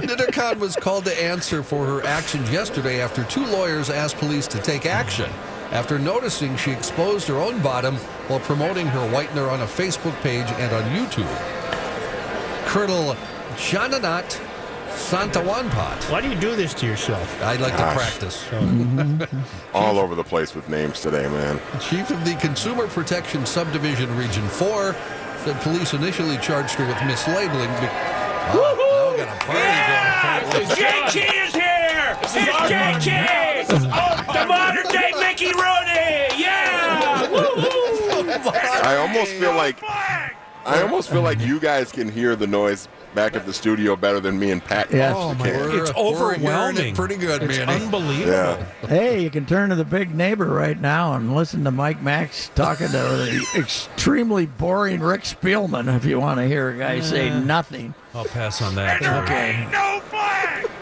Nittercon 0.00 0.58
was 0.58 0.76
called 0.76 1.04
to 1.06 1.22
answer 1.22 1.62
for 1.62 1.86
her 1.86 2.04
actions 2.06 2.50
yesterday 2.50 3.00
after 3.00 3.24
two 3.24 3.44
lawyers 3.46 3.90
asked 3.90 4.16
police 4.18 4.46
to 4.48 4.58
take 4.60 4.86
action 4.86 5.30
after 5.72 5.98
noticing 5.98 6.56
she 6.56 6.72
exposed 6.72 7.28
her 7.28 7.36
own 7.36 7.60
bottom 7.62 7.96
while 8.28 8.40
promoting 8.40 8.86
her 8.86 9.00
whitener 9.12 9.50
on 9.50 9.60
a 9.60 9.66
Facebook 9.66 10.14
page 10.22 10.46
and 10.58 10.72
on 10.74 10.82
YouTube. 10.94 11.28
Colonel 12.66 13.14
Jananat 13.56 14.38
Santawanpat. 14.90 16.10
Why 16.10 16.20
do 16.20 16.28
you 16.28 16.34
do 16.34 16.54
this 16.56 16.74
to 16.74 16.86
yourself? 16.86 17.42
I'd 17.42 17.60
like 17.60 17.76
Gosh. 17.76 17.94
to 17.94 17.98
practice. 17.98 18.46
All 19.74 19.98
over 19.98 20.14
the 20.14 20.24
place 20.24 20.54
with 20.54 20.68
names 20.68 21.00
today, 21.00 21.28
man. 21.28 21.60
Chief 21.80 22.10
of 22.10 22.24
the 22.24 22.34
Consumer 22.36 22.86
Protection 22.88 23.44
Subdivision 23.46 24.14
Region 24.16 24.46
4 24.48 24.94
said 25.44 25.60
police 25.62 25.94
initially 25.94 26.36
charged 26.38 26.74
her 26.74 26.86
with 26.86 26.96
mislabeling. 26.98 27.68
Be- 27.80 27.86
uh, 27.86 28.16
Wow, 28.50 28.74
now 28.74 29.10
we 29.12 29.16
got 29.18 29.28
a 29.28 29.46
party 29.46 29.60
going. 30.58 30.66
JT 30.76 31.16
is 31.46 31.54
here! 31.54 32.16
It's 32.22 32.32
JT! 32.34 33.08
Oh, 33.92 34.32
the 34.32 34.46
modern 34.46 34.86
day 34.88 35.12
Mickey 35.20 35.52
Rooney! 35.52 36.28
Yeah! 36.36 37.28
I 38.82 38.96
almost 38.96 39.32
feel 39.32 39.54
like 39.54 39.76
I 40.66 40.82
almost 40.82 41.10
feel 41.10 41.22
like 41.22 41.40
you 41.40 41.58
guys 41.58 41.90
can 41.90 42.10
hear 42.10 42.36
the 42.36 42.46
noise 42.46 42.88
back 43.14 43.34
at 43.34 43.44
the 43.46 43.52
studio 43.52 43.96
better 43.96 44.20
than 44.20 44.38
me 44.38 44.50
and 44.50 44.62
Pat. 44.62 44.90
Yes. 44.92 45.14
Oh, 45.16 45.34
my 45.34 45.50
can. 45.50 45.60
word. 45.60 45.74
It's 45.74 45.94
We're 45.94 46.00
overwhelming. 46.02 46.86
it 46.88 46.94
pretty 46.94 47.16
good, 47.16 47.40
man. 47.42 47.50
it's 47.50 47.58
unbelievable. 47.82 48.30
Yeah. 48.32 48.64
Hey, 48.86 49.22
you 49.22 49.30
can 49.30 49.46
turn 49.46 49.70
to 49.70 49.74
the 49.74 49.84
big 49.84 50.14
neighbor 50.14 50.46
right 50.46 50.80
now 50.80 51.14
and 51.14 51.34
listen 51.34 51.64
to 51.64 51.70
Mike 51.70 52.02
Max 52.02 52.50
talking 52.54 52.86
to 52.88 52.92
the 52.92 53.46
extremely 53.56 54.46
boring 54.46 55.00
Rick 55.00 55.22
Spielman 55.22 55.94
if 55.96 56.04
you 56.04 56.20
want 56.20 56.38
to 56.38 56.46
hear 56.46 56.70
a 56.70 56.78
guy 56.78 57.00
say 57.00 57.30
nothing. 57.40 57.94
I'll 58.14 58.24
pass 58.24 58.60
on 58.62 58.74
that. 58.76 59.02
Okay. 59.02 59.66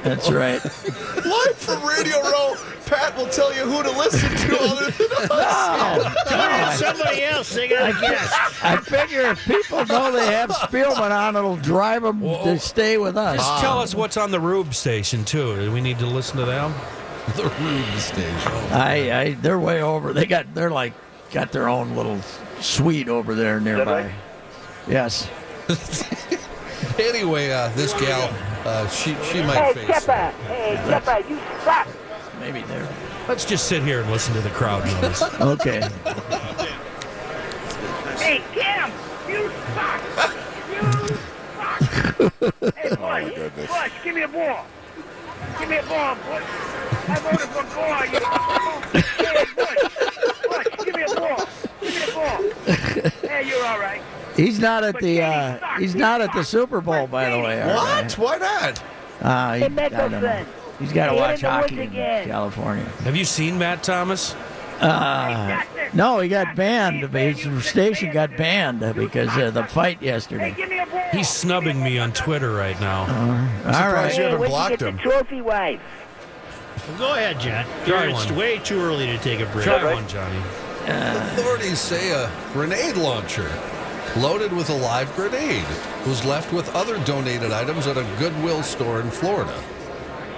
That's 0.02 0.30
right. 0.30 0.62
Live 0.64 1.56
from 1.56 1.82
Radio 1.86 2.20
Row, 2.22 2.54
Pat 2.88 3.16
will 3.16 3.28
tell 3.28 3.54
you 3.54 3.62
who 3.62 3.82
to 3.82 3.90
listen 3.90 4.30
to 4.30 4.58
other 4.60 4.90
than 4.90 5.08
us. 5.30 6.28
Come 6.28 6.76
somebody 6.76 7.22
else. 7.22 7.54
They 7.54 7.68
got 7.68 7.90
a 7.90 8.00
guest. 8.00 8.64
I 8.64 8.76
figure 8.78 9.20
if 9.22 9.44
people 9.44 9.84
know 9.86 10.10
they 10.12 10.26
have 10.26 10.50
Spielman 10.50 11.10
on, 11.10 11.36
it'll 11.36 11.56
drive 11.56 12.02
them 12.02 12.20
to 12.20 12.58
stay 12.58 12.98
with 12.98 13.16
us. 13.16 13.36
Just 13.36 13.60
tell 13.60 13.78
us 13.78 13.94
what's 13.94 14.16
on 14.16 14.30
the 14.30 14.40
Rube 14.40 14.74
station 14.74 15.24
too. 15.24 15.56
Do 15.56 15.72
we 15.72 15.80
need 15.80 15.98
to 15.98 16.06
listen 16.06 16.38
to 16.38 16.44
them? 16.46 16.74
the 17.36 17.44
Rube 17.44 17.98
station. 18.00 18.52
I, 18.72 19.20
I, 19.20 19.32
they're 19.34 19.58
way 19.58 19.82
over. 19.82 20.12
They 20.12 20.26
got, 20.26 20.54
they're 20.54 20.70
like, 20.70 20.94
got 21.30 21.52
their 21.52 21.68
own 21.68 21.94
little 21.94 22.20
suite 22.60 23.08
over 23.08 23.34
there 23.34 23.60
nearby. 23.60 24.12
Yes. 24.88 25.28
Anyway, 26.98 27.50
uh, 27.50 27.68
this 27.76 27.92
gal, 27.94 28.28
uh, 28.64 28.88
she 28.88 29.14
she 29.22 29.40
might 29.42 29.56
Hey, 29.56 29.72
face. 29.74 29.86
Chipper! 30.00 30.12
Hey, 30.48 30.82
Chipper, 30.88 31.28
you 31.28 31.38
suck! 31.64 31.86
Maybe 32.48 32.66
they're 32.66 32.88
Let's 33.28 33.44
just 33.44 33.68
sit 33.68 33.82
here 33.82 34.00
and 34.00 34.10
listen 34.10 34.32
to 34.32 34.40
the 34.40 34.48
crowd 34.48 34.82
noise. 35.02 35.22
okay. 35.40 35.86
Hey, 38.16 38.40
Kim! 38.54 38.90
You 39.28 39.50
suck! 39.74 40.00
You 40.72 40.80
suck! 41.58 42.74
Hey, 42.74 42.88
Bush! 42.96 43.34
goodness. 43.34 43.70
Bush, 43.70 43.92
give 44.02 44.14
me 44.14 44.22
a 44.22 44.28
ball! 44.28 44.64
Give 45.58 45.68
me 45.68 45.76
a 45.76 45.82
ball, 45.82 46.14
Bush! 46.14 46.44
I 47.06 47.18
voted 47.20 47.48
for 47.50 47.64
Gore, 47.74 48.06
you 48.06 48.20
Hey, 49.26 49.44
Bush! 49.54 49.76
Bush, 50.48 50.86
give 50.86 50.94
me 50.94 51.02
a 51.02 51.14
ball! 51.14 51.48
Give 51.82 51.94
me 51.94 52.02
a 52.02 52.14
ball! 52.14 53.28
Hey, 53.28 53.46
you're 53.46 53.66
all 53.66 53.78
right. 53.78 54.00
He's 54.36 54.58
not 54.58 54.84
at 54.84 54.98
the, 55.00 55.20
uh, 55.20 55.78
he's 55.78 55.94
not 55.94 56.22
at 56.22 56.32
the 56.32 56.42
Super 56.42 56.80
Bowl, 56.80 57.06
by 57.08 57.28
the 57.28 57.40
way. 57.40 57.60
all 57.60 57.68
right? 57.68 58.04
What? 58.04 58.18
Why 58.18 58.38
not? 58.38 58.82
Uh, 59.20 59.54
he, 59.54 59.60
Hey, 59.60 59.84
I 59.84 59.88
don't 59.90 60.12
know. 60.12 60.46
Mickelson. 60.78 60.80
He's 60.80 60.92
got 60.92 61.10
to 61.10 61.14
watch 61.14 61.40
hit 61.40 61.44
in 61.44 61.50
hockey 61.50 61.74
in 61.74 61.80
again. 61.88 62.28
California. 62.28 62.84
Have 63.04 63.16
you 63.16 63.24
seen 63.24 63.58
Matt 63.58 63.82
Thomas? 63.82 64.34
Uh, 64.80 65.62
no, 65.92 66.20
he 66.20 66.28
got 66.28 66.54
banned. 66.54 67.02
His 67.12 67.66
station 67.66 68.12
got 68.12 68.36
banned 68.36 68.80
because 68.94 69.36
of 69.36 69.54
the 69.54 69.64
fight 69.64 70.00
yesterday. 70.00 70.54
give 70.56 70.68
me 70.68 70.78
a 70.78 70.86
ball! 70.86 71.00
He's 71.10 71.28
snubbing 71.28 71.82
me 71.82 71.98
on 71.98 72.12
Twitter 72.12 72.52
right 72.52 72.78
now. 72.80 73.00
All 73.00 73.72
surprised 73.72 73.92
right. 73.92 74.16
you 74.16 74.22
haven't 74.22 74.38
where'd 74.38 74.50
blocked 74.50 74.82
him. 74.82 74.96
the 74.96 75.02
trophy 75.02 75.40
wife? 75.40 75.80
Well, 76.88 76.98
go 76.98 77.14
ahead, 77.14 77.40
John. 77.40 77.64
Try 77.84 78.06
it's 78.06 78.26
one. 78.26 78.36
way 78.36 78.58
too 78.58 78.80
early 78.80 79.06
to 79.06 79.18
take 79.18 79.40
a 79.40 79.46
break. 79.46 79.64
Try 79.64 79.92
one, 79.92 80.06
Johnny. 80.06 80.38
Authorities 80.86 81.80
say 81.80 82.12
a 82.12 82.30
grenade 82.52 82.96
launcher 82.96 83.50
loaded 84.16 84.52
with 84.52 84.70
a 84.70 84.74
live 84.74 85.14
grenade, 85.14 85.66
was 86.06 86.24
left 86.24 86.52
with 86.52 86.74
other 86.74 86.98
donated 87.04 87.52
items 87.52 87.86
at 87.86 87.96
a 87.96 88.06
Goodwill 88.18 88.62
store 88.62 89.00
in 89.00 89.10
Florida. 89.10 89.62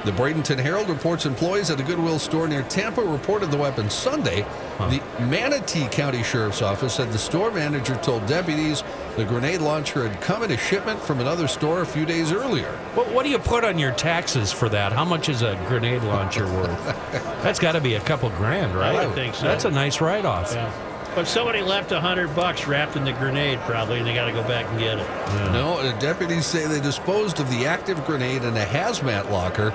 The 0.05 0.13
Bradenton 0.13 0.59
Herald 0.59 0.89
reports 0.89 1.27
employees 1.27 1.69
at 1.69 1.79
a 1.79 1.83
Goodwill 1.83 2.19
store 2.19 2.49
near 2.49 2.63
Tampa 2.63 3.03
reported 3.03 3.51
the 3.51 3.59
weapon 3.59 3.91
Sunday. 3.91 4.47
The 4.79 5.03
Manatee 5.21 5.89
County 5.89 6.23
Sheriff's 6.23 6.63
Office 6.63 6.95
said 6.95 7.13
the 7.13 7.19
store 7.19 7.51
manager 7.51 7.97
told 7.97 8.25
deputies 8.25 8.83
the 9.17 9.27
grenade 9.27 9.61
launcher 9.61 10.09
had 10.09 10.19
come 10.23 10.43
in 10.43 10.53
a 10.53 10.57
shipment 10.57 11.01
from 11.01 11.21
another 11.21 11.47
store 11.47 11.83
a 11.83 11.87
few 11.87 12.07
days 12.07 12.33
earlier. 12.33 12.73
What, 12.95 13.13
what 13.13 13.25
do 13.25 13.29
you 13.29 13.39
put 13.39 13.63
on 13.63 13.79
your 13.79 13.93
taxes 13.93 14.51
for 14.51 14.71
that? 14.71 14.93
How 14.93 15.05
much 15.05 15.29
is 15.29 15.43
a 15.43 15.63
grenade 15.69 16.03
launcher 16.05 16.47
worth? 16.47 16.85
That's 17.43 17.59
got 17.59 17.73
to 17.73 17.81
be 17.81 17.95
a 17.95 18.01
couple 18.01 18.31
grand, 18.31 18.75
right? 18.75 18.97
I 18.97 19.07
would 19.07 19.15
think 19.15 19.35
so. 19.35 19.43
That's 19.43 19.67
a 19.67 19.71
nice 19.71 20.01
write-off. 20.01 20.55
Yeah. 20.55 20.90
But 21.21 21.29
somebody 21.29 21.61
left 21.61 21.93
a 21.93 22.01
hundred 22.01 22.35
bucks 22.35 22.67
wrapped 22.67 22.97
in 22.97 23.05
the 23.05 23.13
grenade, 23.13 23.59
probably, 23.67 23.99
and 23.99 24.07
they 24.07 24.15
got 24.15 24.25
to 24.25 24.33
go 24.33 24.43
back 24.45 24.65
and 24.71 24.79
get 24.79 24.99
it. 24.99 25.07
No, 25.53 25.83
the 25.83 25.93
deputies 26.01 26.47
say 26.47 26.67
they 26.67 26.81
disposed 26.81 27.41
of 27.41 27.51
the 27.51 27.67
active 27.67 28.03
grenade 28.07 28.43
in 28.43 28.57
a 28.57 28.65
hazmat 28.65 29.31
locker. 29.31 29.69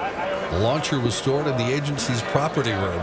The 0.50 0.58
launcher 0.58 1.00
was 1.00 1.14
stored 1.14 1.46
in 1.46 1.56
the 1.56 1.72
agency's 1.72 2.24
property 2.24 2.72
room. 2.72 3.00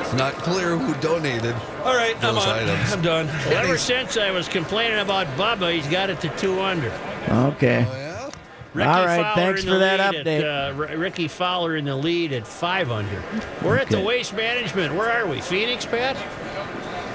It's 0.00 0.14
not 0.14 0.32
clear 0.32 0.78
who 0.78 0.98
donated. 1.02 1.54
All 1.82 1.94
right, 1.94 2.16
I'm 2.24 2.36
Those 2.36 2.46
on. 2.46 2.58
items. 2.60 2.90
I'm 2.90 3.02
done. 3.02 3.28
Ever 3.52 3.76
since 3.76 4.16
I 4.16 4.30
was 4.30 4.48
complaining 4.48 5.00
about 5.00 5.26
Bubba, 5.36 5.74
he's 5.74 5.86
got 5.86 6.08
it 6.08 6.22
to 6.22 6.30
two 6.38 6.62
under. 6.62 6.90
Okay. 7.28 7.86
Oh, 7.86 7.94
yeah? 7.94 8.30
Rickie 8.72 8.88
All 8.88 9.04
right, 9.04 9.22
Fowler 9.22 9.34
thanks 9.34 9.64
for 9.64 9.78
that 9.78 10.14
lead 10.14 10.26
update. 10.26 10.40
At, 10.40 10.70
uh, 10.90 10.96
Rickie 10.96 11.28
Fowler 11.28 11.76
in 11.76 11.84
the 11.84 11.94
lead 11.94 12.32
at 12.32 12.46
five 12.46 12.90
under. 12.90 13.22
We're 13.62 13.76
at 13.76 13.88
the 13.88 14.00
waste 14.00 14.32
management. 14.32 14.94
Where 14.94 15.12
are 15.12 15.26
we? 15.28 15.42
Phoenix, 15.42 15.84
Pat? 15.84 16.16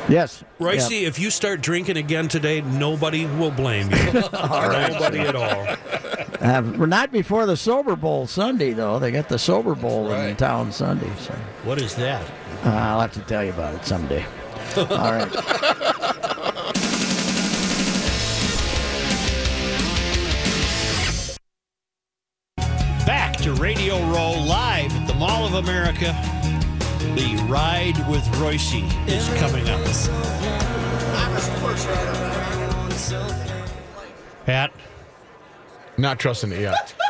Yes. 0.10 0.43
Royce, 0.60 0.89
Yep. 0.91 1.07
if 1.07 1.20
you 1.20 1.30
start 1.30 1.62
drinking 1.62 1.97
again 1.97 2.28
today, 2.28 2.62
nobody 2.62 3.26
will 3.26 3.51
blame 3.51 3.91
you. 3.91 3.97
Nobody 4.14 5.20
at 5.20 5.36
all. 5.36 5.68
Uh, 6.41 6.62
not 6.86 7.12
before 7.12 7.45
the 7.45 7.55
Sober 7.57 7.95
Bowl 7.95 8.26
Sunday, 8.28 8.74
though. 8.74 8.97
They 8.99 9.12
got 9.12 9.30
the 9.30 9.38
Sober 9.39 9.76
Bowl 9.76 10.12
in 10.12 10.36
town 10.36 10.72
Sunday. 10.72 11.12
So 11.20 11.34
What 11.64 11.80
is 11.82 11.95
that? 11.95 12.24
uh, 12.66 12.70
I'll 12.70 13.01
have 13.01 13.14
to 13.14 13.20
tell 13.22 13.43
you 13.43 13.51
about 13.51 13.76
it 13.76 13.86
someday. 13.86 14.26
All 14.78 14.86
right. 14.88 16.39
Back 23.05 23.38
to 23.38 23.53
Radio 23.53 23.97
Row 24.12 24.32
live 24.45 24.91
at 24.93 25.07
the 25.07 25.14
Mall 25.16 25.45
of 25.45 25.53
America. 25.55 26.14
The 27.16 27.45
Ride 27.49 27.97
with 28.10 28.28
Royce 28.38 28.74
is 29.07 29.28
coming 29.39 29.68
up. 29.70 29.80
Pat? 34.45 34.72
Not 35.97 36.20
trusting 36.20 36.51
it 36.51 36.62
yet. 36.62 36.95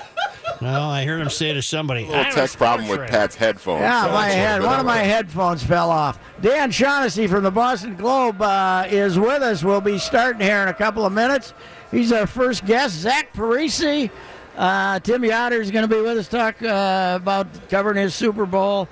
Well, 0.62 0.89
I 0.89 1.06
heard 1.06 1.22
him 1.22 1.30
say 1.30 1.54
to 1.54 1.62
somebody, 1.62 2.06
little 2.06 2.26
tech 2.34 2.50
problem 2.52 2.89
with 2.89 3.00
writer." 3.00 3.12
Pat's 3.12 3.36
headphones. 3.38 3.80
Yeah, 3.80 4.08
so 4.08 4.12
my 4.12 4.28
head. 4.28 4.62
One 4.62 4.78
of 4.78 4.86
my 4.86 5.04
a- 5.04 5.06
headphones 5.06 5.64
fell 5.64 5.89
off. 5.89 6.20
Dan 6.41 6.70
Shaughnessy 6.70 7.28
from 7.28 7.43
the 7.43 7.52
Boston 7.52 7.95
Globe 7.95 8.41
uh, 8.41 8.86
is 8.89 9.18
with 9.18 9.41
us. 9.41 9.64
We'll 9.64 9.80
be 9.80 9.97
starting 9.97 10.41
here 10.41 10.62
in 10.62 10.68
a 10.68 10.74
couple 10.74 11.06
of 11.06 11.14
minutes. 11.14 11.54
He's 11.91 12.12
our 12.12 12.28
first 12.28 12.66
guest, 12.66 12.95
Zach 12.95 13.32
Parise. 13.34 14.12
Uh, 14.58 15.00
Tim 15.00 15.22
Yotter 15.22 15.62
is 15.62 15.72
going 15.72 15.88
to 15.88 15.95
be 15.95 16.02
with 16.02 16.18
us, 16.18 16.28
talk 16.28 16.62
uh, 16.62 17.18
about 17.22 17.47
covering 17.70 17.95
his 17.95 18.14
Super 18.14 18.45
Bowl, 18.45 18.89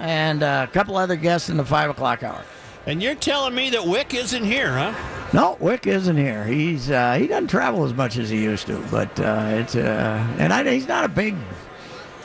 and 0.00 0.42
a 0.42 0.68
couple 0.72 0.96
other 0.96 1.16
guests 1.16 1.48
in 1.48 1.56
the 1.56 1.64
five 1.64 1.90
o'clock 1.90 2.22
hour. 2.22 2.42
And 2.86 3.02
you're 3.02 3.14
telling 3.14 3.54
me 3.54 3.70
that 3.70 3.86
Wick 3.86 4.14
isn't 4.14 4.42
here, 4.44 4.72
huh? 4.72 4.94
No, 5.32 5.56
Wick 5.60 5.86
isn't 5.86 6.16
here. 6.16 6.44
He's 6.44 6.90
uh, 6.90 7.14
he 7.14 7.26
doesn't 7.28 7.48
travel 7.48 7.84
as 7.84 7.94
much 7.94 8.16
as 8.16 8.30
he 8.30 8.42
used 8.42 8.66
to, 8.66 8.78
but 8.90 9.20
uh, 9.20 9.48
it's 9.52 9.76
uh, 9.76 10.34
and 10.38 10.52
I, 10.52 10.68
he's 10.72 10.88
not 10.88 11.04
a 11.04 11.08
big. 11.08 11.36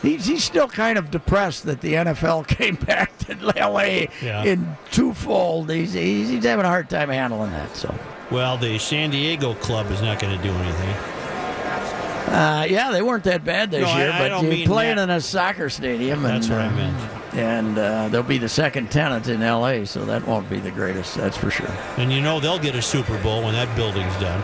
He's, 0.02 0.26
he's 0.26 0.44
still 0.44 0.68
kind 0.68 0.98
of 1.00 1.10
depressed 1.10 1.64
that 1.66 1.82
the 1.82 1.94
NFL 1.94 2.48
came 2.58 2.76
back 2.76 3.18
to 3.20 3.36
LA 3.44 4.06
Yeah. 4.22 4.44
in 4.44 4.78
twofold. 4.92 5.70
He's, 5.70 5.94
he's 5.94 6.30
he's 6.30 6.44
having 6.46 6.66
a 6.66 6.70
hard 6.70 6.90
time 6.90 7.10
handling 7.10 7.52
that. 7.52 7.76
So 7.76 7.94
Well, 8.32 8.58
the 8.58 8.78
San 8.80 9.10
Diego 9.12 9.54
club 9.56 9.90
is 9.92 10.02
not 10.02 10.20
going 10.20 10.36
to 10.38 10.44
do 10.44 10.52
anything. 10.54 10.90
uh, 12.34 12.66
yeah, 12.70 12.92
they 12.92 13.02
weren't 13.02 13.24
that 13.26 13.44
bad 13.46 13.72
this 13.72 13.82
No, 13.82 13.98
year, 13.98 14.12
I 14.12 14.30
but 14.30 14.44
you're 14.44 14.66
playing 14.68 14.98
that. 14.98 15.04
in 15.04 15.10
a 15.12 15.22
soccer 15.22 15.70
stadium. 15.70 16.22
That's 16.24 16.48
and, 16.48 16.56
what 16.56 16.66
I 16.66 16.68
uh, 16.68 16.72
meant. 16.76 17.15
And 17.36 17.78
uh, 17.78 18.08
they'll 18.10 18.24
be 18.24 18.38
the 18.38 18.50
second 18.50 18.92
tenant 18.92 19.28
in 19.28 19.42
LA, 19.42 19.84
so 19.86 20.06
that 20.06 20.26
won't 20.26 20.50
be 20.50 20.60
the 20.60 20.72
greatest. 20.72 21.16
That's 21.16 21.36
for 21.38 21.50
sure. 21.52 21.70
And 21.98 22.12
you 22.12 22.22
know 22.22 22.40
they'll 22.40 22.60
get 22.60 22.76
a 22.76 22.82
Super 22.82 23.22
Bowl 23.22 23.44
when 23.44 23.54
that 23.54 23.74
building's 23.76 24.16
done. 24.22 24.42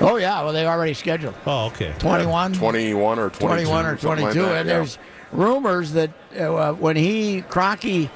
Oh 0.00 0.16
yeah, 0.16 0.42
well 0.42 0.52
they 0.52 0.66
already 0.66 0.94
scheduled 0.94 1.34
Oh, 1.46 1.66
okay. 1.66 1.94
21. 2.00 2.54
21 2.54 3.18
or 3.18 3.30
22. 3.30 3.46
21 3.46 3.86
or 3.86 3.98
something 3.98 4.24
like 4.24 4.34
22. 4.34 4.42
that, 4.42 4.56
and 4.60 4.68
yeah. 4.68 4.74
there's 4.74 4.98
rumors 5.30 5.92
that 5.92 6.10
uh, 6.36 6.72
when 6.72 6.96
he, 6.96 7.42
Kroenke, 7.42 8.10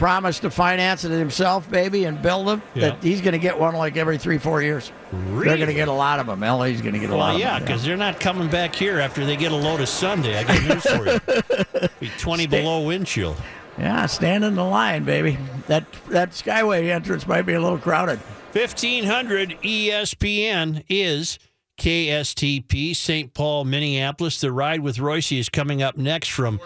promised 0.00 0.40
to 0.42 0.50
finance 0.50 1.04
it 1.04 1.10
himself, 1.10 1.70
baby, 1.70 2.04
and 2.06 2.20
build 2.22 2.48
them, 2.48 2.62
Yeah. 2.74 2.88
that 2.90 3.02
he's 3.04 3.20
going 3.20 3.32
to 3.34 3.38
get 3.38 3.60
one 3.60 3.74
like 3.76 3.96
every 3.98 4.16
three, 4.18 4.38
four 4.38 4.62
years. 4.62 4.90
They're 5.12 5.56
going 5.56 5.66
to 5.66 5.74
get 5.74 5.88
a 5.88 5.92
lot 5.92 6.18
of 6.20 6.26
them. 6.26 6.40
LA's 6.40 6.80
going 6.80 6.94
to 6.94 6.98
get 6.98 7.10
a 7.10 7.14
lot 7.14 7.26
Well, 7.26 7.34
of 7.34 7.40
yeah, 7.40 7.58
because 7.58 7.84
they're 7.84 7.96
not 7.98 8.18
coming 8.18 8.48
back 8.48 8.74
here 8.74 8.98
after 8.98 9.26
they 9.26 9.36
get 9.36 9.52
a 9.52 9.56
load 9.56 9.80
of 9.80 9.88
Sunday. 9.90 10.38
I 10.38 10.44
got 10.44 10.62
news 10.64 10.82
for 10.82 11.06
you. 11.06 11.88
Be 12.00 12.10
20 12.18 12.44
Stay- 12.44 12.60
below 12.62 12.80
wind 12.86 13.06
chill. 13.06 13.36
Yeah, 13.78 14.06
stand 14.06 14.42
in 14.44 14.54
the 14.56 14.64
line, 14.64 15.04
baby. 15.04 15.38
That 15.68 15.84
that 16.08 16.30
Skyway 16.32 16.88
entrance 16.90 17.26
might 17.26 17.42
be 17.42 17.52
a 17.54 17.60
little 17.60 17.78
crowded. 17.78 18.18
1500 18.52 19.58
ESPN 19.62 20.82
is 20.88 21.38
KSTP, 21.78 22.94
St. 22.96 23.32
Paul, 23.32 23.64
Minneapolis. 23.64 24.40
The 24.40 24.50
ride 24.52 24.80
with 24.80 24.98
Royce 24.98 25.32
is 25.32 25.48
coming 25.48 25.82
up 25.82 25.96
next 25.96 26.28
from 26.30 26.58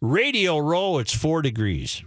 Radio 0.00 0.58
Row. 0.58 0.98
It's 0.98 1.12
four 1.14 1.42
degrees. 1.42 2.02